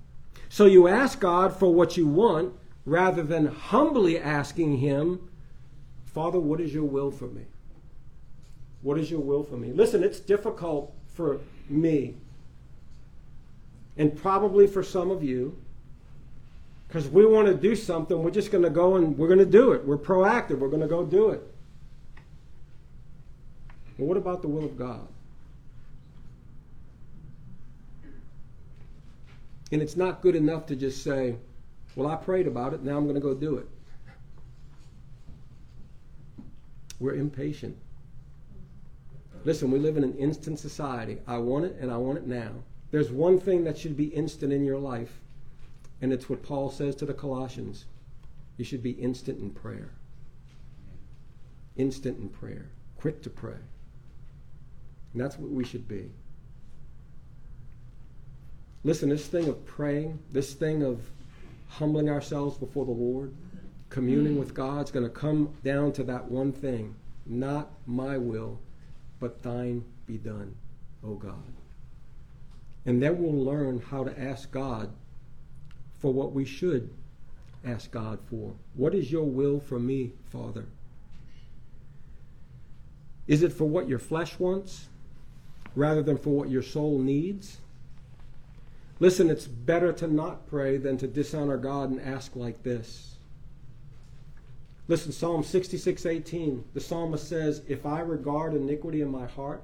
So 0.48 0.66
you 0.66 0.88
ask 0.88 1.20
God 1.20 1.58
for 1.58 1.74
what 1.74 1.98
you 1.98 2.08
want 2.08 2.54
rather 2.86 3.24
than 3.24 3.48
humbly 3.48 4.20
asking 4.20 4.78
Him, 4.78 5.28
Father, 6.06 6.40
what 6.40 6.62
is 6.62 6.74
your 6.74 6.86
will 6.86 7.10
for 7.10 7.28
me? 7.28 7.46
What 8.84 9.00
is 9.00 9.10
your 9.10 9.22
will 9.22 9.44
for 9.44 9.58
me? 9.58 9.72
Listen, 9.72 10.04
it's 10.04 10.20
difficult 10.20 10.94
for 11.08 11.40
me 11.68 12.16
and 13.98 14.16
probably 14.16 14.68
for 14.68 14.84
some 14.84 15.10
of 15.10 15.24
you 15.24 15.58
because 16.88 17.10
we 17.10 17.26
want 17.26 17.48
to 17.48 17.54
do 17.54 17.76
something, 17.76 18.22
we're 18.22 18.32
just 18.32 18.52
going 18.52 18.64
to 18.64 18.70
go 18.70 18.96
and 18.96 19.18
we're 19.18 19.28
going 19.28 19.40
to 19.40 19.46
do 19.46 19.72
it. 19.72 19.86
We're 19.86 19.98
proactive. 19.98 20.60
We're 20.60 20.70
going 20.70 20.82
to 20.82 20.88
go 20.88 21.04
do 21.06 21.30
it. 21.30 21.42
What 23.98 24.18
about 24.18 24.42
the 24.42 24.48
will 24.48 24.66
of 24.66 24.78
God? 24.78 25.08
And 29.72 29.82
it's 29.82 29.96
not 29.96 30.22
good 30.22 30.36
enough 30.36 30.68
to 30.68 30.76
just 30.76 31.04
say, 31.04 31.36
well, 31.96 32.10
I 32.10 32.16
prayed 32.16 32.46
about 32.46 32.74
it, 32.74 32.84
now 32.84 32.98
I'm 32.98 33.04
going 33.04 33.16
to 33.16 33.22
go 33.22 33.34
do 33.34 33.58
it. 33.58 33.68
We're 37.00 37.16
impatient. 37.16 37.78
Listen, 39.44 39.72
we 39.72 39.80
live 39.80 39.98
in 39.98 40.04
an 40.04 40.18
instant 40.18 40.60
society. 40.60 41.20
I 41.28 41.38
want 41.38 41.66
it 41.66 41.78
and 41.80 41.92
I 41.92 41.98
want 41.98 42.18
it 42.18 42.28
now. 42.28 42.52
There's 42.92 43.12
one 43.12 43.40
thing 43.40 43.64
that 43.66 43.78
should 43.78 43.98
be 43.98 44.06
instant 44.06 44.54
in 44.54 44.66
your 44.66 44.80
life, 44.80 45.20
and 46.06 46.14
it's 46.14 46.30
what 46.30 46.44
Paul 46.44 46.70
says 46.70 46.96
to 46.98 47.06
the 47.08 47.16
Colossians 47.16 47.86
you 48.58 48.64
should 48.64 48.84
be 48.84 48.92
instant 48.92 49.40
in 49.40 49.50
prayer. 49.50 49.90
Instant 51.78 52.20
in 52.20 52.30
prayer, 52.30 52.70
quick 52.96 53.24
to 53.24 53.32
pray. 53.32 53.58
And 55.12 55.20
that's 55.20 55.40
what 55.40 55.50
we 55.50 55.66
should 55.66 55.88
be. 55.88 56.12
Listen, 58.84 59.10
this 59.10 59.26
thing 59.26 59.48
of 59.50 59.66
praying, 59.66 60.20
this 60.32 60.54
thing 60.54 60.84
of 60.84 61.10
humbling 61.70 62.08
ourselves 62.08 62.56
before 62.56 62.86
the 62.86 62.92
Lord, 62.92 63.34
communing 63.90 64.38
with 64.38 64.54
God, 64.54 64.86
is 64.86 64.92
going 64.92 65.08
to 65.08 65.10
come 65.10 65.56
down 65.64 65.92
to 65.94 66.04
that 66.04 66.26
one 66.26 66.52
thing 66.52 66.94
not 67.26 67.72
my 67.88 68.20
will, 68.20 68.60
but 69.20 69.42
thine 69.42 69.84
be 70.06 70.20
done, 70.20 70.56
O 71.04 71.16
God. 71.16 71.56
And 72.86 73.02
then 73.02 73.18
we'll 73.18 73.44
learn 73.44 73.82
how 73.82 74.04
to 74.04 74.20
ask 74.20 74.52
God 74.52 74.94
for 76.00 76.14
what 76.14 76.34
we 76.34 76.46
should 76.46 76.90
ask 77.66 77.92
God 77.92 78.20
for. 78.30 78.54
What 78.74 78.94
is 78.94 79.12
your 79.12 79.26
will 79.26 79.60
for 79.60 79.80
me, 79.80 80.14
Father? 80.32 80.66
Is 83.28 83.42
it 83.42 83.54
for 83.54 83.66
what 83.66 83.88
your 83.88 84.00
flesh 84.00 84.38
wants 84.40 84.88
rather 85.76 86.04
than 86.04 86.18
for 86.18 86.30
what 86.30 86.50
your 86.50 86.62
soul 86.62 87.00
needs? 87.00 87.58
Listen, 89.00 89.30
it's 89.30 89.48
better 89.48 89.92
to 89.94 90.08
not 90.08 90.48
pray 90.48 90.78
than 90.78 90.98
to 90.98 91.08
dishonor 91.08 91.58
God 91.58 91.90
and 91.90 92.00
ask 92.00 92.36
like 92.36 92.64
this. 92.64 93.16
Listen, 94.88 95.12
Psalm 95.12 95.44
66 95.44 96.06
18, 96.06 96.64
the 96.74 96.80
psalmist 96.80 97.28
says, 97.28 97.64
If 97.68 97.86
I 97.86 98.02
regard 98.02 98.54
iniquity 98.54 99.02
in 99.02 99.10
my 99.10 99.26
heart, 99.26 99.64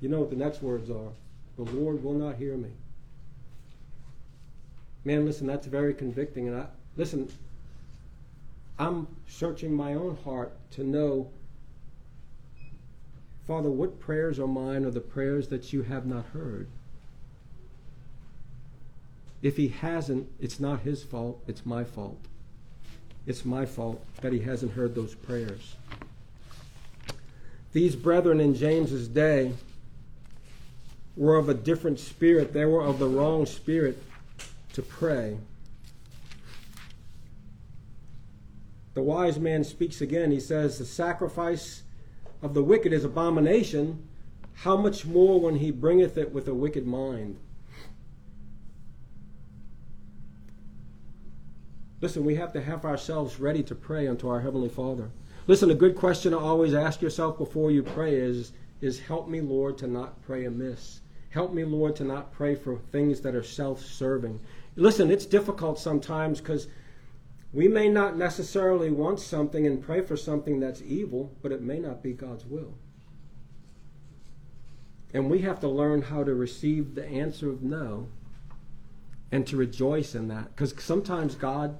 you 0.00 0.08
know 0.08 0.20
what 0.20 0.30
the 0.30 0.36
next 0.36 0.62
words 0.62 0.90
are 0.90 1.12
the 1.56 1.64
Lord 1.72 2.04
will 2.04 2.14
not 2.14 2.36
hear 2.36 2.56
me. 2.56 2.70
Man, 5.08 5.24
listen, 5.24 5.46
that's 5.46 5.66
very 5.66 5.94
convicting. 5.94 6.48
And 6.48 6.56
I, 6.58 6.66
listen, 6.98 7.30
I'm 8.78 9.06
searching 9.26 9.72
my 9.72 9.94
own 9.94 10.18
heart 10.22 10.52
to 10.72 10.84
know, 10.84 11.30
Father, 13.46 13.70
what 13.70 13.98
prayers 13.98 14.38
are 14.38 14.46
mine 14.46 14.84
or 14.84 14.90
the 14.90 15.00
prayers 15.00 15.48
that 15.48 15.72
you 15.72 15.82
have 15.82 16.04
not 16.04 16.26
heard. 16.34 16.68
If 19.40 19.56
he 19.56 19.68
hasn't, 19.68 20.28
it's 20.38 20.60
not 20.60 20.80
his 20.80 21.02
fault, 21.02 21.42
it's 21.46 21.64
my 21.64 21.84
fault. 21.84 22.18
It's 23.26 23.46
my 23.46 23.64
fault 23.64 24.04
that 24.20 24.34
he 24.34 24.40
hasn't 24.40 24.72
heard 24.72 24.94
those 24.94 25.14
prayers. 25.14 25.76
These 27.72 27.96
brethren 27.96 28.40
in 28.40 28.54
James's 28.54 29.08
day 29.08 29.54
were 31.16 31.36
of 31.36 31.48
a 31.48 31.54
different 31.54 31.98
spirit. 31.98 32.52
They 32.52 32.66
were 32.66 32.82
of 32.82 32.98
the 32.98 33.08
wrong 33.08 33.46
spirit 33.46 34.02
to 34.78 34.82
pray. 34.82 35.36
The 38.94 39.02
wise 39.02 39.36
man 39.36 39.64
speaks 39.64 40.00
again. 40.00 40.30
He 40.30 40.38
says, 40.38 40.78
The 40.78 40.84
sacrifice 40.84 41.82
of 42.42 42.54
the 42.54 42.62
wicked 42.62 42.92
is 42.92 43.04
abomination. 43.04 44.08
How 44.54 44.76
much 44.76 45.04
more 45.04 45.40
when 45.40 45.56
he 45.56 45.72
bringeth 45.72 46.16
it 46.16 46.32
with 46.32 46.46
a 46.46 46.54
wicked 46.54 46.86
mind? 46.86 47.38
Listen, 52.00 52.24
we 52.24 52.36
have 52.36 52.52
to 52.52 52.62
have 52.62 52.84
ourselves 52.84 53.40
ready 53.40 53.64
to 53.64 53.74
pray 53.74 54.06
unto 54.06 54.28
our 54.28 54.40
Heavenly 54.40 54.68
Father. 54.68 55.10
Listen, 55.48 55.72
a 55.72 55.74
good 55.74 55.96
question 55.96 56.30
to 56.30 56.38
always 56.38 56.72
ask 56.72 57.02
yourself 57.02 57.36
before 57.36 57.72
you 57.72 57.82
pray 57.82 58.14
is, 58.14 58.52
is 58.80 59.00
help 59.00 59.28
me, 59.28 59.40
Lord, 59.40 59.76
to 59.78 59.88
not 59.88 60.22
pray 60.22 60.44
amiss. 60.44 61.00
Help 61.30 61.52
me, 61.52 61.64
Lord, 61.64 61.96
to 61.96 62.04
not 62.04 62.32
pray 62.32 62.54
for 62.54 62.78
things 62.90 63.20
that 63.20 63.34
are 63.34 63.42
self 63.42 63.82
serving. 63.84 64.40
Listen, 64.78 65.10
it's 65.10 65.26
difficult 65.26 65.76
sometimes 65.76 66.40
because 66.40 66.68
we 67.52 67.66
may 67.66 67.88
not 67.88 68.16
necessarily 68.16 68.92
want 68.92 69.18
something 69.18 69.66
and 69.66 69.82
pray 69.82 70.02
for 70.02 70.16
something 70.16 70.60
that's 70.60 70.80
evil, 70.82 71.32
but 71.42 71.50
it 71.50 71.60
may 71.60 71.80
not 71.80 72.00
be 72.00 72.12
God's 72.12 72.46
will. 72.46 72.74
And 75.12 75.28
we 75.28 75.40
have 75.40 75.58
to 75.60 75.68
learn 75.68 76.02
how 76.02 76.22
to 76.22 76.32
receive 76.32 76.94
the 76.94 77.04
answer 77.06 77.50
of 77.50 77.60
no 77.60 78.08
and 79.32 79.44
to 79.48 79.56
rejoice 79.56 80.14
in 80.14 80.28
that. 80.28 80.54
Because 80.54 80.72
sometimes 80.78 81.34
God 81.34 81.76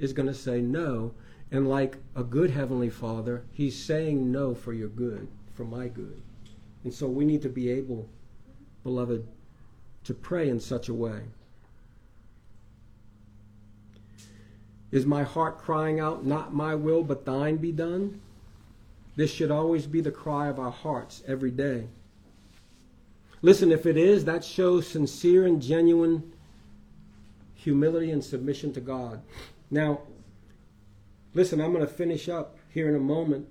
is 0.00 0.12
going 0.12 0.26
to 0.26 0.34
say 0.34 0.60
no. 0.60 1.14
And 1.52 1.68
like 1.68 1.98
a 2.16 2.24
good 2.24 2.50
Heavenly 2.50 2.90
Father, 2.90 3.44
He's 3.52 3.80
saying 3.80 4.32
no 4.32 4.56
for 4.56 4.72
your 4.72 4.88
good, 4.88 5.28
for 5.52 5.64
my 5.64 5.86
good. 5.86 6.20
And 6.82 6.92
so 6.92 7.06
we 7.06 7.24
need 7.24 7.42
to 7.42 7.48
be 7.48 7.70
able, 7.70 8.08
beloved, 8.82 9.24
to 10.02 10.14
pray 10.14 10.48
in 10.48 10.58
such 10.58 10.88
a 10.88 10.94
way. 10.94 11.20
Is 14.94 15.04
my 15.04 15.24
heart 15.24 15.58
crying 15.58 15.98
out, 15.98 16.24
Not 16.24 16.54
my 16.54 16.76
will, 16.76 17.02
but 17.02 17.24
thine 17.24 17.56
be 17.56 17.72
done? 17.72 18.20
This 19.16 19.32
should 19.32 19.50
always 19.50 19.88
be 19.88 20.00
the 20.00 20.12
cry 20.12 20.46
of 20.46 20.60
our 20.60 20.70
hearts 20.70 21.20
every 21.26 21.50
day. 21.50 21.88
Listen, 23.42 23.72
if 23.72 23.86
it 23.86 23.96
is, 23.96 24.24
that 24.24 24.44
shows 24.44 24.86
sincere 24.86 25.46
and 25.46 25.60
genuine 25.60 26.32
humility 27.56 28.12
and 28.12 28.22
submission 28.22 28.72
to 28.74 28.80
God. 28.80 29.20
Now, 29.68 30.02
listen, 31.34 31.60
I'm 31.60 31.72
going 31.72 31.84
to 31.84 31.92
finish 31.92 32.28
up 32.28 32.56
here 32.68 32.88
in 32.88 32.94
a 32.94 33.00
moment. 33.00 33.48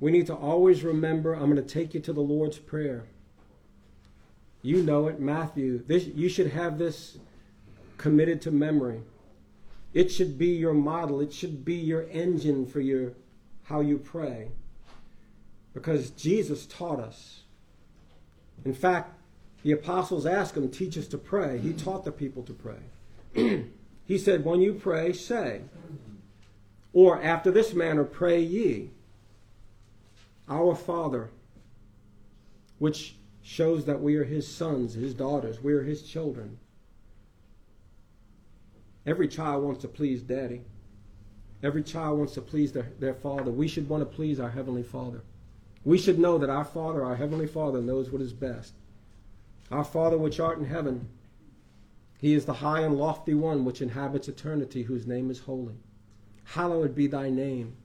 We 0.00 0.10
need 0.10 0.26
to 0.26 0.34
always 0.34 0.82
remember, 0.82 1.34
I'm 1.34 1.48
going 1.48 1.54
to 1.54 1.62
take 1.62 1.94
you 1.94 2.00
to 2.00 2.12
the 2.12 2.20
Lord's 2.20 2.58
Prayer. 2.58 3.04
You 4.60 4.82
know 4.82 5.06
it, 5.06 5.20
Matthew. 5.20 5.84
This, 5.86 6.06
you 6.06 6.28
should 6.28 6.48
have 6.48 6.78
this 6.78 7.18
committed 7.96 8.42
to 8.42 8.50
memory. 8.50 9.02
It 9.94 10.10
should 10.10 10.38
be 10.38 10.48
your 10.48 10.74
model. 10.74 11.20
It 11.20 11.32
should 11.32 11.64
be 11.64 11.74
your 11.74 12.08
engine 12.10 12.66
for 12.66 12.80
your 12.80 13.12
how 13.64 13.80
you 13.80 13.98
pray. 13.98 14.48
Because 15.74 16.10
Jesus 16.10 16.66
taught 16.66 17.00
us. 17.00 17.42
In 18.64 18.74
fact, 18.74 19.18
the 19.62 19.72
apostles 19.72 20.26
asked 20.26 20.56
him, 20.56 20.68
teach 20.68 20.98
us 20.98 21.06
to 21.08 21.18
pray. 21.18 21.58
He 21.58 21.72
taught 21.72 22.04
the 22.04 22.12
people 22.12 22.42
to 22.42 22.52
pray. 22.52 23.64
He 24.04 24.18
said, 24.18 24.44
When 24.44 24.60
you 24.60 24.74
pray, 24.74 25.12
say, 25.12 25.62
or 26.92 27.22
after 27.22 27.50
this 27.50 27.72
manner 27.72 28.04
pray 28.04 28.40
ye, 28.40 28.90
Our 30.48 30.74
Father, 30.74 31.30
which 32.78 33.14
shows 33.42 33.84
that 33.86 34.02
we 34.02 34.16
are 34.16 34.24
his 34.24 34.46
sons, 34.46 34.94
his 34.94 35.14
daughters, 35.14 35.62
we 35.62 35.72
are 35.72 35.84
his 35.84 36.02
children. 36.02 36.58
Every 39.06 39.28
child 39.28 39.64
wants 39.64 39.80
to 39.82 39.88
please 39.88 40.22
daddy. 40.22 40.62
Every 41.62 41.82
child 41.82 42.18
wants 42.18 42.34
to 42.34 42.40
please 42.40 42.72
their, 42.72 42.90
their 42.98 43.14
father. 43.14 43.50
We 43.50 43.68
should 43.68 43.88
want 43.88 44.02
to 44.02 44.16
please 44.16 44.40
our 44.40 44.50
Heavenly 44.50 44.82
Father. 44.82 45.22
We 45.84 45.98
should 45.98 46.18
know 46.18 46.38
that 46.38 46.50
our 46.50 46.64
Father, 46.64 47.04
our 47.04 47.16
Heavenly 47.16 47.46
Father, 47.46 47.80
knows 47.80 48.10
what 48.10 48.22
is 48.22 48.32
best. 48.32 48.74
Our 49.70 49.84
Father 49.84 50.18
which 50.18 50.38
art 50.38 50.58
in 50.58 50.66
heaven, 50.66 51.08
he 52.18 52.34
is 52.34 52.44
the 52.44 52.54
high 52.54 52.80
and 52.80 52.96
lofty 52.96 53.34
one 53.34 53.64
which 53.64 53.82
inhabits 53.82 54.28
eternity, 54.28 54.84
whose 54.84 55.06
name 55.06 55.30
is 55.30 55.40
holy. 55.40 55.74
Hallowed 56.44 56.94
be 56.94 57.06
thy 57.08 57.30
name. 57.30 57.76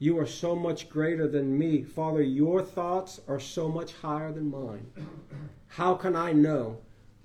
You 0.00 0.18
are 0.18 0.26
so 0.26 0.56
much 0.56 0.88
greater 0.88 1.28
than 1.28 1.58
me. 1.58 1.82
Father, 1.82 2.22
your 2.22 2.62
thoughts 2.62 3.20
are 3.28 3.38
so 3.38 3.68
much 3.68 3.92
higher 3.92 4.32
than 4.32 4.50
mine. 4.50 4.86
How 5.68 5.94
can 5.94 6.16
I 6.16 6.32
know 6.32 6.78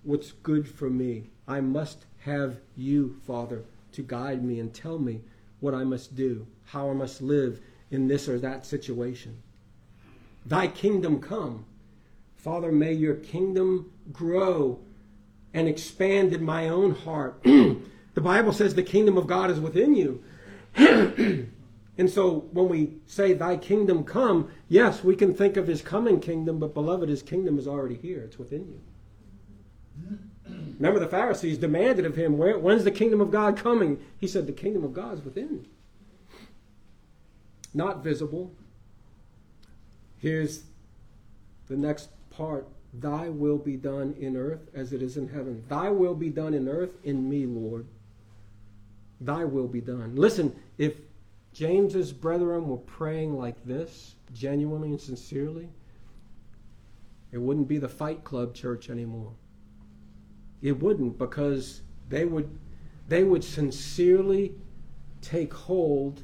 what's 0.04 0.32
good 0.32 0.68
for 0.68 0.90
me? 0.90 1.30
I 1.48 1.62
must 1.62 2.06
have 2.26 2.58
you, 2.76 3.16
Father, 3.28 3.64
to 3.92 4.02
guide 4.02 4.44
me 4.44 4.60
and 4.60 4.74
tell 4.74 4.98
me 4.98 5.22
what 5.60 5.76
I 5.76 5.84
must 5.84 6.16
do, 6.16 6.48
how 6.66 6.90
I 6.90 6.94
must 6.94 7.22
live 7.22 7.62
in 7.92 8.08
this 8.08 8.28
or 8.28 8.40
that 8.40 8.66
situation. 8.66 9.42
Thy 10.46 10.68
kingdom 10.68 11.22
come. 11.22 11.66
Father, 12.36 12.72
may 12.72 12.94
your 12.94 13.16
kingdom 13.16 13.92
grow 14.12 14.80
and 15.54 15.68
expand 15.68 16.34
in 16.34 16.44
my 16.44 16.68
own 16.68 16.96
heart. 16.96 17.42
the 17.44 18.22
Bible 18.22 18.52
says 18.52 18.74
the 18.74 18.84
kingdom 18.84 19.18
of 19.18 19.28
God 19.28 19.52
is 19.52 19.60
within 19.60 19.96
you. 19.96 20.24
and 20.76 22.10
so 22.10 22.48
when 22.52 22.70
we 22.70 22.98
say, 23.06 23.34
Thy 23.34 23.56
kingdom 23.56 24.04
come, 24.04 24.50
yes, 24.68 25.04
we 25.04 25.16
can 25.16 25.34
think 25.34 25.58
of 25.58 25.68
His 25.68 25.84
coming 25.84 26.20
kingdom, 26.20 26.60
but 26.60 26.74
beloved, 26.74 27.08
His 27.08 27.22
kingdom 27.22 27.60
is 27.60 27.68
already 27.68 27.96
here. 27.96 28.24
It's 28.24 28.40
within 28.40 28.68
you. 28.68 30.20
Remember, 30.78 31.00
the 31.00 31.08
Pharisees 31.08 31.58
demanded 31.58 32.06
of 32.06 32.16
Him, 32.16 32.38
When's 32.38 32.84
the 32.84 32.92
kingdom 32.92 33.22
of 33.22 33.32
God 33.32 33.58
coming? 33.58 34.00
He 34.20 34.28
said, 34.28 34.46
The 34.46 34.54
kingdom 34.54 34.84
of 34.84 34.94
God 34.94 35.14
is 35.14 35.24
within. 35.24 35.66
Not 37.74 38.04
visible. 38.04 38.52
Here's 40.18 40.64
the 41.68 41.78
next 41.78 42.10
part 42.30 42.68
Thy 42.94 43.30
will 43.30 43.58
be 43.58 43.76
done 43.76 44.16
in 44.20 44.38
earth 44.38 44.70
as 44.74 44.94
it 44.94 45.02
is 45.02 45.18
in 45.18 45.28
heaven. 45.28 45.64
Thy 45.68 45.90
will 45.90 46.16
be 46.16 46.30
done 46.30 46.54
in 46.54 46.68
earth 46.68 46.96
in 47.04 47.30
me, 47.30 47.46
Lord. 47.46 47.86
Thy 49.20 49.44
will 49.44 49.68
be 49.68 49.82
done. 49.82 50.16
Listen, 50.16 50.56
if 50.78 50.96
James's 51.54 52.12
brethren 52.12 52.68
were 52.68 52.78
praying 52.78 53.38
like 53.38 53.66
this, 53.66 54.16
genuinely 54.34 54.90
and 54.90 55.02
sincerely, 55.02 55.70
it 57.32 57.38
wouldn't 57.38 57.68
be 57.68 57.78
the 57.78 57.90
Fight 57.90 58.24
Club 58.24 58.54
church 58.54 58.90
anymore. 58.90 59.32
It 60.62 60.80
wouldn't 60.82 61.18
because 61.18 61.82
they 62.10 62.26
would 62.26 62.50
they 63.08 63.24
would 63.24 63.44
sincerely 63.44 64.56
take 65.22 65.54
hold 65.54 66.24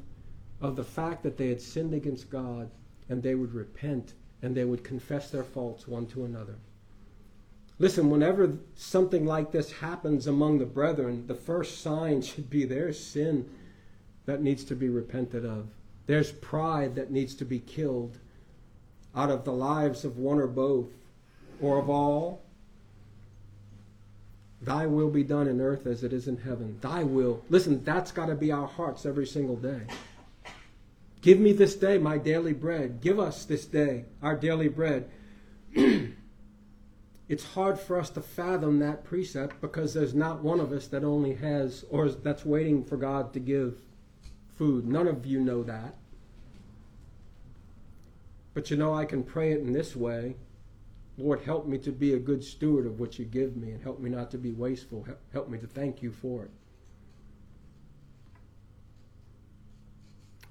of 0.60 0.76
the 0.76 0.84
fact 0.84 1.22
that 1.22 1.36
they 1.36 1.48
had 1.48 1.60
sinned 1.60 1.94
against 1.94 2.30
God 2.30 2.70
and 3.08 3.22
they 3.22 3.34
would 3.34 3.54
repent 3.54 4.14
and 4.42 4.56
they 4.56 4.64
would 4.64 4.82
confess 4.82 5.30
their 5.30 5.44
faults 5.44 5.86
one 5.86 6.06
to 6.06 6.24
another. 6.24 6.56
Listen, 7.78 8.10
whenever 8.10 8.58
something 8.74 9.24
like 9.24 9.50
this 9.50 9.72
happens 9.72 10.26
among 10.26 10.58
the 10.58 10.66
brethren, 10.66 11.26
the 11.26 11.34
first 11.34 11.80
sign 11.80 12.22
should 12.22 12.50
be 12.50 12.64
there's 12.64 12.98
sin 12.98 13.48
that 14.24 14.42
needs 14.42 14.64
to 14.64 14.76
be 14.76 14.88
repented 14.88 15.44
of. 15.44 15.68
There's 16.06 16.32
pride 16.32 16.94
that 16.96 17.10
needs 17.10 17.34
to 17.36 17.44
be 17.44 17.60
killed 17.60 18.18
out 19.14 19.30
of 19.30 19.44
the 19.44 19.52
lives 19.52 20.04
of 20.04 20.18
one 20.18 20.38
or 20.38 20.46
both, 20.46 20.90
or 21.60 21.78
of 21.78 21.90
all. 21.90 22.42
Thy 24.62 24.86
will 24.86 25.10
be 25.10 25.24
done 25.24 25.48
in 25.48 25.60
earth 25.60 25.86
as 25.86 26.04
it 26.04 26.12
is 26.12 26.28
in 26.28 26.36
heaven. 26.36 26.78
Thy 26.80 27.02
will. 27.02 27.42
Listen, 27.50 27.82
that's 27.82 28.12
got 28.12 28.26
to 28.26 28.36
be 28.36 28.52
our 28.52 28.68
hearts 28.68 29.04
every 29.04 29.26
single 29.26 29.56
day. 29.56 29.80
Give 31.20 31.40
me 31.40 31.52
this 31.52 31.74
day 31.74 31.98
my 31.98 32.16
daily 32.16 32.52
bread. 32.52 33.00
Give 33.00 33.18
us 33.18 33.44
this 33.44 33.64
day 33.64 34.04
our 34.22 34.36
daily 34.36 34.68
bread. 34.68 35.10
it's 35.74 37.44
hard 37.54 37.78
for 37.78 37.98
us 37.98 38.10
to 38.10 38.20
fathom 38.20 38.78
that 38.78 39.04
precept 39.04 39.60
because 39.60 39.94
there's 39.94 40.14
not 40.14 40.44
one 40.44 40.60
of 40.60 40.70
us 40.70 40.86
that 40.88 41.02
only 41.02 41.34
has 41.34 41.84
or 41.90 42.08
that's 42.08 42.44
waiting 42.44 42.84
for 42.84 42.96
God 42.96 43.32
to 43.32 43.40
give 43.40 43.78
food. 44.56 44.86
None 44.86 45.08
of 45.08 45.26
you 45.26 45.40
know 45.40 45.64
that. 45.64 45.96
But 48.54 48.70
you 48.70 48.76
know, 48.76 48.94
I 48.94 49.06
can 49.06 49.24
pray 49.24 49.50
it 49.52 49.60
in 49.60 49.72
this 49.72 49.96
way 49.96 50.36
Lord, 51.18 51.42
help 51.42 51.66
me 51.66 51.78
to 51.78 51.92
be 51.92 52.14
a 52.14 52.18
good 52.18 52.42
steward 52.42 52.86
of 52.86 52.98
what 52.98 53.18
you 53.18 53.24
give 53.24 53.56
me 53.56 53.70
and 53.70 53.82
help 53.82 54.00
me 54.00 54.08
not 54.08 54.30
to 54.30 54.38
be 54.38 54.52
wasteful. 54.52 55.06
Help 55.32 55.48
me 55.48 55.58
to 55.58 55.66
thank 55.66 56.02
you 56.02 56.10
for 56.10 56.44
it. 56.44 56.50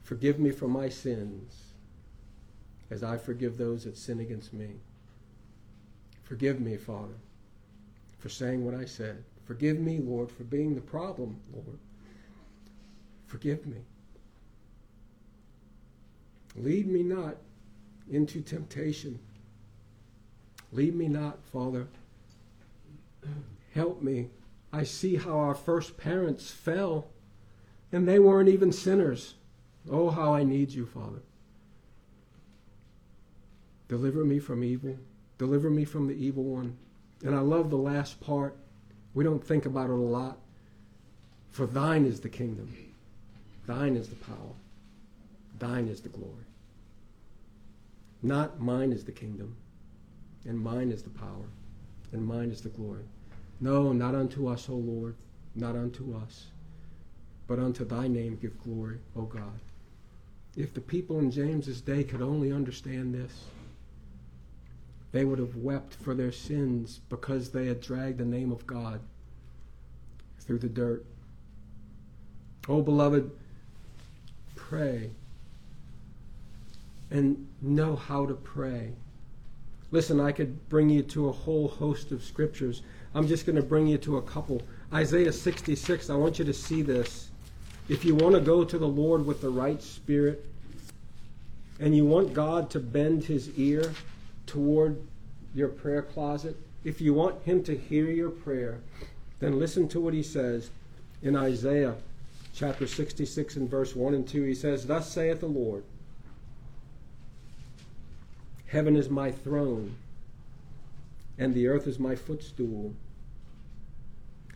Forgive 0.04 0.40
me 0.40 0.52
for 0.52 0.68
my 0.68 0.90
sins 0.90 1.72
as 2.90 3.02
I 3.02 3.18
forgive 3.18 3.58
those 3.58 3.86
that 3.86 3.98
sin 3.98 4.20
against 4.20 4.54
me. 4.54 4.72
Forgive 6.24 6.60
me, 6.60 6.78
Father, 6.78 7.16
for 8.20 8.30
saying 8.30 8.66
what 8.66 8.76
I 8.76 8.86
said. 8.86 9.24
Forgive 9.46 9.80
me, 9.80 10.00
Lord, 10.00 10.32
for 10.32 10.44
being 10.44 10.76
the 10.76 10.82
problem, 10.82 11.40
Lord. 11.54 11.80
Forgive 13.28 13.66
me. 13.66 13.78
Lead 16.56 16.88
me 16.88 17.04
not 17.04 17.38
into 18.10 18.42
temptation. 18.42 19.18
Lead 20.72 20.96
me 20.96 21.08
not, 21.08 21.44
Father. 21.52 21.88
Help 23.74 24.02
me. 24.02 24.30
I 24.74 24.84
see 24.84 25.18
how 25.18 25.38
our 25.38 25.56
first 25.56 25.98
parents 25.98 26.52
fell, 26.52 27.08
and 27.92 28.08
they 28.08 28.20
weren't 28.20 28.50
even 28.50 28.72
sinners. 28.72 29.36
Oh, 29.90 30.10
how 30.10 30.34
I 30.34 30.44
need 30.44 30.72
you, 30.72 30.86
Father. 30.86 31.22
Deliver 33.90 34.24
me 34.24 34.40
from 34.40 34.64
evil. 34.64 34.98
Deliver 35.38 35.70
me 35.70 35.84
from 35.84 36.08
the 36.08 36.14
evil 36.14 36.44
one. 36.44 36.78
And 37.24 37.36
I 37.36 37.40
love 37.40 37.70
the 37.70 37.78
last 37.78 38.22
part. 38.22 38.56
We 39.14 39.24
don't 39.24 39.46
think 39.46 39.66
about 39.66 39.90
it 39.90 39.94
a 39.94 39.96
lot. 39.96 40.38
For 41.52 41.66
thine 41.66 42.06
is 42.06 42.22
the 42.22 42.30
kingdom, 42.30 42.74
thine 43.68 43.98
is 43.98 44.08
the 44.08 44.16
power, 44.16 44.56
thine 45.60 45.90
is 45.90 46.00
the 46.00 46.10
glory. 46.10 46.46
Not 48.24 48.62
mine 48.62 48.94
is 48.94 49.04
the 49.04 49.12
kingdom, 49.12 49.58
and 50.46 50.60
mine 50.60 50.92
is 50.92 51.04
the 51.04 51.10
power, 51.10 51.46
and 52.12 52.26
mine 52.26 52.52
is 52.52 52.62
the 52.62 52.70
glory. 52.70 53.04
No, 53.60 53.92
not 53.94 54.16
unto 54.16 54.48
us, 54.48 54.70
O 54.70 54.76
Lord, 54.76 55.16
not 55.56 55.76
unto 55.76 56.16
us, 56.16 56.48
but 57.48 57.60
unto 57.60 57.86
thy 57.86 58.08
name 58.08 58.38
give 58.42 58.62
glory, 58.64 58.98
O 59.16 59.24
God. 59.24 59.60
If 60.56 60.74
the 60.74 60.82
people 60.82 61.20
in 61.20 61.32
James's 61.32 61.82
day 61.82 62.04
could 62.04 62.22
only 62.22 62.52
understand 62.52 63.14
this, 63.14 63.46
they 65.12 65.26
would 65.26 65.40
have 65.40 65.56
wept 65.58 65.94
for 65.94 66.14
their 66.14 66.32
sins 66.32 67.00
because 67.10 67.50
they 67.50 67.68
had 67.68 67.82
dragged 67.82 68.18
the 68.18 68.26
name 68.26 68.52
of 68.52 68.66
God 68.66 69.02
through 70.40 70.60
the 70.60 70.70
dirt. 70.70 71.06
Oh, 72.68 72.82
beloved, 72.82 73.30
pray 74.56 75.12
and 77.12 77.46
know 77.62 77.96
how 77.96 78.26
to 78.26 78.34
pray. 78.34 78.94
Listen, 79.92 80.22
I 80.22 80.32
could 80.32 80.70
bring 80.70 80.90
you 80.90 81.04
to 81.04 81.28
a 81.28 81.34
whole 81.34 81.68
host 81.68 82.12
of 82.12 82.24
scriptures. 82.24 82.82
I'm 83.14 83.28
just 83.28 83.46
going 83.46 83.58
to 83.58 83.62
bring 83.62 83.88
you 83.88 83.98
to 84.00 84.18
a 84.18 84.22
couple. 84.22 84.62
Isaiah 84.94 85.34
66, 85.34 86.10
I 86.10 86.16
want 86.16 86.40
you 86.40 86.46
to 86.46 86.54
see 86.54 86.82
this. 86.82 87.30
If 87.90 88.06
you 88.06 88.16
want 88.16 88.36
to 88.36 88.42
go 88.42 88.64
to 88.64 88.78
the 88.78 88.88
Lord 88.88 89.26
with 89.26 89.42
the 89.42 89.50
right 89.50 89.82
spirit 89.82 90.46
and 91.80 91.96
you 91.96 92.06
want 92.06 92.34
God 92.34 92.70
to 92.70 92.80
bend 92.80 93.26
his 93.26 93.50
ear 93.58 93.94
toward 94.46 95.02
your 95.54 95.68
prayer 95.68 96.02
closet, 96.02 96.56
if 96.86 97.02
you 97.02 97.14
want 97.14 97.44
him 97.44 97.64
to 97.64 97.78
hear 97.78 98.06
your 98.06 98.30
prayer, 98.30 98.80
then 99.40 99.60
listen 99.60 99.90
to 99.90 100.00
what 100.00 100.14
he 100.14 100.24
says 100.24 100.70
in 101.22 101.36
Isaiah 101.36 101.96
chapter 102.54 102.88
66 102.88 103.56
and 103.58 103.70
verse 103.70 103.96
1 103.96 104.14
and 104.14 104.28
2. 104.28 104.44
He 104.44 104.56
says, 104.56 104.86
Thus 104.86 105.12
saith 105.12 105.42
the 105.42 105.48
Lord, 105.48 105.84
Heaven 108.72 108.96
is 108.96 109.10
my 109.10 109.32
throne, 109.32 109.98
and 111.38 111.54
the 111.54 111.68
earth 111.68 111.88
is 111.88 112.00
my 112.00 112.16
footstool. 112.16 112.94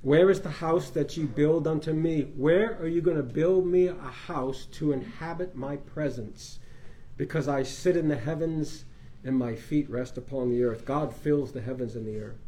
Where 0.04 0.30
is 0.30 0.40
the 0.40 0.50
house 0.50 0.90
that 0.92 1.18
you 1.18 1.26
build 1.26 1.68
unto 1.68 1.92
me? 1.92 2.22
Where 2.38 2.78
are 2.80 2.88
you 2.88 3.02
going 3.02 3.18
to 3.18 3.24
build 3.24 3.68
me 3.68 3.88
a 3.88 3.94
house 3.94 4.68
to 4.74 4.94
inhabit 4.94 5.58
my 5.58 5.76
presence? 5.76 6.60
Because 7.18 7.50
I 7.50 7.64
sit 7.64 7.98
in 7.98 8.08
the 8.08 8.16
heavens 8.16 8.86
and 9.26 9.38
my 9.38 9.54
feet 9.54 9.90
rest 9.90 10.18
upon 10.18 10.50
the 10.50 10.64
earth. 10.64 10.86
God 10.86 11.14
fills 11.14 11.52
the 11.52 11.60
heavens 11.60 11.94
and 11.94 12.08
the 12.08 12.18
earth. 12.18 12.40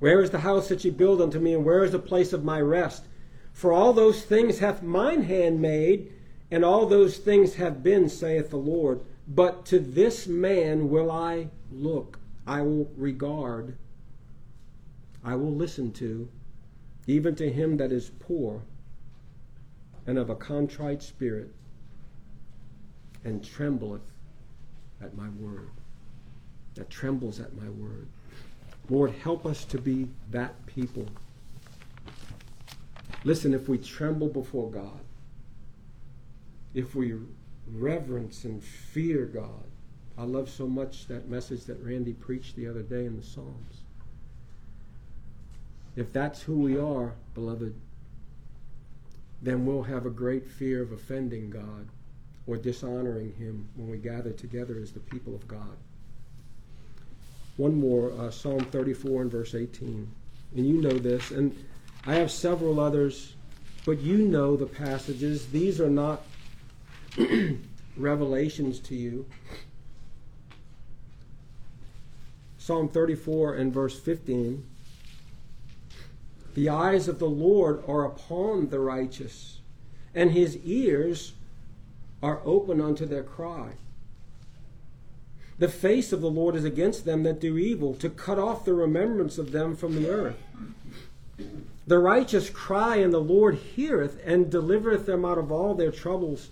Where 0.00 0.20
is 0.20 0.30
the 0.30 0.40
house 0.40 0.68
that 0.70 0.84
ye 0.84 0.90
build 0.90 1.22
unto 1.22 1.38
me, 1.38 1.54
and 1.54 1.64
where 1.64 1.84
is 1.84 1.92
the 1.92 2.00
place 2.00 2.32
of 2.32 2.42
my 2.42 2.60
rest? 2.60 3.04
For 3.52 3.72
all 3.72 3.92
those 3.92 4.24
things 4.24 4.58
hath 4.58 4.82
mine 4.82 5.22
hand 5.22 5.62
made, 5.62 6.12
and 6.50 6.64
all 6.64 6.86
those 6.86 7.18
things 7.18 7.54
have 7.54 7.84
been, 7.84 8.08
saith 8.08 8.50
the 8.50 8.56
Lord. 8.56 9.00
But 9.28 9.66
to 9.66 9.78
this 9.78 10.26
man 10.26 10.88
will 10.88 11.10
I 11.10 11.48
look, 11.70 12.18
I 12.46 12.62
will 12.62 12.90
regard 12.96 13.76
I 15.24 15.34
will 15.34 15.52
listen 15.52 15.92
to, 15.94 16.28
even 17.06 17.34
to 17.36 17.50
him 17.50 17.76
that 17.78 17.92
is 17.92 18.10
poor 18.20 18.62
and 20.06 20.16
of 20.16 20.30
a 20.30 20.36
contrite 20.36 21.02
spirit, 21.02 21.52
and 23.24 23.44
trembleth 23.44 24.12
at 25.02 25.16
my 25.16 25.28
word. 25.28 25.70
That 26.76 26.88
trembles 26.88 27.40
at 27.40 27.54
my 27.54 27.68
word. 27.68 28.06
Lord, 28.88 29.10
help 29.10 29.44
us 29.44 29.64
to 29.66 29.78
be 29.78 30.08
that 30.30 30.64
people. 30.66 31.06
Listen, 33.24 33.52
if 33.52 33.68
we 33.68 33.76
tremble 33.76 34.28
before 34.28 34.70
God, 34.70 35.00
if 36.72 36.94
we 36.94 37.14
reverence 37.74 38.44
and 38.44 38.62
fear 38.62 39.24
God, 39.24 39.64
I 40.16 40.24
love 40.24 40.50
so 40.50 40.66
much 40.66 41.06
that 41.06 41.28
message 41.28 41.64
that 41.64 41.82
Randy 41.82 42.12
preached 42.12 42.56
the 42.56 42.66
other 42.66 42.82
day 42.82 43.04
in 43.04 43.16
the 43.16 43.22
Psalms. 43.22 43.82
If 45.94 46.12
that's 46.12 46.42
who 46.42 46.58
we 46.58 46.78
are, 46.78 47.14
beloved, 47.34 47.74
then 49.42 49.64
we'll 49.64 49.84
have 49.84 50.06
a 50.06 50.10
great 50.10 50.48
fear 50.48 50.82
of 50.82 50.92
offending 50.92 51.50
God 51.50 51.88
or 52.46 52.56
dishonoring 52.56 53.34
Him 53.34 53.68
when 53.76 53.88
we 53.88 53.98
gather 53.98 54.32
together 54.32 54.78
as 54.82 54.92
the 54.92 55.00
people 55.00 55.34
of 55.34 55.46
God. 55.46 55.76
One 57.56 57.78
more, 57.78 58.12
uh, 58.12 58.30
Psalm 58.30 58.60
34 58.60 59.22
and 59.22 59.30
verse 59.30 59.54
18. 59.54 60.08
And 60.56 60.66
you 60.66 60.80
know 60.80 60.96
this, 60.98 61.30
and 61.30 61.56
I 62.06 62.14
have 62.14 62.30
several 62.30 62.80
others, 62.80 63.34
but 63.84 64.00
you 64.00 64.18
know 64.18 64.56
the 64.56 64.66
passages. 64.66 65.46
These 65.48 65.80
are 65.80 65.90
not 65.90 66.22
revelations 67.96 68.78
to 68.80 68.94
you. 68.94 69.26
Psalm 72.58 72.88
34 72.88 73.54
and 73.54 73.72
verse 73.72 73.98
15. 73.98 74.64
The 76.54 76.68
eyes 76.68 77.08
of 77.08 77.18
the 77.18 77.28
Lord 77.28 77.82
are 77.86 78.04
upon 78.04 78.68
the 78.68 78.80
righteous, 78.80 79.60
and 80.14 80.32
his 80.32 80.56
ears 80.58 81.32
are 82.22 82.40
open 82.44 82.80
unto 82.80 83.06
their 83.06 83.22
cry. 83.22 83.72
The 85.58 85.68
face 85.68 86.12
of 86.12 86.20
the 86.20 86.30
Lord 86.30 86.54
is 86.54 86.64
against 86.64 87.04
them 87.04 87.22
that 87.24 87.40
do 87.40 87.58
evil, 87.58 87.94
to 87.94 88.10
cut 88.10 88.38
off 88.38 88.64
the 88.64 88.74
remembrance 88.74 89.38
of 89.38 89.52
them 89.52 89.74
from 89.76 89.94
the 89.94 90.08
earth. 90.08 90.36
The 91.86 91.98
righteous 91.98 92.50
cry, 92.50 92.96
and 92.96 93.12
the 93.12 93.20
Lord 93.20 93.54
heareth, 93.54 94.20
and 94.24 94.50
delivereth 94.50 95.06
them 95.06 95.24
out 95.24 95.38
of 95.38 95.50
all 95.50 95.74
their 95.74 95.90
troubles. 95.90 96.50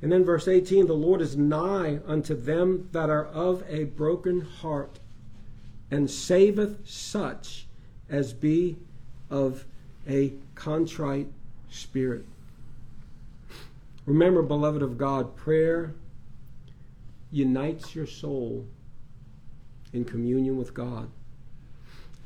And 0.00 0.12
then 0.12 0.24
verse 0.24 0.46
18 0.46 0.86
the 0.86 0.92
Lord 0.92 1.20
is 1.20 1.36
nigh 1.36 2.00
unto 2.06 2.34
them 2.34 2.88
that 2.92 3.10
are 3.10 3.26
of 3.26 3.64
a 3.68 3.84
broken 3.84 4.40
heart, 4.40 4.98
and 5.90 6.10
saveth 6.10 6.88
such 6.88 7.66
as 8.08 8.32
be 8.32 8.76
of 9.30 9.64
a 10.08 10.32
contrite 10.54 11.28
spirit. 11.70 12.24
Remember, 14.06 14.42
beloved 14.42 14.82
of 14.82 14.96
God, 14.96 15.36
prayer 15.36 15.94
unites 17.30 17.94
your 17.94 18.06
soul 18.06 18.66
in 19.92 20.04
communion 20.04 20.56
with 20.56 20.72
God. 20.72 21.10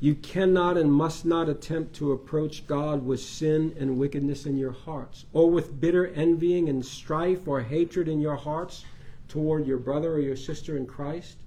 You 0.03 0.15
cannot 0.15 0.75
and 0.75 0.91
must 0.91 1.23
not 1.23 1.47
attempt 1.47 1.95
to 1.95 2.11
approach 2.11 2.67
God 2.67 3.05
with 3.05 3.21
sin 3.21 3.73
and 3.79 3.97
wickedness 3.97 4.45
in 4.45 4.57
your 4.57 4.73
hearts, 4.73 5.23
or 5.31 5.49
with 5.49 5.79
bitter 5.79 6.07
envying 6.07 6.67
and 6.67 6.85
strife 6.85 7.47
or 7.47 7.61
hatred 7.61 8.09
in 8.09 8.19
your 8.19 8.35
hearts 8.35 8.83
toward 9.29 9.65
your 9.65 9.77
brother 9.77 10.11
or 10.11 10.19
your 10.19 10.35
sister 10.35 10.75
in 10.75 10.85
Christ, 10.87 11.37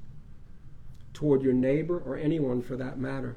toward 1.13 1.43
your 1.43 1.53
neighbor, 1.53 1.99
or 1.99 2.17
anyone 2.17 2.63
for 2.63 2.77
that 2.77 2.99
matter. 2.99 3.37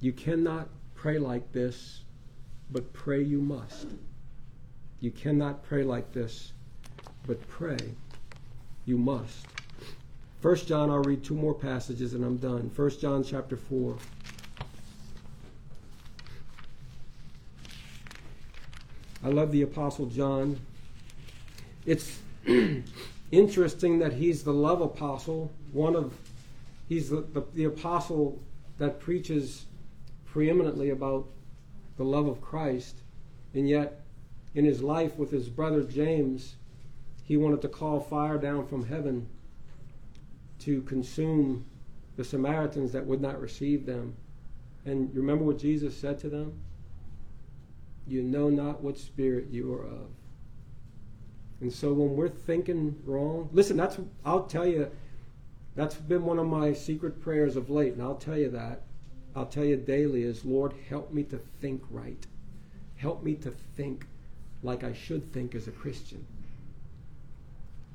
You 0.00 0.14
cannot 0.14 0.70
pray 0.94 1.18
like 1.18 1.52
this, 1.52 2.00
but 2.70 2.94
pray 2.94 3.22
you 3.22 3.42
must. 3.42 3.88
You 5.00 5.10
cannot 5.10 5.62
pray 5.62 5.82
like 5.82 6.12
this, 6.14 6.54
but 7.26 7.46
pray 7.46 7.76
you 8.86 8.96
must. 8.96 9.46
First 10.44 10.68
John, 10.68 10.90
I'll 10.90 10.98
read 10.98 11.24
two 11.24 11.34
more 11.34 11.54
passages 11.54 12.12
and 12.12 12.22
I'm 12.22 12.36
done. 12.36 12.68
First 12.68 13.00
John 13.00 13.24
chapter 13.24 13.56
4. 13.56 13.96
I 19.24 19.28
love 19.28 19.52
the 19.52 19.62
Apostle 19.62 20.04
John. 20.04 20.60
It's 21.86 22.18
interesting 23.32 23.98
that 24.00 24.12
he's 24.12 24.42
the 24.42 24.52
love 24.52 24.82
apostle, 24.82 25.50
one 25.72 25.96
of 25.96 26.12
he's 26.90 27.08
the, 27.08 27.22
the, 27.32 27.42
the 27.54 27.64
apostle 27.64 28.38
that 28.76 29.00
preaches 29.00 29.64
preeminently 30.26 30.90
about 30.90 31.26
the 31.96 32.04
love 32.04 32.26
of 32.26 32.42
Christ, 32.42 32.96
and 33.54 33.66
yet 33.66 34.02
in 34.54 34.66
his 34.66 34.82
life 34.82 35.16
with 35.16 35.30
his 35.30 35.48
brother 35.48 35.82
James, 35.82 36.56
he 37.22 37.38
wanted 37.38 37.62
to 37.62 37.68
call 37.68 37.98
fire 37.98 38.36
down 38.36 38.66
from 38.66 38.84
heaven 38.84 39.26
to 40.64 40.82
consume 40.82 41.64
the 42.16 42.24
Samaritans 42.24 42.92
that 42.92 43.04
would 43.06 43.20
not 43.20 43.40
receive 43.40 43.86
them. 43.86 44.14
And 44.84 45.14
remember 45.14 45.44
what 45.44 45.58
Jesus 45.58 45.96
said 45.96 46.18
to 46.20 46.28
them? 46.28 46.52
You 48.06 48.22
know 48.22 48.50
not 48.50 48.82
what 48.82 48.98
spirit 48.98 49.48
you 49.50 49.72
are 49.74 49.84
of. 49.84 50.08
And 51.60 51.72
so 51.72 51.92
when 51.92 52.16
we're 52.16 52.28
thinking 52.28 52.96
wrong, 53.04 53.48
listen, 53.52 53.76
that's 53.76 53.98
I'll 54.24 54.44
tell 54.44 54.66
you 54.66 54.90
that's 55.74 55.94
been 55.94 56.24
one 56.24 56.38
of 56.38 56.46
my 56.46 56.72
secret 56.72 57.20
prayers 57.20 57.56
of 57.56 57.70
late, 57.70 57.94
and 57.94 58.02
I'll 58.02 58.16
tell 58.16 58.36
you 58.36 58.50
that. 58.50 58.82
I'll 59.34 59.46
tell 59.46 59.64
you 59.64 59.76
daily 59.76 60.22
is 60.22 60.44
Lord, 60.44 60.74
help 60.88 61.12
me 61.12 61.22
to 61.24 61.38
think 61.60 61.82
right. 61.90 62.26
Help 62.96 63.22
me 63.22 63.34
to 63.36 63.50
think 63.50 64.06
like 64.62 64.84
I 64.84 64.92
should 64.92 65.32
think 65.32 65.54
as 65.54 65.66
a 65.66 65.72
Christian. 65.72 66.26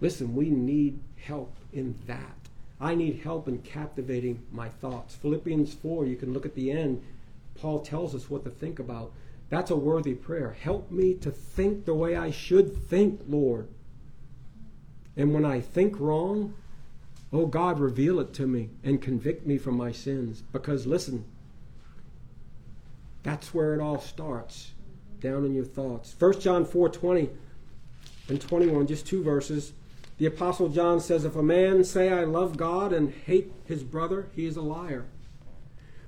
Listen, 0.01 0.35
we 0.35 0.49
need 0.49 0.99
help 1.17 1.55
in 1.73 1.95
that. 2.07 2.38
I 2.81 2.95
need 2.95 3.21
help 3.23 3.47
in 3.47 3.59
captivating 3.59 4.43
my 4.51 4.69
thoughts. 4.69 5.15
Philippians 5.15 5.73
4, 5.73 6.05
you 6.05 6.15
can 6.15 6.33
look 6.33 6.45
at 6.45 6.55
the 6.55 6.71
end. 6.71 7.03
Paul 7.55 7.81
tells 7.81 8.15
us 8.15 8.29
what 8.29 8.45
to 8.45 8.49
think 8.49 8.79
about. 8.79 9.11
That's 9.49 9.71
a 9.71 9.75
worthy 9.75 10.13
prayer. 10.13 10.55
Help 10.61 10.89
me 10.91 11.13
to 11.15 11.31
think 11.31 11.85
the 11.85 11.93
way 11.93 12.15
I 12.15 12.31
should 12.31 12.75
think, 12.75 13.21
Lord. 13.27 13.67
And 15.17 15.33
when 15.33 15.43
I 15.43 15.59
think 15.59 15.99
wrong, 15.99 16.53
oh 17.33 17.47
God, 17.47 17.79
reveal 17.79 18.19
it 18.19 18.33
to 18.35 18.47
me 18.47 18.69
and 18.83 19.01
convict 19.01 19.45
me 19.45 19.57
from 19.57 19.75
my 19.75 19.91
sins. 19.91 20.43
Because 20.53 20.85
listen, 20.85 21.25
that's 23.23 23.53
where 23.53 23.73
it 23.73 23.81
all 23.81 23.99
starts, 23.99 24.71
down 25.19 25.43
in 25.45 25.53
your 25.53 25.65
thoughts. 25.65 26.15
1 26.17 26.39
John 26.39 26.63
4 26.63 26.89
20 26.89 27.29
and 28.29 28.39
21, 28.39 28.87
just 28.87 29.05
two 29.05 29.23
verses. 29.23 29.73
The 30.19 30.25
Apostle 30.25 30.67
John 30.67 30.99
says, 30.99 31.23
If 31.23 31.37
a 31.37 31.41
man 31.41 31.85
say, 31.85 32.09
I 32.09 32.25
love 32.25 32.57
God, 32.57 32.91
and 32.91 33.13
hate 33.25 33.53
his 33.65 33.83
brother, 33.83 34.27
he 34.35 34.45
is 34.45 34.57
a 34.57 34.61
liar. 34.61 35.05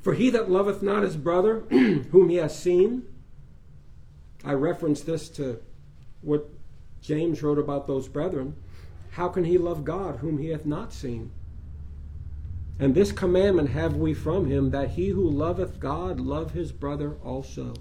For 0.01 0.13
he 0.13 0.29
that 0.31 0.51
loveth 0.51 0.83
not 0.83 1.03
his 1.03 1.15
brother, 1.15 1.61
whom 1.69 2.27
he 2.27 2.35
has 2.35 2.57
seen, 2.57 3.03
I 4.43 4.53
reference 4.53 4.99
this 5.01 5.29
to 5.29 5.61
what 6.21 6.49
James 7.01 7.41
wrote 7.41 7.57
about 7.57 7.87
those 7.87 8.09
brethren. 8.09 8.55
How 9.11 9.29
can 9.29 9.45
he 9.45 9.57
love 9.57 9.85
God, 9.85 10.17
whom 10.17 10.39
he 10.39 10.49
hath 10.49 10.65
not 10.65 10.91
seen? 10.91 11.31
And 12.79 12.93
this 12.93 13.13
commandment 13.13 13.69
have 13.69 13.95
we 13.95 14.13
from 14.13 14.47
him, 14.47 14.71
that 14.71 14.89
he 14.91 15.09
who 15.09 15.29
loveth 15.29 15.79
God 15.79 16.19
love 16.19 16.51
his 16.51 16.73
brother 16.73 17.15
also. 17.23 17.75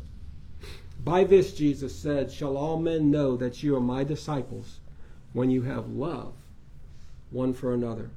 By 1.03 1.25
this, 1.25 1.55
Jesus 1.55 1.97
said, 1.97 2.31
shall 2.31 2.57
all 2.57 2.79
men 2.79 3.11
know 3.11 3.37
that 3.37 3.65
you 3.65 3.75
are 3.75 3.81
my 3.81 4.05
disciples 4.05 4.80
when 5.33 5.51
you 5.51 5.63
have 5.63 5.89
love 5.89 6.35
one 7.31 7.53
for 7.53 7.73
another. 7.73 8.11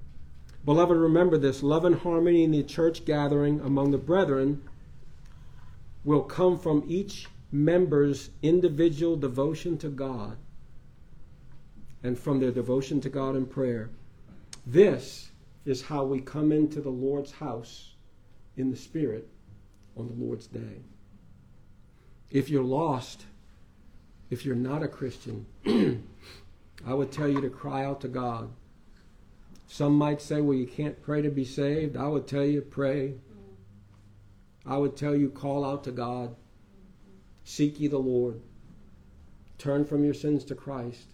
Beloved, 0.65 0.95
remember 0.95 1.37
this 1.37 1.61
love 1.61 1.85
and 1.85 1.95
harmony 1.95 2.43
in 2.43 2.51
the 2.51 2.63
church 2.63 3.05
gathering 3.05 3.59
among 3.61 3.91
the 3.91 3.97
brethren 3.97 4.63
will 6.03 6.21
come 6.21 6.57
from 6.57 6.83
each 6.87 7.27
member's 7.51 8.29
individual 8.41 9.15
devotion 9.15 9.77
to 9.77 9.89
God 9.89 10.37
and 12.01 12.17
from 12.17 12.39
their 12.39 12.51
devotion 12.51 12.99
to 13.01 13.09
God 13.09 13.35
in 13.35 13.45
prayer. 13.45 13.89
This 14.65 15.31
is 15.65 15.81
how 15.83 16.03
we 16.03 16.19
come 16.19 16.51
into 16.51 16.81
the 16.81 16.89
Lord's 16.89 17.31
house 17.31 17.93
in 18.57 18.71
the 18.71 18.77
Spirit 18.77 19.27
on 19.95 20.07
the 20.07 20.25
Lord's 20.25 20.47
day. 20.47 20.81
If 22.31 22.49
you're 22.49 22.63
lost, 22.63 23.25
if 24.29 24.45
you're 24.45 24.55
not 24.55 24.83
a 24.83 24.87
Christian, 24.87 25.45
I 26.85 26.93
would 26.93 27.11
tell 27.11 27.27
you 27.27 27.41
to 27.41 27.49
cry 27.49 27.85
out 27.85 28.01
to 28.01 28.07
God. 28.07 28.49
Some 29.67 29.97
might 29.97 30.21
say, 30.21 30.41
well, 30.41 30.57
you 30.57 30.67
can't 30.67 31.01
pray 31.01 31.21
to 31.21 31.29
be 31.29 31.45
saved. 31.45 31.95
I 31.95 32.07
would 32.07 32.27
tell 32.27 32.43
you, 32.43 32.61
pray. 32.61 33.15
I 34.65 34.77
would 34.77 34.95
tell 34.95 35.15
you, 35.15 35.29
call 35.29 35.65
out 35.65 35.83
to 35.85 35.91
God. 35.91 36.35
Seek 37.43 37.79
ye 37.79 37.87
the 37.87 37.97
Lord. 37.97 38.41
Turn 39.57 39.85
from 39.85 40.03
your 40.03 40.13
sins 40.13 40.43
to 40.45 40.55
Christ. 40.55 41.07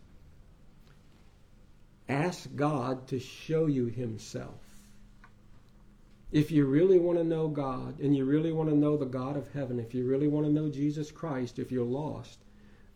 Ask 2.07 2.55
God 2.55 3.07
to 3.07 3.19
show 3.19 3.67
you 3.67 3.85
Himself. 3.85 4.59
If 6.31 6.51
you 6.51 6.65
really 6.65 6.99
want 6.99 7.17
to 7.17 7.23
know 7.23 7.47
God 7.47 7.99
and 7.99 8.15
you 8.15 8.25
really 8.25 8.51
want 8.51 8.69
to 8.69 8.75
know 8.75 8.97
the 8.97 9.05
God 9.05 9.37
of 9.37 9.51
heaven, 9.53 9.79
if 9.79 9.93
you 9.93 10.07
really 10.07 10.27
want 10.27 10.45
to 10.45 10.51
know 10.51 10.69
Jesus 10.69 11.11
Christ, 11.11 11.59
if 11.59 11.71
you're 11.71 11.85
lost, 11.85 12.39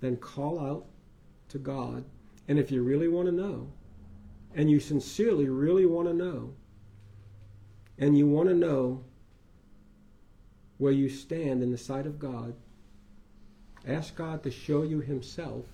then 0.02 0.18
call 0.18 0.60
out 0.60 0.86
to 1.50 1.58
God 1.58 2.04
and 2.48 2.60
if 2.60 2.72
you 2.72 2.84
really 2.84 3.08
want 3.08 3.28
to 3.28 3.32
know, 3.32 3.72
and 4.56 4.70
you 4.70 4.80
sincerely 4.80 5.50
really 5.50 5.86
want 5.86 6.08
to 6.08 6.14
know, 6.14 6.54
and 7.98 8.18
you 8.18 8.28
want 8.28 8.50
to 8.50 8.56
know 8.56 9.04
where 10.78 10.92
you 10.92 11.10
stand 11.10 11.64
in 11.64 11.72
the 11.72 11.78
sight 11.78 12.06
of 12.06 12.20
God, 12.20 12.54
ask 13.88 14.16
God 14.16 14.44
to 14.44 14.52
show 14.52 14.84
you 14.84 15.00
Himself 15.00 15.66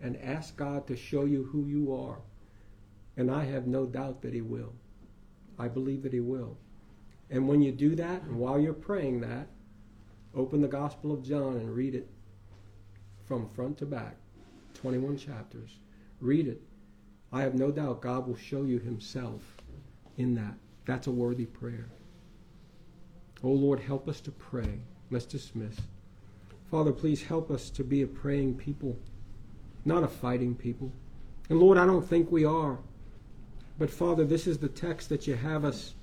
and 0.00 0.16
ask 0.22 0.56
God 0.56 0.86
to 0.86 0.96
show 0.96 1.24
you 1.24 1.44
who 1.44 1.66
you 1.66 1.94
are. 1.94 2.18
And 3.16 3.30
I 3.30 3.44
have 3.44 3.66
no 3.66 3.86
doubt 3.86 4.22
that 4.22 4.34
He 4.34 4.42
will. 4.42 4.72
I 5.58 5.68
believe 5.68 6.02
that 6.02 6.12
He 6.12 6.20
will. 6.20 6.56
And 7.30 7.48
when 7.48 7.62
you 7.62 7.72
do 7.72 7.94
that, 7.96 8.22
and 8.22 8.38
while 8.38 8.58
you're 8.58 8.72
praying 8.72 9.20
that, 9.20 9.48
open 10.34 10.60
the 10.60 10.68
Gospel 10.68 11.12
of 11.12 11.22
John 11.22 11.56
and 11.56 11.74
read 11.74 11.94
it 11.94 12.08
from 13.26 13.48
front 13.50 13.78
to 13.78 13.86
back 13.86 14.16
21 14.74 15.16
chapters. 15.16 15.78
Read 16.20 16.48
it. 16.48 16.60
I 17.32 17.42
have 17.42 17.54
no 17.54 17.70
doubt 17.70 18.00
God 18.00 18.26
will 18.26 18.36
show 18.36 18.62
you 18.62 18.78
Himself 18.78 19.42
in 20.16 20.34
that. 20.34 20.54
That's 20.84 21.06
a 21.06 21.12
worthy 21.12 21.46
prayer. 21.46 21.88
Oh 23.44 23.50
Lord, 23.50 23.80
help 23.80 24.08
us 24.08 24.20
to 24.22 24.30
pray. 24.30 24.80
Let's 25.10 25.26
dismiss. 25.26 25.76
Father, 26.70 26.92
please 26.92 27.22
help 27.22 27.50
us 27.50 27.70
to 27.70 27.84
be 27.84 28.02
a 28.02 28.06
praying 28.06 28.56
people, 28.56 28.96
not 29.84 30.02
a 30.02 30.08
fighting 30.08 30.54
people. 30.54 30.90
And 31.48 31.60
Lord, 31.60 31.78
I 31.78 31.86
don't 31.86 32.06
think 32.06 32.30
we 32.30 32.44
are. 32.44 32.78
But 33.78 33.90
Father, 33.90 34.24
this 34.24 34.46
is 34.46 34.58
the 34.58 34.68
text 34.68 35.08
that 35.08 35.26
you 35.26 35.34
have 35.34 35.64
us. 35.64 35.94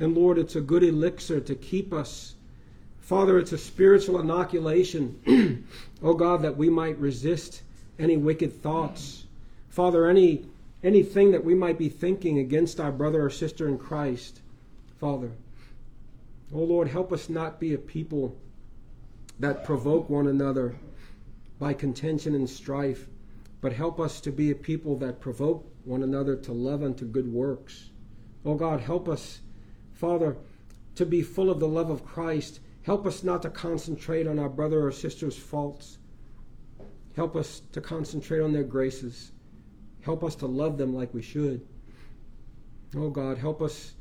And 0.00 0.14
Lord, 0.16 0.38
it's 0.38 0.56
a 0.56 0.60
good 0.60 0.82
elixir 0.82 1.40
to 1.40 1.54
keep 1.54 1.92
us. 1.92 2.34
Father, 3.00 3.38
it's 3.38 3.52
a 3.52 3.58
spiritual 3.58 4.20
inoculation, 4.20 5.66
oh 6.02 6.14
God, 6.14 6.42
that 6.42 6.56
we 6.56 6.68
might 6.68 6.98
resist 6.98 7.62
any 7.98 8.16
wicked 8.16 8.62
thoughts 8.62 9.21
Father, 9.72 10.04
any 10.04 10.44
anything 10.82 11.30
that 11.30 11.46
we 11.46 11.54
might 11.54 11.78
be 11.78 11.88
thinking 11.88 12.38
against 12.38 12.78
our 12.78 12.92
brother 12.92 13.24
or 13.24 13.30
sister 13.30 13.66
in 13.66 13.78
Christ, 13.78 14.42
Father. 15.00 15.32
Oh 16.52 16.58
Lord, 16.58 16.88
help 16.88 17.10
us 17.10 17.30
not 17.30 17.58
be 17.58 17.72
a 17.72 17.78
people 17.78 18.36
that 19.40 19.64
provoke 19.64 20.10
one 20.10 20.26
another 20.26 20.76
by 21.58 21.72
contention 21.72 22.34
and 22.34 22.50
strife, 22.50 23.08
but 23.62 23.72
help 23.72 23.98
us 23.98 24.20
to 24.20 24.30
be 24.30 24.50
a 24.50 24.54
people 24.54 24.98
that 24.98 25.20
provoke 25.20 25.66
one 25.86 26.02
another 26.02 26.36
to 26.36 26.52
love 26.52 26.82
and 26.82 26.98
to 26.98 27.06
good 27.06 27.32
works. 27.32 27.88
Oh 28.44 28.56
God, 28.56 28.80
help 28.80 29.08
us, 29.08 29.40
Father, 29.94 30.36
to 30.96 31.06
be 31.06 31.22
full 31.22 31.48
of 31.48 31.60
the 31.60 31.68
love 31.68 31.88
of 31.88 32.04
Christ. 32.04 32.60
Help 32.82 33.06
us 33.06 33.24
not 33.24 33.40
to 33.40 33.48
concentrate 33.48 34.26
on 34.26 34.38
our 34.38 34.50
brother 34.50 34.86
or 34.86 34.92
sister's 34.92 35.38
faults. 35.38 35.96
Help 37.16 37.34
us 37.34 37.62
to 37.72 37.80
concentrate 37.80 38.40
on 38.40 38.52
their 38.52 38.64
graces. 38.64 39.31
Help 40.02 40.22
us 40.24 40.34
to 40.36 40.46
love 40.46 40.78
them 40.78 40.94
like 40.94 41.14
we 41.14 41.22
should. 41.22 41.66
Oh 42.94 43.08
God, 43.08 43.38
help 43.38 43.62
us 43.62 43.94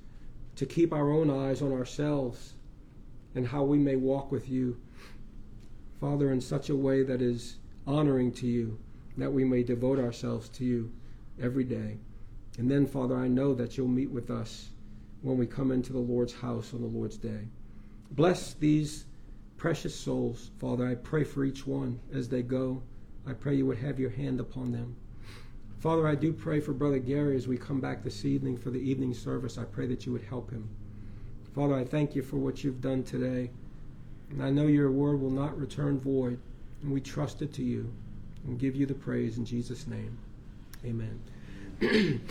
to 0.56 0.66
keep 0.66 0.91
our 0.91 1.12
own 1.12 1.30
eyes 1.30 1.62
on 1.62 1.72
ourselves 1.72 2.56
and 3.36 3.47
how 3.47 3.64
we 3.64 3.78
may 3.78 3.95
walk 3.95 4.32
with 4.32 4.49
you, 4.49 4.78
Father, 5.99 6.32
in 6.32 6.41
such 6.41 6.70
a 6.70 6.76
way 6.76 7.04
that 7.04 7.22
is 7.22 7.58
honoring 7.88 8.32
to 8.34 8.47
you, 8.47 8.78
that 9.18 9.32
we 9.32 9.43
may 9.43 9.64
devote 9.64 9.99
ourselves 9.99 10.49
to 10.49 10.66
you 10.66 10.91
every 11.41 11.64
day. 11.64 11.97
And 12.58 12.70
then, 12.70 12.86
Father, 12.86 13.16
I 13.16 13.28
know 13.28 13.54
that 13.54 13.78
you'll 13.78 13.88
meet 13.88 14.12
with 14.12 14.30
us 14.30 14.70
when 15.22 15.38
we 15.38 15.45
come 15.45 15.72
into 15.72 15.93
the 15.93 15.99
Lord's 15.99 16.34
house 16.34 16.74
on 16.74 16.82
the 16.82 16.88
Lord's 16.88 17.18
day. 17.18 17.47
Bless 18.12 18.54
these 18.56 19.06
precious 19.56 19.95
souls, 19.95 20.52
Father. 20.60 20.86
I 20.86 20.95
pray 20.95 21.24
for 21.24 21.45
each 21.45 21.66
one 21.66 21.99
as 22.14 22.28
they 22.28 22.41
go. 22.41 22.82
I 23.26 23.34
pray 23.34 23.56
you 23.56 23.68
would 23.68 23.78
have 23.78 23.99
your 23.99 24.10
hand 24.10 24.39
upon 24.39 24.72
them. 24.72 24.97
Father, 25.82 26.07
I 26.07 26.13
do 26.13 26.32
pray 26.32 26.59
for 26.59 26.73
Brother 26.73 26.99
Gary 26.99 27.36
as 27.36 27.47
we 27.47 27.57
come 27.57 27.82
back 27.82 28.03
this 28.03 28.23
evening 28.23 28.55
for 28.55 28.69
the 28.69 28.77
evening 28.77 29.15
service. 29.15 29.57
I 29.57 29.63
pray 29.63 29.88
that 29.88 30.05
you 30.05 30.11
would 30.11 30.21
help 30.21 30.51
him. 30.51 30.69
Father, 31.55 31.73
I 31.73 31.84
thank 31.84 32.15
you 32.15 32.21
for 32.21 32.36
what 32.36 32.63
you've 32.63 32.82
done 32.82 33.01
today. 33.01 33.49
And 34.29 34.43
I 34.43 34.51
know 34.51 34.67
your 34.67 34.91
word 34.91 35.19
will 35.19 35.32
not 35.32 35.59
return 35.59 35.99
void. 35.99 36.38
And 36.84 36.91
we 36.91 37.01
trust 37.01 37.41
it 37.41 37.51
to 37.55 37.63
you 37.63 37.91
and 38.45 38.59
give 38.59 38.75
you 38.75 38.86
the 38.86 38.93
praise 38.93 39.38
in 39.38 39.45
Jesus' 39.45 39.88
name. 39.88 40.19
Amen. 40.86 41.19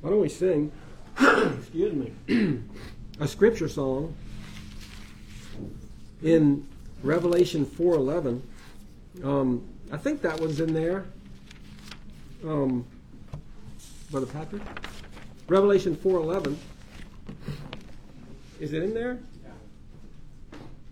Why 0.00 0.10
don't 0.10 0.20
we 0.20 0.28
sing, 0.28 0.70
excuse 1.18 1.92
me, 1.92 2.12
a 3.18 3.26
scripture 3.26 3.68
song 3.68 4.14
in 6.22 6.64
Revelation 7.02 7.66
4.11. 7.66 8.40
Um, 9.24 9.66
I 9.90 9.96
think 9.96 10.22
that 10.22 10.38
was 10.38 10.60
in 10.60 10.72
there. 10.74 11.06
Um, 12.44 12.84
Brother 14.10 14.26
Patrick? 14.26 14.62
Revelation 15.48 15.96
4.11. 15.96 16.56
Is 18.60 18.74
it 18.74 18.82
in 18.82 18.92
there? 18.92 19.18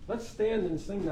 Let's 0.07 0.27
stand 0.27 0.65
and 0.65 0.79
sing 0.79 1.05
that 1.05 1.11